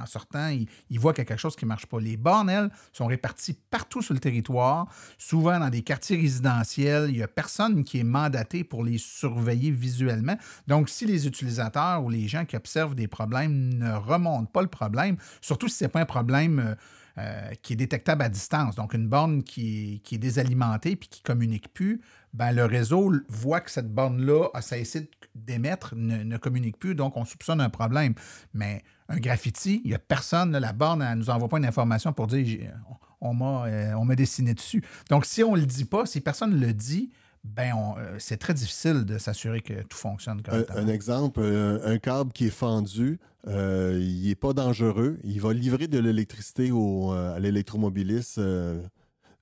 sortant, 0.06 0.48
il, 0.48 0.98
voit 0.98 1.14
quelque 1.14 1.36
chose 1.36 1.54
qui 1.54 1.64
ne 1.64 1.68
marche 1.68 1.86
pas. 1.86 2.00
Les 2.00 2.16
bornes, 2.16 2.50
elles, 2.50 2.70
sont 2.92 3.06
réparties 3.06 3.56
partout 3.70 4.02
sur 4.02 4.14
le 4.14 4.20
territoire, 4.20 4.86
souvent 5.16 5.58
dans 5.60 5.70
des 5.70 5.82
quartiers 5.82 6.16
résidentiels. 6.16 7.06
Il 7.08 7.16
n'y 7.16 7.22
a 7.22 7.28
personne 7.28 7.84
qui 7.84 8.00
est 8.00 8.04
mandaté 8.04 8.64
pour 8.64 8.84
les 8.84 8.98
surveiller 8.98 9.70
visuellement. 9.70 10.36
Donc, 10.66 10.88
si 10.88 11.06
les 11.06 11.26
utilisateurs 11.26 12.02
ou 12.02 12.10
les 12.10 12.26
gens 12.26 12.44
qui 12.44 12.56
observent 12.56 12.96
des 12.96 13.08
problèmes 13.08 13.74
ne 13.74 13.92
remontent 13.92 14.50
pas 14.52 14.62
le 14.62 14.68
problème, 14.68 15.16
surtout 15.40 15.68
si 15.68 15.76
ce 15.76 15.84
n'est 15.84 15.88
pas 15.88 16.00
un 16.00 16.06
problème. 16.06 16.58
Euh, 16.58 16.74
euh, 17.18 17.50
qui 17.62 17.72
est 17.72 17.76
détectable 17.76 18.22
à 18.22 18.28
distance. 18.28 18.76
Donc, 18.76 18.94
une 18.94 19.08
borne 19.08 19.42
qui, 19.42 20.00
est 20.12 20.18
désalimentée 20.18 20.94
puis 20.94 21.08
qui 21.08 21.20
ne 21.20 21.26
communique 21.26 21.72
plus, 21.72 22.00
ben, 22.32 22.52
le 22.52 22.64
réseau 22.64 23.12
voit 23.28 23.60
que 23.60 23.70
cette 23.70 23.92
borne-là 23.92 24.48
a 24.54 24.62
cessé 24.62 25.10
d'émettre, 25.34 25.94
ne, 25.96 26.36
communique 26.36 26.78
plus, 26.78 26.94
donc 26.94 27.16
on 27.16 27.24
soupçonne 27.24 27.60
un 27.60 27.70
problème. 27.70 28.14
Mais 28.54 28.84
un 29.08 29.16
graffiti, 29.16 29.80
il 29.84 29.88
n'y 29.88 29.94
a 29.94 29.98
personne, 29.98 30.56
la 30.56 30.72
borne 30.72 31.00
ne 31.00 31.14
nous 31.14 31.28
envoie 31.30 31.48
pas 31.48 31.58
une 31.58 31.66
information 31.66 32.12
pour 32.12 32.28
dire 32.28 32.72
on 33.20 33.34
m'a 33.34 33.66
euh, 33.66 34.14
dessiné 34.14 34.54
dessus. 34.54 34.84
Donc, 35.10 35.24
si 35.24 35.42
on 35.42 35.56
ne 35.56 35.60
le 35.60 35.66
dit 35.66 35.86
pas, 35.86 36.06
si 36.06 36.20
personne 36.20 36.50
ne 36.50 36.66
le 36.66 36.72
dit, 36.72 37.10
ben 37.54 37.94
euh, 37.98 38.16
c'est 38.18 38.36
très 38.36 38.54
difficile 38.54 39.04
de 39.04 39.18
s'assurer 39.18 39.60
que 39.60 39.82
tout 39.82 39.96
fonctionne 39.96 40.42
correctement. 40.42 40.78
Un, 40.78 40.84
un 40.84 40.88
exemple, 40.88 41.40
un, 41.40 41.98
câble 41.98 42.32
qui 42.32 42.46
est 42.46 42.50
fendu, 42.50 43.18
euh, 43.46 43.98
il 44.00 44.28
n'est 44.28 44.34
pas 44.34 44.52
dangereux. 44.52 45.18
Il 45.24 45.40
va 45.40 45.52
livrer 45.52 45.88
de 45.88 45.98
l'électricité 45.98 46.70
euh, 46.72 47.34
à 47.34 47.38
l'électromobiliste 47.38 48.40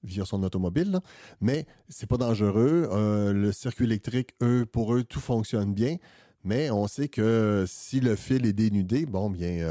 via 0.04 0.24
son 0.24 0.42
automobile, 0.44 1.00
mais 1.40 1.66
c'est 1.88 2.08
pas 2.08 2.16
dangereux. 2.16 2.88
le 3.32 3.52
circuit 3.52 3.84
électrique, 3.84 4.34
eux, 4.42 4.64
pour 4.64 4.94
eux, 4.94 5.04
tout 5.04 5.20
fonctionne 5.20 5.74
bien. 5.74 5.96
Mais 6.44 6.70
on 6.70 6.86
sait 6.86 7.08
que 7.08 7.64
si 7.66 7.98
le 7.98 8.14
fil 8.14 8.46
est 8.46 8.52
dénudé, 8.52 9.04
bon, 9.04 9.30
bien, 9.30 9.66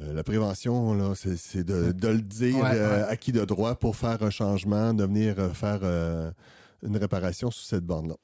euh, 0.00 0.12
la 0.12 0.24
prévention, 0.24 1.14
c'est 1.14 1.64
de, 1.64 1.92
le 2.08 2.20
dire 2.20 2.64
euh, 2.64 3.08
à 3.08 3.16
qui 3.16 3.32
de 3.32 3.44
droit 3.44 3.74
pour 3.74 3.96
faire 3.96 4.22
un 4.22 4.30
changement, 4.30 4.92
de 4.92 5.04
venir 5.04 5.38
euh, 5.38 5.50
faire 5.50 5.82
une 6.82 6.96
réparation 6.96 7.50
sur 7.50 7.64
cette 7.64 7.84
borne-là. 7.84 8.16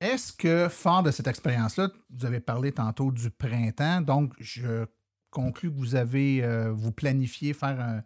Est-ce 0.00 0.32
que, 0.32 0.68
fort 0.68 1.02
de 1.02 1.10
cette 1.10 1.26
expérience-là, 1.26 1.90
vous 2.10 2.26
avez 2.26 2.40
parlé 2.40 2.72
tantôt 2.72 3.12
du 3.12 3.30
printemps, 3.30 4.00
donc 4.00 4.32
je 4.38 4.86
conclus 5.30 5.70
que 5.70 5.76
vous 5.76 5.94
avez, 5.94 6.42
vous 6.72 6.90
planifiez 6.90 7.52
faire 7.52 8.02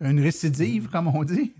une 0.00 0.20
récidive, 0.20 0.88
comme 0.88 1.08
on 1.08 1.24
dit? 1.24 1.54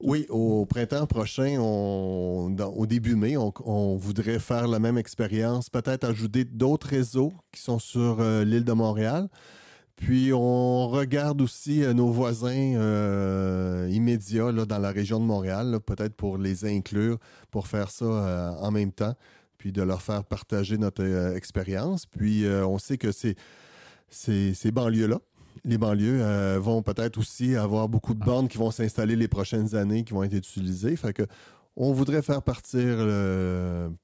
Oui, 0.00 0.26
au 0.30 0.64
printemps 0.64 1.06
prochain, 1.06 1.58
au 1.60 2.86
début 2.86 3.16
mai, 3.16 3.36
on, 3.36 3.96
voudrait 3.96 4.38
faire 4.38 4.68
la 4.68 4.78
même 4.78 4.96
expérience, 4.96 5.68
peut-être 5.68 6.04
ajouter 6.04 6.44
d'autres 6.44 6.88
réseaux 6.88 7.32
qui 7.52 7.60
sont 7.60 7.80
sur 7.80 8.22
l'île 8.22 8.64
de 8.64 8.72
Montréal. 8.72 9.28
Puis 10.02 10.32
on 10.32 10.88
regarde 10.88 11.40
aussi 11.40 11.84
euh, 11.84 11.94
nos 11.94 12.08
voisins 12.08 12.74
euh, 12.74 13.88
immédiats 13.92 14.50
là, 14.50 14.64
dans 14.64 14.80
la 14.80 14.90
région 14.90 15.20
de 15.20 15.24
Montréal, 15.24 15.78
peut-être 15.86 16.14
pour 16.14 16.38
les 16.38 16.64
inclure, 16.64 17.18
pour 17.52 17.68
faire 17.68 17.88
ça 17.88 18.04
euh, 18.04 18.50
en 18.58 18.72
même 18.72 18.90
temps, 18.90 19.14
puis 19.58 19.70
de 19.70 19.80
leur 19.80 20.02
faire 20.02 20.24
partager 20.24 20.76
notre 20.76 21.04
expérience. 21.36 22.06
Puis 22.06 22.44
on 22.48 22.78
sait 22.78 22.98
que 22.98 23.12
ces, 23.12 23.36
ces, 24.10 24.72
banlieues-là, 24.72 25.20
les 25.64 25.78
banlieues 25.78 26.56
vont 26.56 26.82
peut-être 26.82 27.16
aussi 27.18 27.54
avoir 27.54 27.88
beaucoup 27.88 28.14
de 28.14 28.24
bornes 28.24 28.48
qui 28.48 28.58
vont 28.58 28.72
s'installer 28.72 29.14
les 29.14 29.28
prochaines 29.28 29.76
années, 29.76 30.02
qui 30.02 30.14
vont 30.14 30.24
être 30.24 30.34
utilisées. 30.34 30.96
Fait 30.96 31.12
que 31.12 31.22
on 31.76 31.92
voudrait 31.92 32.22
faire 32.22 32.42
partir 32.42 32.98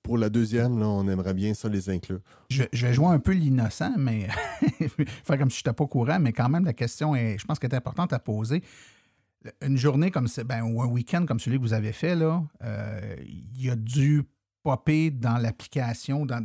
pour 0.03 0.19
la 0.19 0.29
deuxième, 0.29 0.81
on 0.83 1.09
aimerait 1.09 1.35
bien 1.35 1.55
ça 1.55 1.69
les 1.69 1.91
inclure. 1.91 2.21
Je, 2.51 2.65
vais 2.73 2.95
jouer 2.95 3.09
un 3.09 3.19
peu 3.19 3.33
l'innocent, 3.33 3.93
mais 3.99 4.29
faire 5.25 5.39
comme 5.39 5.51
si 5.51 5.59
je 5.59 5.69
n'étais 5.69 5.75
pas 5.75 5.85
au 5.85 5.89
courant, 5.89 6.19
mais 6.19 6.33
quand 6.33 6.49
même, 6.49 6.65
la 6.65 6.73
question 6.73 7.15
est, 7.15 7.39
je 7.39 7.45
pense 7.45 7.59
qu'elle 7.59 7.73
est 7.73 7.77
importante 7.77 8.13
à 8.13 8.19
poser. 8.19 8.63
Une 9.63 9.77
journée 9.77 10.11
comme 10.11 10.29
ça, 10.29 10.45
ben, 10.45 10.63
ou 10.63 10.83
un 10.83 10.87
week-end 10.87 11.25
comme 11.27 11.39
celui 11.39 11.59
que 11.59 11.63
vous 11.63 11.75
avez 11.75 11.93
fait, 11.93 12.17
là, 12.17 12.43
euh, 12.65 13.17
il 13.25 13.65
y 13.65 13.71
a 13.71 13.77
dû 13.77 14.25
popper 14.63 15.11
dans 15.11 15.39
l'application, 15.39 16.27
dans 16.27 16.43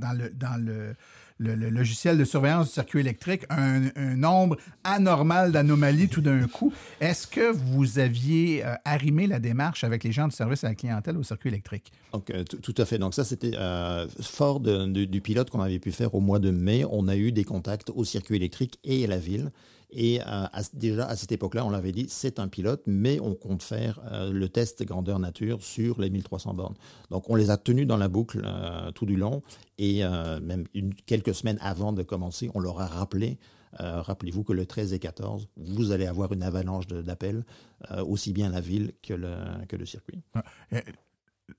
le, 0.59 0.95
le, 1.43 1.69
logiciel 1.69 2.17
de 2.17 2.23
surveillance 2.23 2.67
du 2.67 2.73
circuit 2.73 2.99
électrique 2.99 3.43
un, 3.49 3.81
nombre 4.15 4.57
anormal 4.83 5.51
d'anomalies 5.51 6.07
tout 6.07 6.21
d'un 6.21 6.47
coup. 6.47 6.73
Est-ce 7.01 7.27
que 7.27 7.51
vous 7.51 7.99
aviez 7.99 8.65
euh, 8.65 8.75
arrimé 8.85 9.27
la 9.27 9.39
démarche 9.39 9.83
avec 9.83 10.03
les 10.03 10.11
gens 10.11 10.27
du 10.27 10.35
service 10.35 10.63
à 10.63 10.69
la 10.69 10.75
clientèle 10.75 11.17
au 11.17 11.23
circuit 11.23 11.49
électrique? 11.49 11.91
Donc, 12.13 12.29
euh, 12.29 12.43
tout 12.43 12.75
à 12.77 12.85
fait. 12.85 12.97
Donc, 12.97 13.13
ça, 13.13 13.23
c'était 13.23 13.53
euh, 13.55 14.07
fort 14.21 14.59
du 14.59 15.21
pilote 15.21 15.49
qu'on 15.49 15.61
avait 15.61 15.79
pu 15.79 15.91
faire 15.91 16.15
au 16.15 16.19
mois 16.19 16.39
de 16.39 16.51
mai. 16.51 16.85
On 16.89 17.07
a 17.07 17.15
eu 17.15 17.31
des 17.31 17.43
contacts 17.43 17.91
au 17.93 18.03
circuit 18.03 18.35
électrique 18.35 18.79
et 18.83 19.03
à 19.03 19.07
la 19.07 19.17
ville. 19.17 19.51
Et 19.95 20.19
déjà 20.73 21.05
à 21.05 21.15
cette 21.15 21.31
époque-là, 21.31 21.65
on 21.65 21.69
l'avait 21.69 21.91
dit, 21.91 22.07
c'est 22.09 22.39
un 22.39 22.47
pilote, 22.47 22.81
mais 22.87 23.19
on 23.19 23.35
compte 23.35 23.61
faire 23.61 24.01
le 24.31 24.47
test 24.47 24.83
grandeur 24.83 25.19
nature 25.19 25.61
sur 25.61 26.01
les 26.01 26.09
1300 26.09 26.53
bornes. 26.55 26.75
Donc 27.11 27.29
on 27.29 27.35
les 27.35 27.51
a 27.51 27.57
tenus 27.57 27.85
dans 27.85 27.97
la 27.97 28.07
boucle 28.07 28.41
tout 28.95 29.05
du 29.05 29.15
long. 29.15 29.41
Et 29.77 30.03
euh, 30.03 30.39
même 30.39 30.65
quelques 31.05 31.33
semaines 31.33 31.57
avant 31.61 31.93
de 31.93 32.03
commencer, 32.03 32.49
on 32.53 32.59
leur 32.59 32.79
a 32.79 32.87
rappelé, 32.87 33.39
euh, 33.79 34.01
rappelez-vous 34.01 34.43
que 34.43 34.53
le 34.53 34.65
13 34.65 34.93
et 34.93 34.99
14, 34.99 35.47
vous 35.57 35.91
allez 35.91 36.05
avoir 36.05 36.31
une 36.31 36.43
avalanche 36.43 36.87
d'appels, 36.87 37.43
euh, 37.91 38.03
aussi 38.03 38.33
bien 38.33 38.49
la 38.49 38.61
ville 38.61 38.93
que 39.01 39.13
le, 39.13 39.35
que 39.67 39.75
le 39.75 39.85
circuit. 39.85 40.21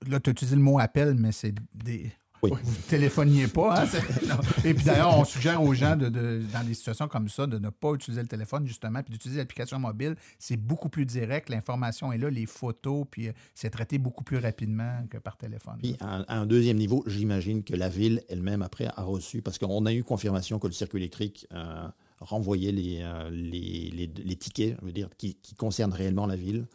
Là, 0.07 0.19
tu 0.19 0.29
as 0.29 0.31
utilisé 0.31 0.55
le 0.55 0.61
mot 0.61 0.79
appel, 0.79 1.15
mais 1.15 1.31
c'est 1.31 1.53
des, 1.73 2.11
vous 2.49 2.71
ne 2.71 2.89
téléphoniez 2.89 3.47
pas. 3.47 3.83
Hein? 3.83 3.87
Et 4.65 4.73
puis 4.73 4.85
d'ailleurs, 4.85 5.17
on 5.17 5.25
suggère 5.25 5.61
aux 5.61 5.73
gens, 5.73 5.95
de, 5.95 6.09
dans 6.09 6.63
des 6.65 6.73
situations 6.73 7.07
comme 7.07 7.29
ça, 7.29 7.47
de 7.47 7.57
ne 7.57 7.69
pas 7.69 7.93
utiliser 7.93 8.21
le 8.21 8.27
téléphone, 8.27 8.65
justement, 8.67 9.01
puis 9.03 9.11
d'utiliser 9.11 9.39
l'application 9.39 9.79
mobile. 9.79 10.15
C'est 10.39 10.57
beaucoup 10.57 10.89
plus 10.89 11.05
direct. 11.05 11.49
L'information 11.49 12.11
est 12.11 12.17
là, 12.17 12.29
les 12.29 12.45
photos, 12.45 13.05
puis 13.09 13.27
euh, 13.27 13.33
c'est 13.53 13.69
traité 13.69 13.97
beaucoup 13.97 14.23
plus 14.23 14.37
rapidement 14.37 15.05
que 15.09 15.17
par 15.17 15.37
téléphone. 15.37 15.75
Puis 15.79 15.95
à 15.99 16.23
un, 16.33 16.45
deuxième 16.45 16.77
niveau, 16.77 17.03
j'imagine 17.07 17.63
que 17.63 17.75
la 17.75 17.89
ville 17.89 18.21
elle-même, 18.29 18.61
après, 18.61 18.87
a 18.95 19.03
reçu, 19.03 19.41
parce 19.41 19.57
qu'on 19.57 19.85
a 19.85 19.93
eu 19.93 20.03
confirmation 20.03 20.59
que 20.59 20.67
le 20.67 20.73
circuit 20.73 20.99
électrique 20.99 21.47
euh, 21.53 21.87
renvoyait 22.19 22.71
les, 22.71 22.99
euh, 23.01 23.29
les, 23.31 24.09
les, 24.15 24.35
tickets, 24.35 24.77
je 24.81 24.85
veux 24.85 24.91
dire, 24.91 25.09
qui, 25.17 25.35
qui 25.35 25.55
concernent 25.55 25.93
réellement 25.93 26.25
la 26.25 26.35
ville. 26.35 26.65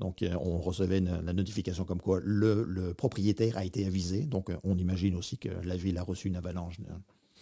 Donc, 0.00 0.22
euh, 0.22 0.34
on 0.40 0.58
recevait 0.58 1.00
la 1.00 1.32
notification 1.32 1.84
comme 1.84 2.00
quoi 2.00 2.20
le, 2.22 2.92
propriétaire 2.94 3.56
a 3.56 3.64
été 3.64 3.86
avisé. 3.86 4.26
Donc, 4.26 4.50
euh, 4.50 4.56
on 4.64 4.76
imagine 4.76 5.14
aussi 5.14 5.38
que 5.38 5.50
la 5.62 5.76
ville 5.76 5.98
a 5.98 6.02
reçu 6.02 6.28
une 6.28 6.36
avalanche. 6.36 6.78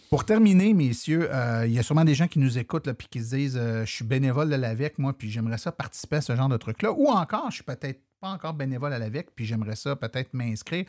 Pour 0.09 0.25
terminer, 0.25 0.73
messieurs, 0.73 1.29
euh, 1.31 1.67
il 1.67 1.73
y 1.73 1.77
a 1.77 1.83
sûrement 1.83 2.03
des 2.03 2.15
gens 2.15 2.27
qui 2.27 2.39
nous 2.39 2.57
écoutent 2.57 2.91
puis 2.93 3.07
qui 3.11 3.23
se 3.23 3.35
disent 3.35 3.57
euh, 3.61 3.85
Je 3.85 3.91
suis 3.91 4.05
bénévole 4.05 4.49
de 4.49 4.55
l'AVEC, 4.55 4.97
moi, 4.97 5.15
puis 5.15 5.29
j'aimerais 5.29 5.59
ça 5.59 5.71
participer 5.71 6.15
à 6.15 6.21
ce 6.21 6.35
genre 6.35 6.49
de 6.49 6.57
truc-là. 6.57 6.91
Ou 6.91 7.09
encore, 7.09 7.51
je 7.51 7.55
suis 7.55 7.63
peut-être 7.63 8.01
pas 8.19 8.29
encore 8.29 8.55
bénévole 8.55 8.91
à 8.91 8.97
l'AVEC, 8.97 9.27
puis 9.35 9.45
j'aimerais 9.45 9.75
ça 9.75 9.95
peut-être 9.95 10.33
m'inscrire. 10.33 10.85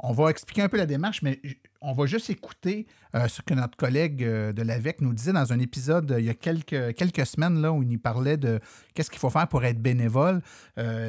On 0.00 0.12
va 0.12 0.30
expliquer 0.30 0.62
un 0.62 0.68
peu 0.68 0.78
la 0.78 0.86
démarche, 0.86 1.22
mais 1.22 1.40
on 1.86 1.92
va 1.92 2.06
juste 2.06 2.30
écouter 2.30 2.86
euh, 3.14 3.28
ce 3.28 3.42
que 3.42 3.54
notre 3.54 3.76
collègue 3.76 4.24
euh, 4.24 4.52
de 4.52 4.62
l'AVEC 4.62 5.00
nous 5.00 5.14
disait 5.14 5.32
dans 5.32 5.52
un 5.52 5.60
épisode 5.60 6.10
euh, 6.10 6.20
il 6.20 6.26
y 6.26 6.30
a 6.30 6.34
quelques, 6.34 7.26
semaines 7.26 7.62
là, 7.62 7.72
où 7.72 7.82
il 7.82 7.98
parlait 7.98 8.36
de 8.36 8.60
qu'est-ce 8.94 9.08
qu'il 9.08 9.20
faut 9.20 9.30
faire 9.30 9.46
pour 9.46 9.64
être 9.64 9.80
bénévole. 9.80 10.42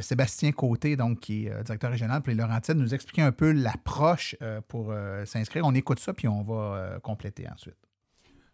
Sébastien 0.01 0.51
Côté, 0.51 0.95
donc, 0.95 1.19
qui 1.19 1.47
est 1.47 1.63
directeur 1.63 1.91
régional 1.91 2.21
pour 2.21 2.30
les 2.30 2.36
Laurentides, 2.36 2.78
nous 2.78 2.93
expliquait 2.93 3.21
un 3.21 3.32
peu 3.32 3.51
l'approche 3.51 4.36
pour 4.67 4.93
s'inscrire. 5.25 5.65
On 5.65 5.73
écoute 5.73 5.99
ça, 5.99 6.13
puis 6.13 6.28
on 6.28 6.43
va 6.43 6.99
compléter 7.01 7.47
ensuite. 7.49 7.86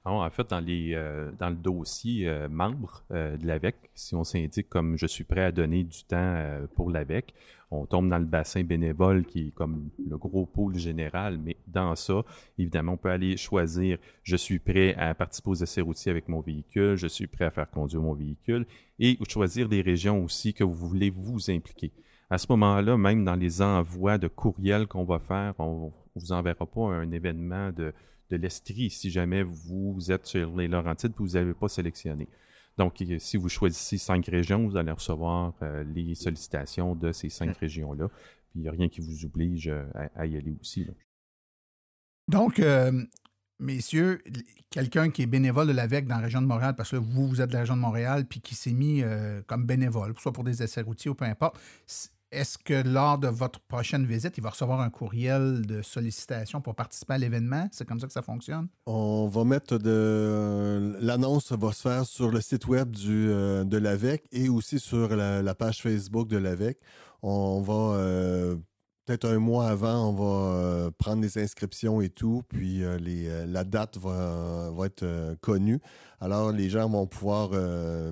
Alors, 0.05 0.21
en 0.21 0.29
fait, 0.29 0.49
dans, 0.49 0.59
les, 0.59 0.93
euh, 0.93 1.31
dans 1.39 1.49
le 1.49 1.55
dossier 1.55 2.27
euh, 2.27 2.49
membre 2.49 3.03
euh, 3.11 3.37
de 3.37 3.47
l'AVEC, 3.47 3.75
si 3.95 4.15
on 4.15 4.25
s'indique 4.25 4.67
comme 4.67 4.97
je 4.97 5.05
suis 5.05 5.23
prêt 5.23 5.45
à 5.45 5.51
donner 5.53 5.83
du 5.83 6.03
temps 6.03 6.17
euh, 6.17 6.67
pour 6.75 6.89
l'AVEC, 6.89 7.33
on 7.71 7.85
tombe 7.85 8.09
dans 8.09 8.19
le 8.19 8.25
bassin 8.25 8.63
bénévole 8.63 9.25
qui 9.25 9.47
est 9.47 9.51
comme 9.51 9.89
le 10.05 10.17
gros 10.17 10.45
pôle 10.45 10.77
général, 10.77 11.39
mais 11.43 11.55
dans 11.67 11.95
ça, 11.95 12.21
évidemment, 12.59 12.93
on 12.93 12.97
peut 12.97 13.09
aller 13.09 13.37
choisir 13.37 13.97
je 14.23 14.35
suis 14.35 14.59
prêt 14.59 14.93
à 14.95 15.15
participer 15.15 15.49
aux 15.49 15.55
essais 15.55 15.81
routiers 15.81 16.11
avec 16.11 16.27
mon 16.27 16.41
véhicule, 16.41 16.95
je 16.97 17.07
suis 17.07 17.25
prêt 17.25 17.45
à 17.45 17.51
faire 17.51 17.71
conduire 17.71 18.01
mon 18.01 18.13
véhicule 18.13 18.65
et 18.99 19.17
choisir 19.29 19.69
des 19.69 19.81
régions 19.81 20.21
aussi 20.23 20.53
que 20.53 20.65
vous 20.65 20.87
voulez 20.87 21.09
vous 21.09 21.49
impliquer. 21.49 21.91
À 22.29 22.37
ce 22.37 22.47
moment-là, 22.49 22.97
même 22.97 23.23
dans 23.23 23.35
les 23.35 23.61
envois 23.61 24.17
de 24.17 24.27
courriels 24.27 24.87
qu'on 24.87 25.05
va 25.05 25.19
faire, 25.19 25.53
on 25.59 25.93
ne 26.15 26.21
vous 26.21 26.31
enverra 26.31 26.65
pas 26.65 26.81
un 26.81 27.09
événement 27.09 27.71
de, 27.71 27.93
de 28.29 28.37
l'Estrie 28.37 28.89
si 28.89 29.09
jamais 29.11 29.43
vous 29.43 30.11
êtes 30.11 30.25
sur 30.25 30.55
les 30.55 30.67
Laurentides 30.67 31.11
et 31.11 31.15
vous 31.17 31.29
n'avez 31.29 31.53
pas 31.53 31.67
sélectionné. 31.67 32.27
Donc, 32.77 33.01
euh, 33.01 33.19
si 33.19 33.37
vous 33.37 33.49
choisissez 33.49 33.97
cinq 33.97 34.25
régions, 34.27 34.67
vous 34.67 34.77
allez 34.77 34.91
recevoir 34.91 35.53
euh, 35.61 35.83
les 35.83 36.15
sollicitations 36.15 36.95
de 36.95 37.11
ces 37.11 37.29
cinq 37.29 37.55
régions-là. 37.57 38.07
Puis, 38.49 38.59
il 38.59 38.61
n'y 38.61 38.67
a 38.67 38.71
rien 38.71 38.89
qui 38.89 39.01
vous 39.01 39.25
oblige 39.25 39.67
euh, 39.67 39.85
à, 39.93 40.21
à 40.21 40.25
y 40.25 40.37
aller 40.37 40.55
aussi. 40.59 40.85
là. 40.85 40.93
Donc, 42.29 42.59
euh, 42.59 43.03
messieurs, 43.59 44.23
quelqu'un 44.69 45.11
qui 45.11 45.21
est 45.21 45.27
bénévole 45.27 45.67
de 45.67 45.73
l'AVEC 45.73 46.07
dans 46.07 46.15
la 46.15 46.21
région 46.21 46.41
de 46.41 46.47
Montréal, 46.47 46.73
parce 46.75 46.91
que 46.91 46.95
vous, 46.95 47.27
vous 47.27 47.41
êtes 47.41 47.49
de 47.49 47.53
la 47.53 47.59
région 47.59 47.75
de 47.75 47.81
Montréal, 47.81 48.25
puis 48.25 48.39
qui 48.41 48.55
s'est 48.55 48.73
mis 48.73 49.03
euh, 49.03 49.41
comme 49.45 49.65
bénévole, 49.65 50.13
soit 50.17 50.31
pour 50.33 50.43
des 50.43 50.63
essais 50.63 50.81
routiers 50.81 51.11
ou 51.11 51.15
peu 51.15 51.25
importe, 51.25 51.59
est-ce 52.33 52.57
que 52.57 52.87
lors 52.87 53.17
de 53.17 53.27
votre 53.27 53.59
prochaine 53.59 54.05
visite, 54.05 54.37
il 54.37 54.41
va 54.41 54.49
recevoir 54.49 54.81
un 54.81 54.89
courriel 54.89 55.65
de 55.65 55.81
sollicitation 55.81 56.61
pour 56.61 56.75
participer 56.75 57.13
à 57.13 57.17
l'événement? 57.17 57.67
C'est 57.71 57.87
comme 57.87 57.99
ça 57.99 58.07
que 58.07 58.13
ça 58.13 58.21
fonctionne? 58.21 58.67
On 58.85 59.27
va 59.27 59.43
mettre 59.43 59.77
de. 59.77 60.97
L'annonce 60.99 61.51
va 61.51 61.71
se 61.71 61.81
faire 61.81 62.05
sur 62.05 62.31
le 62.31 62.41
site 62.41 62.67
web 62.67 62.95
euh, 63.07 63.63
de 63.63 63.77
l'AVEC 63.77 64.25
et 64.31 64.49
aussi 64.49 64.79
sur 64.79 65.15
la, 65.15 65.55
page 65.55 65.81
Facebook 65.81 66.27
de 66.27 66.37
l'AVEC. 66.37 66.79
On 67.21 67.61
va. 67.61 67.97
euh, 67.97 68.55
Peut-être 69.05 69.25
un 69.25 69.37
mois 69.37 69.67
avant, 69.67 70.07
on 70.07 70.13
va 70.13 70.55
euh, 70.55 70.91
prendre 70.97 71.21
les 71.21 71.37
inscriptions 71.37 71.99
et 71.99 72.07
tout, 72.07 72.41
puis 72.47 72.83
la 73.47 73.65
date 73.65 73.97
va, 73.97 74.71
être 74.85 75.35
connue. 75.41 75.81
Alors, 76.21 76.53
les 76.53 76.69
gens 76.69 76.89
vont 76.89 77.05
pouvoir 77.05 77.49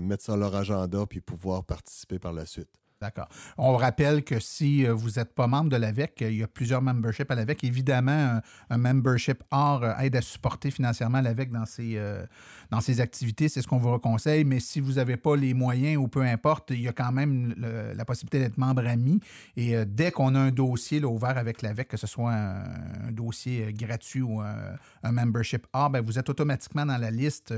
mettre 0.02 0.26
ça 0.26 0.34
à 0.34 0.36
leur 0.36 0.54
agenda 0.54 1.06
puis 1.06 1.22
pouvoir 1.22 1.64
participer 1.64 2.20
par 2.20 2.34
la 2.34 2.46
suite. 2.46 2.81
D'accord. 3.02 3.30
On 3.58 3.76
rappelle 3.78 4.24
que 4.24 4.40
si 4.40 4.86
euh, 4.86 4.94
vous 4.94 5.10
n'êtes 5.18 5.34
pas 5.34 5.48
membre 5.48 5.72
de 5.72 5.76
l'AVEC, 5.76 6.22
il 6.22 6.38
y 6.38 6.44
a 6.44 6.48
plusieurs 6.48 6.84
memberships 6.84 7.32
à 7.32 7.34
l'AVEC. 7.34 7.64
Évidemment, 7.64 8.40
un, 8.70 8.78
membership 8.78 9.44
or 9.50 9.84
euh, 9.84 9.98
aide 9.98 10.16
à 10.16 10.22
supporter 10.22 10.70
financièrement 10.70 11.20
l'AVEC 11.20 11.50
dans 11.50 11.66
ses, 11.66 11.94
euh, 11.96 12.24
dans 12.70 12.80
ses 12.80 13.02
activités. 13.02 13.50
C'est 13.50 13.64
ce 13.64 13.68
qu'on 13.68 13.80
vous 13.80 13.98
conseille. 13.98 14.44
Mais 14.44 14.60
si 14.60 14.80
vous 14.80 14.94
n'avez 14.94 15.18
pas 15.18 15.36
les 15.36 15.56
moyens 15.56 15.98
ou 15.98 16.08
peu 16.08 16.22
importe, 16.22 16.70
il 16.70 16.82
y 16.82 16.88
a 16.88 16.94
quand 16.94 17.12
même 17.12 17.56
la 17.58 18.06
possibilité 18.06 18.38
d'être 18.38 18.60
membre 18.60 18.86
ami. 18.86 19.20
Et 19.58 19.74
dès 19.86 20.12
qu'on 20.12 20.36
a 20.36 20.40
un 20.40 20.52
dossier 20.52 21.04
ouvert 21.04 21.38
avec 21.38 21.64
l'AVEC, 21.64 21.88
que 21.88 21.98
ce 21.98 22.06
soit 22.06 22.32
un, 22.34 23.12
dossier 23.12 23.74
gratuit 23.74 24.22
ou 24.22 24.42
un, 24.42 25.12
membership 25.12 25.66
or, 25.74 25.90
ben, 25.90 26.02
vous 26.02 26.20
êtes 26.20 26.30
automatiquement 26.30 26.86
dans 26.86 26.98
la 26.98 27.10
liste, 27.12 27.54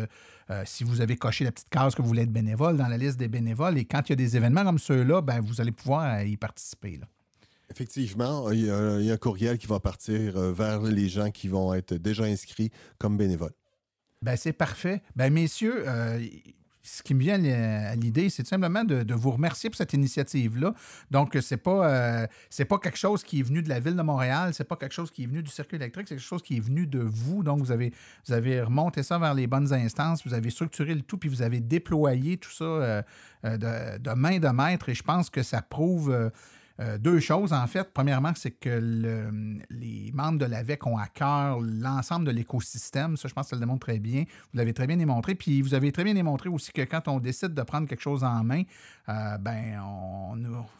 si 0.66 0.84
vous 0.84 1.02
avez 1.02 1.16
coché 1.16 1.44
la 1.44 1.52
petite 1.52 1.70
case 1.70 1.96
que 1.96 2.02
vous 2.02 2.08
voulez 2.08 2.24
être 2.24 2.32
bénévole, 2.32 2.78
dans 2.78 2.88
la 2.88 2.98
liste 2.98 3.18
des 3.18 3.28
bénévoles. 3.28 3.78
Et 3.78 3.86
quand 3.86 4.08
il 4.10 4.12
y 4.12 4.14
a 4.14 4.16
des 4.16 4.38
événements 4.38 4.64
comme 4.64 4.80
ceux-là, 4.80 5.22
ben, 5.34 5.42
vous 5.42 5.62
allez 5.62 5.72
pouvoir 5.72 6.24
y 6.24 6.38
participer. 6.38 6.98
là. 6.98 7.08
Effectivement, 7.70 8.52
il 8.52 8.66
y, 8.66 8.70
a, 8.70 9.00
il 9.00 9.06
y 9.06 9.12
a 9.12 9.14
un 9.14 9.18
courriel 9.18 9.58
qui 9.58 9.68
va 9.68 9.80
partir 9.80 10.38
euh, 10.38 10.52
vers 10.52 10.82
les 10.82 11.10
gens 11.10 11.32
qui 11.32 11.48
vont 11.48 11.74
être 11.74 11.96
déjà 11.96 12.26
inscrits 12.26 12.72
comme 13.00 13.18
bénévoles. 13.18 13.54
Ben, 14.22 14.36
c'est 14.36 14.54
parfait. 14.54 15.02
Ben, 15.16 15.34
messieurs, 15.34 15.84
euh, 15.88 16.24
ce 16.84 17.02
qui 17.02 17.14
me 17.14 17.22
vient 17.22 17.42
à 17.44 17.96
l'idée, 17.96 18.30
c'est 18.30 18.44
tout 18.44 18.50
simplement 18.50 18.84
de, 18.84 19.14
vous 19.14 19.32
remercier 19.32 19.70
pour 19.70 19.78
cette 19.78 19.94
initiative-là. 19.94 20.74
Donc, 21.12 21.38
c'est 21.42 21.58
pas, 21.58 21.88
euh, 21.88 22.28
c'est 22.50 22.66
pas 22.66 22.78
quelque 22.78 22.98
chose 22.98 23.24
qui 23.24 23.40
est 23.40 23.44
venu 23.44 23.62
de 23.62 23.70
la 23.70 23.80
ville 23.80 23.96
de 23.96 24.02
Montréal, 24.02 24.54
c'est 24.54 24.66
pas 24.66 24.76
quelque 24.76 24.92
chose 24.92 25.10
qui 25.10 25.24
est 25.24 25.28
venu 25.28 25.42
du 25.42 25.50
circuit 25.50 25.78
électrique, 25.78 26.08
c'est 26.10 26.16
quelque 26.16 26.26
chose 26.26 26.44
qui 26.44 26.58
est 26.58 26.60
venu 26.60 26.86
de 26.86 27.00
vous. 27.00 27.42
Donc, 27.42 27.60
vous 27.60 27.72
avez, 27.72 27.94
vous 28.28 28.34
avez 28.34 28.62
remonté 28.62 29.02
ça 29.02 29.18
vers 29.18 29.34
les 29.34 29.48
bonnes 29.48 29.72
instances, 29.74 30.28
vous 30.28 30.34
avez 30.34 30.50
structuré 30.50 30.94
le 30.94 31.02
tout, 31.02 31.18
puis 31.18 31.30
vous 31.30 31.42
avez 31.42 31.62
déployé 31.62 32.36
tout 32.36 32.52
ça 32.52 32.66
euh, 32.66 33.02
euh, 33.46 33.58
de, 33.58 34.00
de 34.00 34.12
main 34.12 34.40
de 34.40 34.50
maître. 34.50 34.90
Et 34.90 34.94
je 34.94 35.04
pense 35.04 35.30
que 35.30 35.42
ça 35.42 35.62
prouve. 35.62 36.32
Euh, 36.80 36.98
deux 36.98 37.20
choses, 37.20 37.54
en 37.54 37.68
fait. 37.68 37.88
Premièrement, 37.94 38.32
c'est 38.36 38.52
que 38.52 38.70
le- 38.82 39.60
les 39.70 40.12
membres 40.14 40.40
de 40.40 40.46
l'AVEC 40.46 40.86
ont 40.88 40.98
à 40.98 41.08
cœur 41.08 41.60
l'ensemble 41.62 42.26
de 42.26 42.32
l'écosystème. 42.32 43.16
Ça, 43.18 43.28
je 43.28 43.34
pense 43.34 43.46
que 43.46 43.50
ça 43.52 43.56
le 43.56 43.60
démontre 43.60 43.86
très 43.88 44.00
bien. 44.00 44.24
Vous 44.52 44.58
l'avez 44.58 44.74
très 44.74 44.88
bien 44.88 44.98
démontré. 44.98 45.36
Puis 45.36 45.62
vous 45.62 45.74
avez 45.76 45.92
très 45.92 46.04
bien 46.04 46.14
démontré 46.16 46.50
aussi 46.50 46.72
que 46.72 46.82
quand 46.82 47.08
on 47.08 47.20
décide 47.20 47.54
de 47.54 47.62
prendre 47.62 47.88
quelque 47.88 48.02
chose 48.02 48.24
en 48.24 48.44
main, 48.44 48.64
euh, 49.10 49.38
ben, 49.38 49.80
on- 49.86 50.36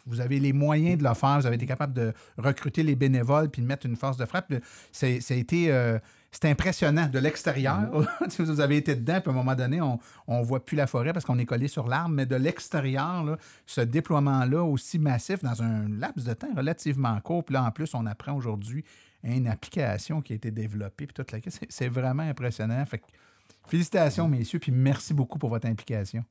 vous 0.08 0.20
avez 0.20 0.40
les 0.40 0.54
moyens 0.54 0.98
de 0.98 1.04
le 1.08 1.14
faire. 1.14 1.40
Vous 1.40 1.46
avez 1.46 1.56
été 1.58 1.68
capable 1.68 1.94
de 1.94 2.14
recruter 2.38 2.82
les 2.84 2.96
bénévoles 2.96 3.50
puis 3.50 3.62
de 3.62 3.68
mettre 3.68 3.86
une 3.86 3.96
force 3.96 4.18
de 4.18 4.26
frappe. 4.26 4.54
C'est, 4.92 5.22
ça 5.22 5.34
a 5.34 5.38
été. 5.38 5.72
euh, 5.72 6.00
c'est 6.34 6.50
impressionnant 6.50 7.08
de 7.08 7.20
l'extérieur. 7.20 7.90
Si 8.30 8.42
vous 8.42 8.60
avez 8.60 8.78
été 8.78 8.96
dedans, 8.96 9.22
puis 9.22 9.30
à 9.30 9.34
un 9.34 9.36
moment 9.36 9.56
donné, 9.56 9.80
on 9.82 10.00
ne 10.28 10.44
voit 10.44 10.66
plus 10.66 10.76
la 10.76 10.88
forêt 10.88 11.14
parce 11.14 11.26
qu'on 11.26 11.38
est 11.38 11.46
collé 11.46 11.68
sur 11.68 11.88
l'arbre, 11.88 12.10
mais 12.10 12.26
de 12.26 12.36
l'extérieur, 12.36 13.38
ce 13.66 13.82
déploiement-là 13.82 14.64
aussi 14.64 14.98
massif 14.98 15.44
dans 15.44 15.62
un 15.62 15.88
laps 15.90 16.26
de 16.26 16.34
temps 16.34 16.54
relativement 16.56 17.20
court, 17.22 17.44
puis 17.44 17.54
là, 17.54 17.64
en 17.64 17.72
plus, 17.72 17.94
on 17.94 18.06
apprend 18.06 18.34
aujourd'hui 18.34 18.84
une 19.24 19.48
application 19.48 20.22
qui 20.22 20.34
a 20.34 20.36
été 20.36 20.52
développée, 20.52 21.06
puis 21.06 21.14
toute 21.14 21.32
la 21.32 21.40
c'est, 21.70 21.88
vraiment 21.88 22.24
impressionnant. 22.24 22.84
Fait 22.86 22.98
que, 22.98 23.06
félicitations, 23.68 24.28
messieurs, 24.28 24.60
puis 24.60 24.72
merci 24.72 25.14
beaucoup 25.14 25.38
pour 25.38 25.50
votre 25.50 25.68
implication. 25.68 26.26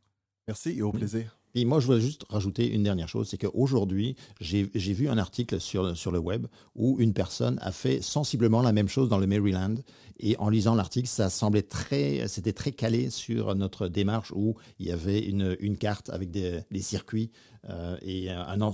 Merci 0.49 0.79
et 0.79 0.83
au 0.83 0.93
plaisir. 0.93 1.37
Et 1.55 1.65
moi, 1.65 1.81
je 1.81 1.87
voulais 1.87 2.01
juste 2.01 2.25
rajouter 2.31 2.71
une 2.71 2.83
dernière 2.83 3.09
chose, 3.09 3.29
c'est 3.29 3.39
qu'aujourd'hui, 3.39 4.17
j'ai 4.41 4.65
vu 4.65 5.09
un 5.09 5.19
article 5.19 5.61
sur, 5.61 5.83
le 5.85 6.19
web 6.19 6.47
où 6.75 6.99
une 6.99 7.13
personne 7.13 7.59
a 7.61 7.73
fait 7.73 8.01
sensiblement 8.03 8.63
la 8.63 8.73
même 8.73 8.89
chose 8.89 9.09
dans 9.09 9.19
le 9.19 9.27
Maryland. 9.27 9.75
Et 10.19 10.37
en 10.39 10.49
lisant 10.49 10.75
l'article, 10.75 11.09
ça 11.09 11.29
semblait 11.31 11.63
très, 11.63 12.27
c'était 12.29 12.53
très 12.53 12.73
calé 12.73 13.11
sur 13.11 13.55
notre 13.55 13.89
démarche 13.89 14.33
où 14.35 14.55
il 14.79 14.87
y 14.87 14.93
avait 14.93 15.21
une, 15.21 15.77
carte 15.77 16.11
avec 16.11 16.31
des, 16.31 16.63
circuits 16.81 17.31
euh, 17.69 17.97
et 18.03 18.29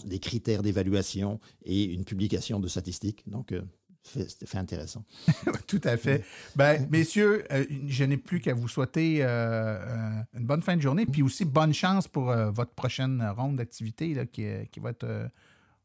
des 0.04 0.18
critères 0.18 0.62
d'évaluation 0.62 1.40
et 1.64 1.84
une 1.84 2.04
publication 2.04 2.60
de 2.60 2.68
statistiques. 2.68 3.24
Donc, 3.28 3.52
euh, 3.52 3.62
fait- 4.04 4.56
intéressant. 4.56 5.04
Tout 5.66 5.80
à 5.84 5.96
fait. 5.96 6.24
Ben, 6.56 6.86
messieurs, 6.90 7.44
euh, 7.52 7.64
je 7.86 8.04
n'ai 8.04 8.16
plus 8.16 8.40
qu'à 8.40 8.54
vous 8.54 8.68
souhaiter 8.68 9.22
euh, 9.22 9.26
euh, 9.28 10.22
une 10.34 10.46
bonne 10.46 10.62
fin 10.62 10.76
de 10.76 10.82
journée, 10.82 11.06
puis 11.06 11.22
aussi 11.22 11.44
bonne 11.44 11.74
chance 11.74 12.08
pour 12.08 12.30
euh, 12.30 12.50
votre 12.50 12.72
prochaine 12.72 13.22
ronde 13.36 13.56
d'activité 13.56 14.26
qui, 14.32 14.46
qui 14.70 14.80
va 14.80 14.90
être 14.90 15.30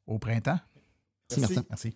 au 0.07 0.19
printemps. 0.19 0.59
Merci. 1.37 1.59
Merci. 1.69 1.95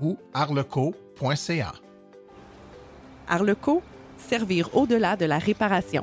ou 0.00 0.18
arleco.ca. 0.34 1.72
Arleco, 3.28 3.82
servir 4.18 4.74
au-delà 4.76 5.16
de 5.16 5.24
la 5.24 5.38
réparation. 5.38 6.02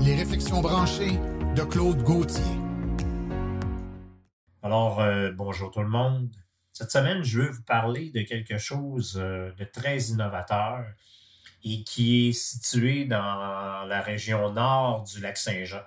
Les 0.00 0.14
réflexions 0.14 0.60
branchées 0.60 1.18
de 1.54 1.62
Claude 1.62 2.02
Gauthier. 2.02 2.42
Alors, 4.62 5.00
euh, 5.00 5.30
bonjour 5.32 5.70
tout 5.70 5.80
le 5.80 5.88
monde. 5.88 6.30
Cette 6.72 6.90
semaine, 6.90 7.22
je 7.22 7.40
veux 7.40 7.50
vous 7.50 7.62
parler 7.62 8.10
de 8.10 8.22
quelque 8.22 8.56
chose 8.56 9.20
euh, 9.22 9.52
de 9.58 9.64
très 9.64 9.98
innovateur 10.04 10.84
et 11.64 11.84
qui 11.84 12.28
est 12.28 12.32
situé 12.32 13.04
dans 13.04 13.84
la 13.84 14.00
région 14.00 14.50
nord 14.52 15.04
du 15.04 15.20
lac 15.20 15.36
Saint-Jean. 15.36 15.82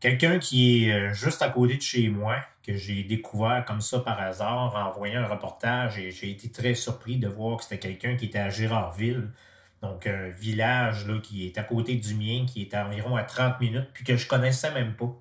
Quelqu'un 0.00 0.38
qui 0.38 0.84
est 0.84 0.92
euh, 0.92 1.12
juste 1.12 1.42
à 1.42 1.50
côté 1.50 1.76
de 1.76 1.82
chez 1.82 2.08
moi, 2.08 2.36
que 2.62 2.74
j'ai 2.74 3.04
découvert 3.04 3.64
comme 3.66 3.82
ça 3.82 4.00
par 4.00 4.18
hasard 4.18 4.74
en 4.74 4.90
voyant 4.90 5.22
un 5.22 5.26
reportage 5.26 5.98
et 5.98 6.10
j'ai 6.10 6.30
été 6.30 6.50
très 6.50 6.74
surpris 6.74 7.18
de 7.18 7.28
voir 7.28 7.58
que 7.58 7.64
c'était 7.64 7.78
quelqu'un 7.78 8.16
qui 8.16 8.26
était 8.26 8.38
à 8.38 8.48
Gérardville, 8.48 9.30
donc 9.82 10.06
un 10.06 10.30
village 10.30 11.06
là, 11.06 11.18
qui 11.20 11.46
est 11.46 11.58
à 11.58 11.62
côté 11.62 11.96
du 11.96 12.14
mien, 12.14 12.46
qui 12.46 12.62
est 12.62 12.72
à 12.72 12.86
environ 12.86 13.16
à 13.16 13.22
30 13.22 13.60
minutes, 13.60 13.90
puis 13.92 14.04
que 14.04 14.16
je 14.16 14.26
connaissais 14.26 14.72
même 14.72 14.94
pas. 14.94 15.14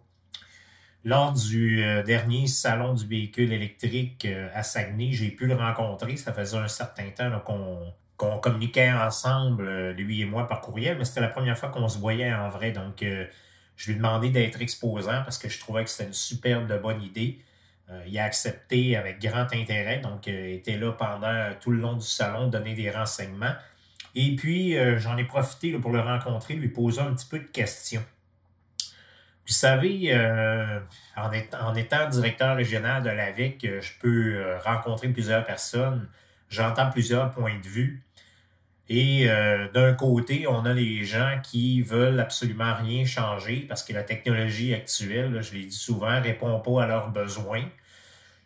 Lors 1.05 1.33
du 1.33 1.83
euh, 1.83 2.01
dernier 2.01 2.47
salon 2.47 2.93
du 2.93 3.05
véhicule 3.05 3.51
électrique 3.51 4.23
euh, 4.23 4.47
à 4.53 4.63
Saguenay, 4.63 5.11
j'ai 5.11 5.31
pu 5.31 5.47
le 5.47 5.55
rencontrer. 5.55 6.15
Ça 6.15 6.31
faisait 6.31 6.55
un 6.55 6.69
certain 6.69 7.09
temps 7.09 7.41
qu'on 7.41 8.37
communiquait 8.37 8.89
ensemble, 8.93 9.67
euh, 9.67 9.91
lui 9.91 10.21
et 10.21 10.25
moi, 10.25 10.47
par 10.47 10.61
courriel, 10.61 10.97
mais 10.97 11.03
c'était 11.03 11.19
la 11.19 11.27
première 11.27 11.57
fois 11.57 11.69
qu'on 11.69 11.89
se 11.89 11.97
voyait 11.97 12.33
en 12.33 12.47
vrai. 12.47 12.71
Donc, 12.71 13.03
je 13.75 13.85
lui 13.85 13.93
ai 13.93 13.95
demandé 13.95 14.29
d'être 14.29 14.61
exposant 14.61 15.23
parce 15.23 15.37
que 15.37 15.49
je 15.49 15.59
trouvais 15.59 15.83
que 15.83 15.89
c'était 15.89 16.07
une 16.07 16.13
superbe 16.13 16.81
bonne 16.81 17.01
idée. 17.01 17.39
il 18.07 18.17
a 18.17 18.23
accepté 18.23 18.95
avec 18.95 19.19
grand 19.21 19.51
intérêt, 19.53 19.99
donc 19.99 20.27
il 20.27 20.53
était 20.53 20.77
là 20.77 20.93
pendant 20.93 21.49
tout 21.59 21.71
le 21.71 21.79
long 21.79 21.93
du 21.93 22.05
salon, 22.05 22.47
donner 22.47 22.75
des 22.75 22.89
renseignements. 22.89 23.55
Et 24.15 24.35
puis, 24.37 24.75
j'en 24.99 25.17
ai 25.17 25.25
profité 25.25 25.77
pour 25.79 25.91
le 25.91 25.99
rencontrer, 25.99 26.53
lui 26.53 26.69
poser 26.69 27.01
un 27.01 27.13
petit 27.13 27.27
peu 27.27 27.39
de 27.39 27.47
questions. 27.47 28.03
Vous 29.45 29.53
savez, 29.53 30.13
euh, 30.13 30.79
en, 31.17 31.31
étant 31.75 32.09
directeur 32.09 32.55
régional 32.55 33.03
de 33.03 33.09
l'AVIC, 33.09 33.65
euh, 33.65 33.81
je 33.81 33.91
peux 33.99 34.35
euh, 34.35 34.57
rencontrer 34.59 35.09
plusieurs 35.09 35.43
personnes, 35.43 36.07
j'entends 36.49 36.89
plusieurs 36.89 37.29
points 37.31 37.59
de 37.59 37.67
vue. 37.67 38.03
Et 38.89 39.27
d'un 39.73 39.93
côté, 39.93 40.45
on 40.45 40.65
a 40.65 40.73
les 40.73 41.05
gens 41.05 41.39
qui 41.41 41.81
veulent 41.81 42.19
absolument 42.19 42.75
rien 42.75 43.05
changer 43.05 43.65
parce 43.67 43.81
que 43.81 43.93
la 43.93 44.03
technologie 44.03 44.73
actuelle, 44.73 45.41
je 45.41 45.53
l'ai 45.53 45.65
dit 45.65 45.71
souvent, 45.75 46.21
répond 46.21 46.59
pas 46.59 46.83
à 46.83 46.87
leurs 46.87 47.09
besoins. 47.09 47.63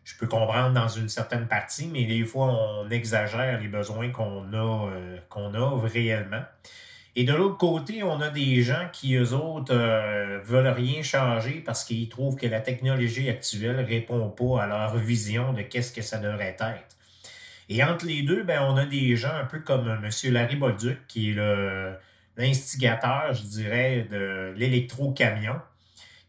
Je 0.04 0.16
peux 0.16 0.28
comprendre 0.28 0.74
dans 0.74 0.88
une 0.88 1.10
certaine 1.10 1.48
partie, 1.48 1.88
mais 1.88 2.06
des 2.06 2.24
fois, 2.24 2.46
on 2.46 2.90
exagère 2.92 3.60
les 3.60 3.68
besoins 3.68 4.12
qu'on 4.12 4.54
a, 4.54 4.92
qu'on 5.28 5.54
a 5.56 5.88
réellement. 5.88 6.44
Et 7.20 7.24
de 7.24 7.34
l'autre 7.34 7.58
côté, 7.58 8.04
on 8.04 8.22
a 8.22 8.30
des 8.30 8.62
gens 8.62 8.90
qui, 8.94 9.16
eux 9.16 9.34
autres, 9.34 9.74
euh, 9.74 10.40
veulent 10.44 10.68
rien 10.68 11.02
changer 11.02 11.64
parce 11.66 11.84
qu'ils 11.84 12.10
trouvent 12.10 12.36
que 12.36 12.46
la 12.46 12.62
technologie 12.62 13.28
actuelle 13.28 13.80
répond 13.80 14.30
pas 14.30 14.62
à 14.62 14.68
leur 14.68 14.96
vision 14.98 15.52
de 15.52 15.64
qu'est-ce 15.64 15.92
que 15.92 16.04
ça 16.04 16.20
devrait 16.20 16.56
être. 16.60 16.78
Et 17.70 17.84
entre 17.84 18.06
les 18.06 18.22
deux, 18.22 18.44
ben, 18.44 18.62
on 18.62 18.78
a 18.78 18.86
des 18.86 19.16
gens 19.16 19.34
un 19.34 19.46
peu 19.46 19.62
comme 19.62 19.88
M. 19.88 20.32
Larry 20.32 20.58
Bolduc, 20.58 21.08
qui 21.08 21.32
est 21.32 21.36
l'instigateur, 22.38 23.34
je 23.34 23.42
dirais, 23.42 24.08
de 24.12 24.54
l'électrocamion, 24.56 25.56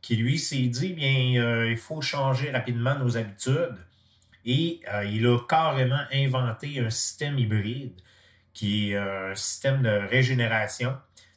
qui 0.01 0.17
lui 0.17 0.39
s'est 0.39 0.69
dit, 0.69 0.95
bien, 0.95 1.35
euh, 1.37 1.71
il 1.71 1.77
faut 1.77 2.01
changer 2.01 2.51
rapidement 2.51 2.99
nos 2.99 3.19
habitudes. 3.19 3.77
Et 4.47 4.81
euh, 4.95 5.05
il 5.05 5.27
a 5.27 5.39
carrément 5.47 6.01
inventé 6.15 6.81
un 6.81 6.89
système 6.89 7.39
hybride 7.39 7.93
qui 8.59 8.91
est 8.91 8.97
euh, 8.97 9.31
un 9.31 9.35
système 9.37 9.83
de 9.83 10.09
régénération. 10.11 10.97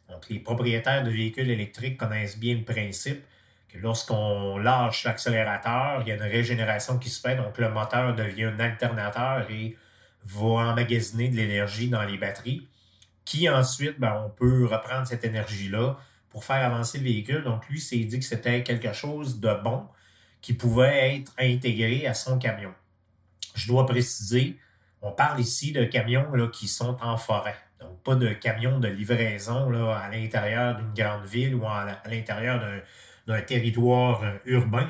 Donc, 0.10 0.28
les 0.28 0.40
propriétaires 0.40 1.04
de 1.04 1.12
véhicules 1.12 1.52
électriques 1.52 1.98
connaissent 1.98 2.40
bien 2.40 2.56
le 2.56 2.64
principe 2.64 3.24
que 3.70 3.78
lorsqu'on 3.78 4.58
lâche 4.58 5.04
l'accélérateur, 5.04 6.02
il 6.02 6.08
y 6.08 6.12
a 6.12 6.16
une 6.16 6.24
régénération 6.24 6.98
qui 6.98 7.12
se 7.12 7.22
fait, 7.22 7.36
donc 7.36 7.60
le 7.60 7.70
moteur 7.70 8.16
devient 8.16 8.46
un 8.46 8.60
alternateur 8.60 9.46
et 9.52 9.78
va 10.26 10.72
emmagasiner 10.72 11.30
de 11.30 11.36
l'énergie 11.36 11.90
dans 11.90 12.02
les 12.02 12.18
batteries, 12.18 12.68
qui 13.24 13.48
ensuite, 13.48 14.00
ben, 14.00 14.24
on 14.26 14.30
peut 14.32 14.66
reprendre 14.66 15.06
cette 15.06 15.24
énergie-là 15.24 16.00
pour 16.32 16.44
faire 16.44 16.66
avancer 16.66 16.98
le 16.98 17.04
véhicule. 17.04 17.44
Donc, 17.44 17.70
lui 17.70 17.80
s'est 17.80 17.98
dit 17.98 18.18
que 18.18 18.26
c'était 18.26 18.64
quelque 18.64 18.94
chose 18.94 19.40
de 19.40 19.54
bon 19.64 19.86
qui 20.42 20.54
pouvait 20.56 21.18
être 21.18 21.34
intégré 21.38 22.08
à 22.08 22.16
son 22.16 22.40
camion. 22.40 22.74
Je 23.54 23.68
dois 23.68 23.86
préciser, 23.86 24.58
on 25.02 25.12
parle 25.12 25.40
ici 25.40 25.72
de 25.72 25.84
camions 25.84 26.28
qui 26.50 26.68
sont 26.68 26.98
en 27.02 27.18
forêt. 27.18 27.56
Donc, 27.80 28.04
pas 28.04 28.14
de 28.16 28.34
camions 28.34 28.80
de 28.80 28.88
livraison 28.88 29.72
à 29.92 30.10
l'intérieur 30.10 30.76
d'une 30.76 30.94
grande 30.94 31.26
ville 31.26 31.56
ou 31.56 31.66
à 31.66 31.88
l'intérieur 32.06 32.62
d'un 33.28 33.42
territoire 33.42 34.24
euh, 34.24 34.38
urbain. 34.46 34.88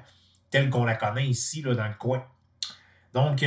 telle 0.51 0.69
qu'on 0.69 0.85
la 0.85 0.97
connaît 0.97 1.27
ici 1.27 1.63
dans 1.63 1.73
le 1.73 1.95
coin. 1.99 2.23
Donc, 3.15 3.43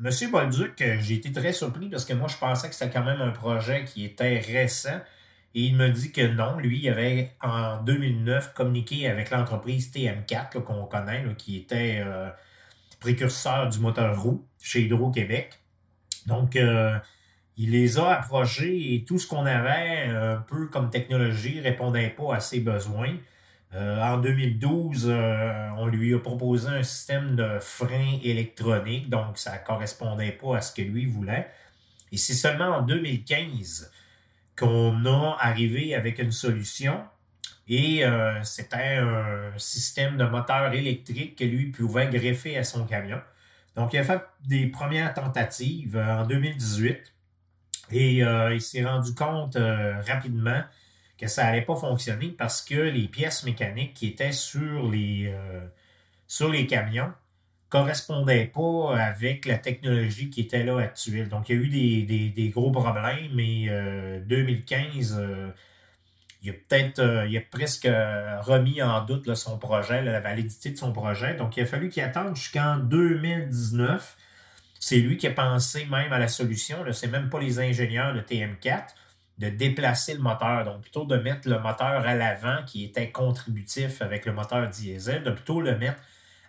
Monsieur 0.00 0.30
Bolduc, 0.30 0.80
euh, 0.80 0.96
j'ai 1.00 1.14
été 1.14 1.32
très 1.32 1.52
surpris 1.52 1.88
parce 1.88 2.04
que 2.04 2.12
moi, 2.12 2.28
je 2.28 2.36
pensais 2.36 2.68
que 2.68 2.74
c'était 2.74 2.92
quand 2.92 3.04
même 3.04 3.20
un 3.20 3.32
projet 3.32 3.84
qui 3.84 4.04
était 4.04 4.38
récent. 4.38 5.00
Et 5.54 5.62
il 5.62 5.76
me 5.76 5.88
dit 5.88 6.12
que 6.12 6.24
non, 6.24 6.56
lui, 6.58 6.78
il 6.84 6.88
avait 6.88 7.34
en 7.42 7.82
2009 7.82 8.54
communiqué 8.54 9.08
avec 9.08 9.30
l'entreprise 9.30 9.90
TM4 9.90 10.62
qu'on 10.62 10.84
connaît, 10.84 11.24
qui 11.36 11.56
était 11.56 12.00
euh, 12.04 12.28
précurseur 13.00 13.68
du 13.68 13.80
moteur 13.80 14.22
roue 14.22 14.46
chez 14.62 14.82
Hydro-Québec. 14.82 15.58
Donc, 16.26 16.54
euh, 16.54 16.96
il 17.56 17.72
les 17.72 17.98
a 17.98 18.20
approchés 18.20 18.94
et 18.94 19.04
tout 19.04 19.18
ce 19.18 19.26
qu'on 19.26 19.46
avait, 19.46 20.04
un 20.04 20.36
peu 20.36 20.68
comme 20.68 20.90
technologie, 20.90 21.58
répondait 21.58 22.10
pas 22.10 22.36
à 22.36 22.40
ses 22.40 22.60
besoins. 22.60 23.16
Euh, 23.74 24.00
en 24.02 24.18
2012, 24.18 25.06
euh, 25.08 25.68
on 25.76 25.86
lui 25.86 26.14
a 26.14 26.18
proposé 26.18 26.68
un 26.68 26.82
système 26.82 27.36
de 27.36 27.58
frein 27.60 28.18
électronique, 28.22 29.10
donc 29.10 29.36
ça 29.36 29.58
ne 29.58 29.64
correspondait 29.66 30.32
pas 30.32 30.56
à 30.56 30.60
ce 30.62 30.72
que 30.72 30.82
lui 30.82 31.04
voulait. 31.06 31.48
Et 32.10 32.16
c'est 32.16 32.34
seulement 32.34 32.78
en 32.78 32.82
2015 32.82 33.92
qu'on 34.58 35.04
a 35.04 35.36
arrivé 35.40 35.94
avec 35.94 36.18
une 36.18 36.32
solution. 36.32 37.04
Et 37.68 38.04
euh, 38.04 38.42
c'était 38.44 38.96
un 38.96 39.52
système 39.58 40.16
de 40.16 40.24
moteur 40.24 40.72
électrique 40.72 41.36
que 41.36 41.44
lui 41.44 41.66
pouvait 41.66 42.08
greffer 42.08 42.56
à 42.56 42.64
son 42.64 42.86
camion. 42.86 43.20
Donc, 43.76 43.92
il 43.92 43.98
a 43.98 44.04
fait 44.04 44.22
des 44.46 44.66
premières 44.68 45.12
tentatives 45.12 45.98
en 45.98 46.24
2018 46.24 47.12
et 47.92 48.16
il 48.16 48.60
s'est 48.60 48.84
rendu 48.84 49.14
compte 49.14 49.56
rapidement 50.06 50.62
que 51.18 51.26
ça 51.26 51.44
n'allait 51.44 51.62
pas 51.62 51.76
fonctionner 51.76 52.28
parce 52.28 52.62
que 52.62 52.74
les 52.74 53.08
pièces 53.08 53.44
mécaniques 53.44 53.94
qui 53.94 54.06
étaient 54.08 54.32
sur 54.32 54.88
les, 54.90 55.26
euh, 55.26 55.66
sur 56.26 56.48
les 56.48 56.66
camions 56.66 57.12
correspondait 57.68 58.46
pas 58.46 58.96
avec 58.98 59.44
la 59.44 59.58
technologie 59.58 60.30
qui 60.30 60.40
était 60.42 60.64
là 60.64 60.78
actuelle. 60.78 61.28
Donc, 61.28 61.48
il 61.48 61.56
y 61.56 61.58
a 61.58 61.62
eu 61.62 61.68
des, 61.68 62.02
des, 62.02 62.28
des 62.30 62.48
gros 62.48 62.70
problèmes, 62.70 63.30
mais 63.34 63.66
euh, 63.68 64.20
2015, 64.20 65.18
euh, 65.18 65.50
il 66.42 66.50
a 66.50 66.52
peut-être, 66.54 67.00
euh, 67.00 67.26
il 67.26 67.36
a 67.36 67.40
presque 67.42 67.88
remis 68.42 68.80
en 68.82 69.04
doute 69.04 69.34
son 69.34 69.58
projet, 69.58 70.02
la 70.02 70.20
validité 70.20 70.70
de 70.70 70.76
son 70.76 70.92
projet. 70.92 71.34
Donc, 71.34 71.56
il 71.56 71.62
a 71.62 71.66
fallu 71.66 71.90
qu'il 71.90 72.02
attende 72.02 72.36
jusqu'en 72.36 72.78
2019. 72.78 74.16
C'est 74.80 74.98
lui 74.98 75.16
qui 75.18 75.26
a 75.26 75.32
pensé 75.32 75.84
même 75.86 76.12
à 76.12 76.18
la 76.18 76.28
solution. 76.28 76.78
C'est 76.92 77.08
même 77.08 77.28
pas 77.28 77.40
les 77.40 77.58
ingénieurs 77.58 78.14
de 78.14 78.20
TM4 78.20 78.84
de 79.38 79.48
déplacer 79.48 80.14
le 80.14 80.20
moteur. 80.20 80.64
Donc, 80.64 80.82
plutôt 80.82 81.04
de 81.04 81.16
mettre 81.16 81.48
le 81.48 81.58
moteur 81.58 82.06
à 82.06 82.14
l'avant 82.14 82.58
qui 82.66 82.84
était 82.84 83.10
contributif 83.10 84.02
avec 84.02 84.26
le 84.26 84.32
moteur 84.32 84.68
diesel, 84.68 85.22
de 85.22 85.30
plutôt 85.30 85.60
le 85.60 85.76
mettre 85.78 86.00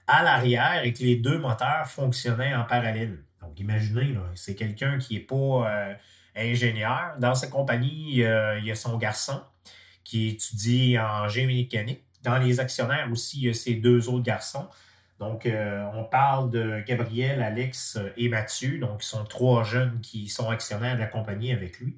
à 0.07 0.23
l'arrière 0.23 0.83
et 0.83 0.91
que 0.91 1.03
les 1.03 1.15
deux 1.15 1.37
moteurs 1.37 1.87
fonctionnaient 1.87 2.55
en 2.55 2.63
parallèle. 2.63 3.23
Donc, 3.41 3.59
imaginez, 3.59 4.17
c'est 4.35 4.55
quelqu'un 4.55 4.97
qui 4.97 5.15
n'est 5.15 5.19
pas 5.21 5.69
euh, 5.69 5.93
ingénieur. 6.35 7.15
Dans 7.19 7.35
sa 7.35 7.47
compagnie, 7.47 8.23
euh, 8.23 8.57
il 8.57 8.65
y 8.65 8.71
a 8.71 8.75
son 8.75 8.97
garçon 8.97 9.41
qui 10.03 10.29
étudie 10.29 10.97
en 10.97 11.27
génie 11.27 11.55
mécanique. 11.55 12.03
Dans 12.23 12.37
les 12.37 12.59
actionnaires 12.59 13.07
aussi, 13.11 13.37
il 13.37 13.45
y 13.45 13.49
a 13.49 13.53
ses 13.53 13.75
deux 13.75 14.09
autres 14.09 14.23
garçons. 14.23 14.67
Donc, 15.19 15.45
euh, 15.45 15.85
on 15.93 16.05
parle 16.05 16.49
de 16.49 16.81
Gabriel, 16.87 17.41
Alex 17.41 17.99
et 18.17 18.29
Mathieu. 18.29 18.79
Donc, 18.79 19.03
ils 19.03 19.07
sont 19.07 19.25
trois 19.25 19.63
jeunes 19.63 19.99
qui 20.01 20.27
sont 20.27 20.49
actionnaires 20.49 20.95
de 20.95 21.01
la 21.01 21.07
compagnie 21.07 21.51
avec 21.51 21.79
lui. 21.79 21.97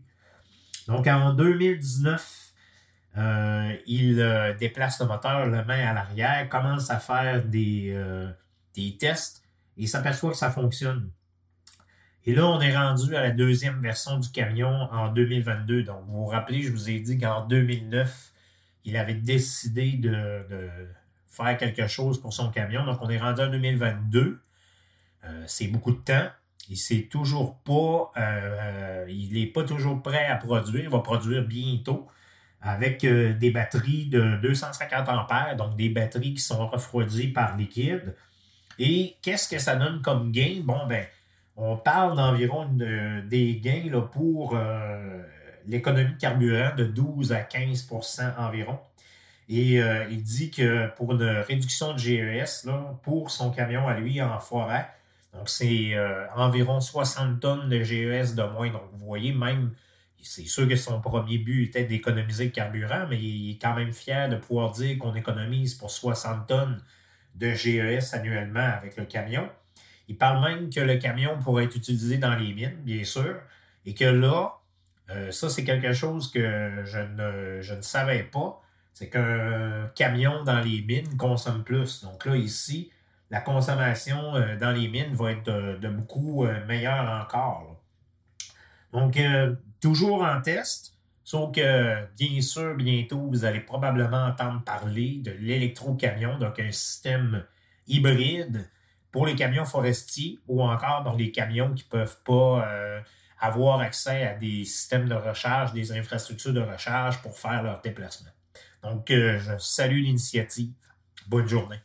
Donc, 0.87 1.07
en 1.07 1.33
2019, 1.33 2.51
euh, 3.17 3.75
il 3.87 4.19
euh, 4.19 4.53
déplace 4.53 4.99
le 5.01 5.07
moteur, 5.07 5.45
le 5.45 5.63
main 5.65 5.87
à 5.87 5.93
l'arrière, 5.93 6.47
commence 6.49 6.89
à 6.89 6.99
faire 6.99 7.43
des, 7.43 7.91
euh, 7.93 8.29
des 8.75 8.97
tests 8.97 9.43
et 9.77 9.87
s'aperçoit 9.87 10.31
que 10.31 10.37
ça 10.37 10.51
fonctionne. 10.51 11.09
Et 12.25 12.35
là, 12.35 12.45
on 12.45 12.61
est 12.61 12.75
rendu 12.75 13.15
à 13.15 13.21
la 13.21 13.31
deuxième 13.31 13.81
version 13.81 14.19
du 14.19 14.29
camion 14.29 14.69
en 14.91 15.11
2022. 15.11 15.83
Donc, 15.83 16.03
vous 16.07 16.23
vous 16.23 16.25
rappelez, 16.27 16.61
je 16.61 16.71
vous 16.71 16.89
ai 16.89 16.99
dit 16.99 17.17
qu'en 17.17 17.45
2009, 17.45 18.31
il 18.85 18.95
avait 18.95 19.15
décidé 19.15 19.93
de, 19.93 20.09
de, 20.09 20.69
faire 21.27 21.57
quelque 21.57 21.87
chose 21.87 22.21
pour 22.21 22.33
son 22.33 22.51
camion. 22.51 22.85
Donc, 22.85 22.99
on 23.01 23.09
est 23.09 23.17
rendu 23.17 23.41
en 23.41 23.49
2022. 23.49 24.39
c'est 25.47 25.67
beaucoup 25.67 25.91
de 25.93 25.99
temps. 25.99 26.29
Toujours 27.09 27.57
pas, 27.59 28.11
il 29.07 29.33
n'est 29.33 29.47
pas 29.47 29.63
toujours 29.63 30.01
prêt 30.01 30.25
à 30.25 30.35
produire. 30.35 30.83
Il 30.83 30.89
va 30.89 30.99
produire 30.99 31.43
bientôt 31.43 32.07
avec 32.61 33.03
euh, 33.03 33.33
des 33.33 33.51
batteries 33.51 34.05
de 34.05 34.37
250 34.41 35.09
ampères, 35.09 35.55
donc 35.57 35.75
des 35.75 35.89
batteries 35.89 36.33
qui 36.33 36.41
sont 36.41 36.67
refroidies 36.67 37.29
par 37.29 37.57
liquide. 37.57 38.15
Et 38.77 39.17
qu'est-ce 39.21 39.49
que 39.49 39.59
ça 39.59 39.75
donne 39.75 40.01
comme 40.01 40.31
gain? 40.31 40.61
Bon, 40.63 40.85
ben, 40.87 41.05
on 41.57 41.75
parle 41.75 42.15
d'environ 42.15 42.65
des 42.65 43.59
gains 43.61 44.01
pour 44.11 44.55
euh, 44.55 45.21
l'économie 45.67 46.13
de 46.13 46.19
carburant 46.19 46.75
de 46.75 46.85
12 46.85 47.33
à 47.33 47.41
15% 47.41 48.37
environ. 48.37 48.79
Et 49.49 49.81
euh, 49.81 50.05
il 50.09 50.23
dit 50.23 50.49
que 50.51 50.87
pour 50.95 51.13
une 51.13 51.23
réduction 51.23 51.93
de 51.93 51.97
GES, 51.97 52.69
pour 53.03 53.31
son 53.31 53.51
camion 53.51 53.87
à 53.87 53.99
lui 53.99 54.21
en 54.21 54.39
forêt, 54.39 54.87
donc 55.33 55.49
c'est 55.49 55.95
environ 56.35 56.81
60 56.81 57.39
tonnes 57.39 57.69
de 57.69 57.83
GES 57.83 58.35
de 58.35 58.43
moins. 58.43 58.69
Donc 58.69 58.83
vous 58.93 59.05
voyez, 59.05 59.33
même 59.33 59.71
c'est 60.23 60.45
sûr 60.45 60.67
que 60.67 60.75
son 60.75 61.01
premier 61.01 61.37
but 61.37 61.65
était 61.65 61.83
d'économiser 61.83 62.45
le 62.45 62.51
carburant, 62.51 63.05
mais 63.09 63.19
il 63.19 63.51
est 63.51 63.61
quand 63.61 63.75
même 63.75 63.91
fier 63.91 64.29
de 64.29 64.35
pouvoir 64.35 64.71
dire 64.71 64.97
qu'on 64.99 65.15
économise 65.15 65.75
pour 65.75 65.91
60 65.91 66.47
tonnes 66.47 66.81
de 67.35 67.53
GES 67.53 68.13
annuellement 68.13 68.59
avec 68.59 68.97
le 68.97 69.05
camion. 69.05 69.49
Il 70.07 70.17
parle 70.17 70.43
même 70.43 70.69
que 70.69 70.79
le 70.79 70.97
camion 70.97 71.37
pourrait 71.39 71.65
être 71.65 71.75
utilisé 71.75 72.17
dans 72.17 72.35
les 72.35 72.53
mines, 72.53 72.77
bien 72.83 73.03
sûr, 73.03 73.35
et 73.85 73.93
que 73.93 74.05
là, 74.05 74.59
euh, 75.09 75.31
ça 75.31 75.49
c'est 75.49 75.63
quelque 75.63 75.93
chose 75.93 76.31
que 76.31 76.83
je 76.83 76.99
ne, 76.99 77.61
je 77.61 77.73
ne 77.73 77.81
savais 77.81 78.23
pas, 78.23 78.61
c'est 78.93 79.09
qu'un 79.09 79.89
camion 79.95 80.43
dans 80.43 80.59
les 80.59 80.81
mines 80.81 81.17
consomme 81.17 81.63
plus. 81.63 82.03
Donc 82.03 82.25
là, 82.25 82.35
ici, 82.35 82.91
la 83.31 83.41
consommation 83.41 84.35
euh, 84.35 84.57
dans 84.57 84.71
les 84.71 84.87
mines 84.87 85.13
va 85.13 85.31
être 85.31 85.79
de, 85.79 85.87
beaucoup 85.89 86.45
euh, 86.45 86.63
meilleure 86.67 87.09
encore. 87.23 87.81
Donc, 88.93 89.17
toujours 89.79 90.21
en 90.21 90.41
test. 90.41 90.97
Sauf 91.23 91.55
que, 91.55 92.05
bien 92.17 92.41
sûr, 92.41 92.75
bientôt, 92.75 93.25
vous 93.25 93.45
allez 93.45 93.61
probablement 93.61 94.25
entendre 94.25 94.61
parler 94.65 95.21
de 95.23 95.31
l'électrocamion, 95.31 96.37
donc 96.37 96.59
un 96.59 96.71
système 96.71 97.45
hybride 97.87 98.69
pour 99.11 99.25
les 99.25 99.35
camions 99.35 99.65
forestiers 99.65 100.39
ou 100.47 100.63
encore 100.63 101.03
dans 101.03 101.15
les 101.15 101.31
camions 101.31 101.73
qui 101.73 101.83
ne 101.83 101.89
peuvent 101.89 102.17
pas 102.23 102.65
euh, 102.67 103.01
avoir 103.39 103.81
accès 103.81 104.25
à 104.25 104.33
des 104.33 104.63
systèmes 104.65 105.09
de 105.09 105.15
recharge, 105.15 105.73
des 105.73 105.91
infrastructures 105.91 106.53
de 106.53 106.61
recharge 106.61 107.21
pour 107.21 107.37
faire 107.37 107.61
leur 107.63 107.81
déplacement. 107.81 108.31
Donc, 108.83 109.11
euh, 109.11 109.39
je 109.39 109.57
salue 109.57 110.01
l'initiative. 110.03 110.73
Bonne 111.27 111.47
journée. 111.47 111.79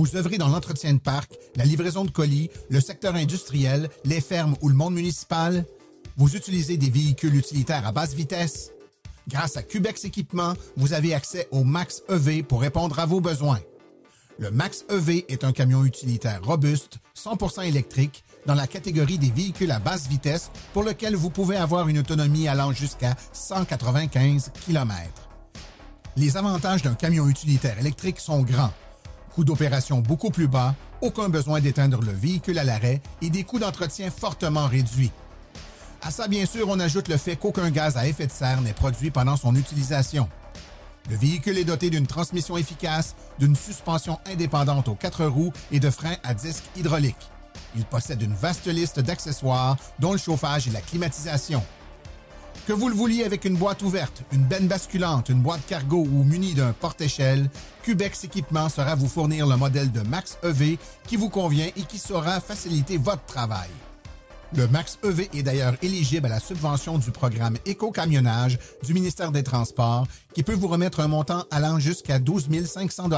Vous 0.00 0.16
œuvrez 0.16 0.38
dans 0.38 0.48
l'entretien 0.48 0.94
de 0.94 0.98
parc, 0.98 1.34
la 1.56 1.66
livraison 1.66 2.06
de 2.06 2.10
colis, 2.10 2.48
le 2.70 2.80
secteur 2.80 3.16
industriel, 3.16 3.90
les 4.06 4.22
fermes 4.22 4.56
ou 4.62 4.70
le 4.70 4.74
monde 4.74 4.94
municipal? 4.94 5.66
Vous 6.16 6.36
utilisez 6.36 6.78
des 6.78 6.88
véhicules 6.88 7.36
utilitaires 7.36 7.86
à 7.86 7.92
basse 7.92 8.14
vitesse? 8.14 8.70
Grâce 9.28 9.58
à 9.58 9.62
Cubex 9.62 10.06
Équipement, 10.06 10.54
vous 10.78 10.94
avez 10.94 11.12
accès 11.12 11.48
au 11.50 11.64
Max 11.64 12.02
EV 12.08 12.42
pour 12.42 12.62
répondre 12.62 12.98
à 12.98 13.04
vos 13.04 13.20
besoins. 13.20 13.60
Le 14.38 14.50
Max 14.50 14.86
EV 14.88 15.26
est 15.28 15.44
un 15.44 15.52
camion 15.52 15.84
utilitaire 15.84 16.42
robuste, 16.42 16.96
100% 17.14 17.68
électrique, 17.68 18.24
dans 18.46 18.54
la 18.54 18.66
catégorie 18.66 19.18
des 19.18 19.30
véhicules 19.30 19.70
à 19.70 19.80
basse 19.80 20.08
vitesse 20.08 20.50
pour 20.72 20.82
lequel 20.82 21.14
vous 21.14 21.28
pouvez 21.28 21.56
avoir 21.56 21.88
une 21.88 21.98
autonomie 21.98 22.48
allant 22.48 22.72
jusqu'à 22.72 23.16
195 23.34 24.50
km. 24.64 25.28
Les 26.16 26.38
avantages 26.38 26.80
d'un 26.80 26.94
camion 26.94 27.28
utilitaire 27.28 27.78
électrique 27.78 28.18
sont 28.18 28.40
grands 28.40 28.72
coût 29.34 29.44
d'opération 29.44 30.00
beaucoup 30.00 30.30
plus 30.30 30.48
bas, 30.48 30.74
aucun 31.00 31.28
besoin 31.28 31.60
d'éteindre 31.60 32.02
le 32.02 32.12
véhicule 32.12 32.58
à 32.58 32.64
l'arrêt 32.64 33.00
et 33.22 33.30
des 33.30 33.44
coûts 33.44 33.58
d'entretien 33.58 34.10
fortement 34.10 34.66
réduits. 34.66 35.12
À 36.02 36.10
ça, 36.10 36.28
bien 36.28 36.46
sûr, 36.46 36.68
on 36.68 36.80
ajoute 36.80 37.08
le 37.08 37.16
fait 37.16 37.36
qu'aucun 37.36 37.70
gaz 37.70 37.96
à 37.96 38.06
effet 38.06 38.26
de 38.26 38.32
serre 38.32 38.62
n'est 38.62 38.72
produit 38.72 39.10
pendant 39.10 39.36
son 39.36 39.54
utilisation. 39.54 40.28
Le 41.10 41.16
véhicule 41.16 41.58
est 41.58 41.64
doté 41.64 41.90
d'une 41.90 42.06
transmission 42.06 42.56
efficace, 42.56 43.16
d'une 43.38 43.56
suspension 43.56 44.18
indépendante 44.26 44.88
aux 44.88 44.94
quatre 44.94 45.24
roues 45.24 45.52
et 45.72 45.80
de 45.80 45.90
freins 45.90 46.16
à 46.22 46.34
disque 46.34 46.64
hydraulique. 46.76 47.30
Il 47.76 47.84
possède 47.84 48.22
une 48.22 48.34
vaste 48.34 48.66
liste 48.66 49.00
d'accessoires, 49.00 49.76
dont 49.98 50.12
le 50.12 50.18
chauffage 50.18 50.68
et 50.68 50.70
la 50.70 50.80
climatisation. 50.80 51.62
Que 52.66 52.72
vous 52.72 52.88
le 52.88 52.94
vouliez 52.94 53.24
avec 53.24 53.44
une 53.44 53.56
boîte 53.56 53.82
ouverte, 53.82 54.22
une 54.32 54.44
benne 54.44 54.68
basculante, 54.68 55.28
une 55.28 55.40
boîte 55.40 55.66
cargo 55.66 55.98
ou 55.98 56.24
muni 56.24 56.54
d'un 56.54 56.72
porte-échelle, 56.72 57.50
Cubex 57.82 58.24
Équipement 58.24 58.68
sera 58.68 58.94
vous 58.94 59.08
fournir 59.08 59.46
le 59.46 59.56
modèle 59.56 59.90
de 59.90 60.02
Max 60.02 60.38
EV 60.44 60.78
qui 61.06 61.16
vous 61.16 61.30
convient 61.30 61.68
et 61.76 61.82
qui 61.82 61.98
saura 61.98 62.38
faciliter 62.40 62.96
votre 62.96 63.24
travail. 63.24 63.70
Le 64.54 64.68
Max 64.68 64.98
EV 65.04 65.30
est 65.32 65.42
d'ailleurs 65.42 65.74
éligible 65.82 66.26
à 66.26 66.30
la 66.30 66.40
subvention 66.40 66.98
du 66.98 67.10
programme 67.10 67.56
Éco-camionnage 67.66 68.58
du 68.84 68.94
ministère 68.94 69.32
des 69.32 69.42
Transports 69.42 70.06
qui 70.34 70.42
peut 70.42 70.54
vous 70.54 70.68
remettre 70.68 71.00
un 71.00 71.08
montant 71.08 71.44
allant 71.50 71.78
jusqu'à 71.78 72.18
12 72.18 72.48
500 72.66 73.08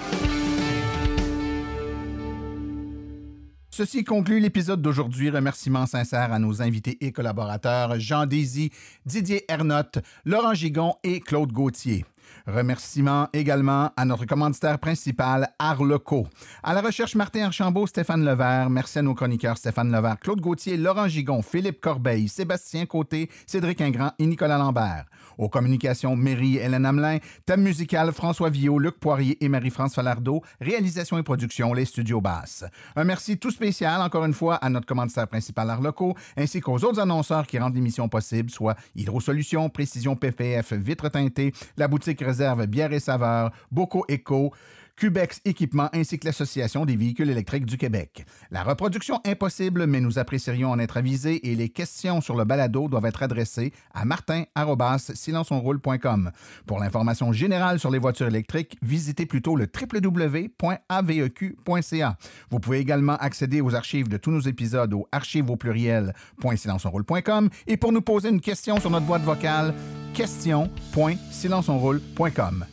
Ceci 3.71 4.03
conclut 4.05 4.41
l'épisode 4.41 4.83
d'aujourd'hui. 4.83 5.31
Remerciements 5.31 5.87
sincères 5.87 6.33
à 6.33 6.39
nos 6.39 6.63
invités 6.63 6.99
et 7.01 7.13
collaborateurs 7.13 7.99
Jean 8.01 8.27
Désy, 8.27 8.71
Didier 9.07 9.45
Ernotte, 9.49 9.99
Laurent 10.25 10.55
Gigon 10.55 10.95
et 11.05 11.21
Claude 11.21 11.53
Gauthier. 11.53 12.05
Remerciements 12.49 13.29
également 13.35 13.91
à 13.95 14.07
notre 14.07 14.25
commanditaire 14.25 14.79
principal, 14.79 15.51
Arleco. 15.59 16.27
À 16.63 16.73
la 16.73 16.81
recherche, 16.81 17.15
Martin 17.15 17.45
Archambault, 17.45 17.87
Stéphane 17.87 18.25
Levert. 18.25 18.71
Merci 18.71 19.01
à 19.01 19.03
nos 19.03 19.13
chroniqueurs 19.13 19.59
Stéphane 19.59 19.93
Levert, 19.93 20.19
Claude 20.19 20.41
Gauthier, 20.41 20.79
Laurent 20.79 21.09
Gigon, 21.09 21.43
Philippe 21.43 21.79
Corbeil, 21.79 22.27
Sébastien 22.27 22.87
Côté, 22.87 23.29
Cédric 23.47 23.83
Ingrand 23.83 24.13
et 24.19 24.25
Nicolas 24.25 24.57
Lambert. 24.57 25.05
Aux 25.37 25.51
communications, 25.51 26.17
Mairie 26.17 26.57
Hélène 26.57 26.87
Hamelin. 26.87 27.19
Thème 27.45 27.61
musical, 27.61 28.13
François 28.13 28.49
Villot, 28.49 28.79
Luc 28.79 28.99
Poirier 28.99 29.37
et 29.45 29.49
Marie-France 29.49 29.95
Falardeau. 29.95 30.43
Réalisation 30.59 31.19
et 31.19 31.23
production, 31.23 31.75
les 31.75 31.85
studios 31.85 32.23
basses. 32.23 32.65
Un 32.97 33.05
merci 33.05 33.37
tout 33.37 33.51
spécial, 33.51 34.01
encore 34.01 34.25
une 34.25 34.33
fois, 34.33 34.55
à 34.57 34.71
notre 34.71 34.87
commanditaire 34.87 35.29
principal 35.29 35.69
Arleco, 35.69 36.17
ainsi 36.37 36.61
qu'aux 36.61 36.79
autres 36.79 36.99
annonceurs 36.99 37.47
qui 37.47 37.59
rendent 37.59 37.75
l'émission 37.75 38.09
possible, 38.09 38.51
soit 38.51 38.75
Hydrosolutions, 38.97 39.69
Précision 39.69 40.17
PPF, 40.17 40.73
Vitre 40.73 41.11
teintée, 41.11 41.53
la 41.77 41.89
boutique 41.89 42.23
bière 42.67 42.93
et 42.93 43.01
saveurs, 43.01 43.51
Boco 43.71 44.05
Eco, 44.11 44.53
Cubex 44.99 45.41
Équipement 45.45 45.89
ainsi 45.93 46.19
que 46.19 46.27
l'Association 46.27 46.85
des 46.85 46.97
véhicules 46.97 47.31
électriques 47.31 47.67
du 47.67 47.79
Québec. 47.79 48.27
La 48.51 48.65
reproduction 48.65 49.21
impossible, 49.25 49.87
mais 49.87 50.01
nous 50.01 50.19
apprécierions 50.19 50.73
en 50.73 50.81
être 50.81 50.97
avisés 50.97 51.51
et 51.51 51.55
les 51.55 51.69
questions 51.69 52.21
sur 52.21 52.35
le 52.35 52.43
balado 52.45 52.89
doivent 52.89 53.07
être 53.07 53.23
adressées 53.23 53.73
à 53.95 54.05
martin-silenceonroule.com. 54.05 56.33
Pour 56.67 56.81
l'information 56.81 57.33
générale 57.33 57.79
sur 57.79 57.93
les 57.93 57.99
voitures 57.99 58.27
électriques, 58.27 58.77
visitez 58.83 59.27
plutôt 59.27 59.55
le 59.55 59.69
www.aveq.ca. 59.73 60.59
Vous 62.51 62.59
pouvez 62.59 62.79
également 62.79 63.15
accéder 63.17 63.61
aux 63.61 63.77
archives 63.77 64.09
de 64.09 64.17
tous 64.17 64.33
nos 64.33 64.41
épisodes 64.41 64.95
au 64.95 65.07
archives 65.13 65.51
au 65.51 65.59
et 67.67 67.77
pour 67.77 67.93
nous 67.93 68.03
poser 68.03 68.31
une 68.31 68.41
question 68.41 68.81
sur 68.81 68.91
notre 68.91 69.07
boîte 69.07 69.23
vocale, 69.23 69.75
question.silenceonroule.com. 70.15 72.65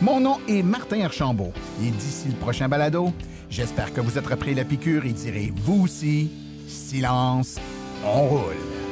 Mon 0.00 0.20
nom 0.20 0.36
est 0.46 0.62
Martin 0.62 1.00
Archambault 1.00 1.52
et 1.82 1.90
d'ici 1.90 2.28
le 2.28 2.36
prochain 2.36 2.68
balado, 2.68 3.12
j'espère 3.50 3.92
que 3.92 4.00
vous 4.00 4.16
êtes 4.16 4.26
repris 4.26 4.54
la 4.54 4.64
piqûre 4.64 5.04
et 5.04 5.12
direz 5.12 5.52
vous 5.56 5.82
aussi, 5.82 6.30
silence, 6.68 7.56
on 8.04 8.28
roule. 8.28 8.87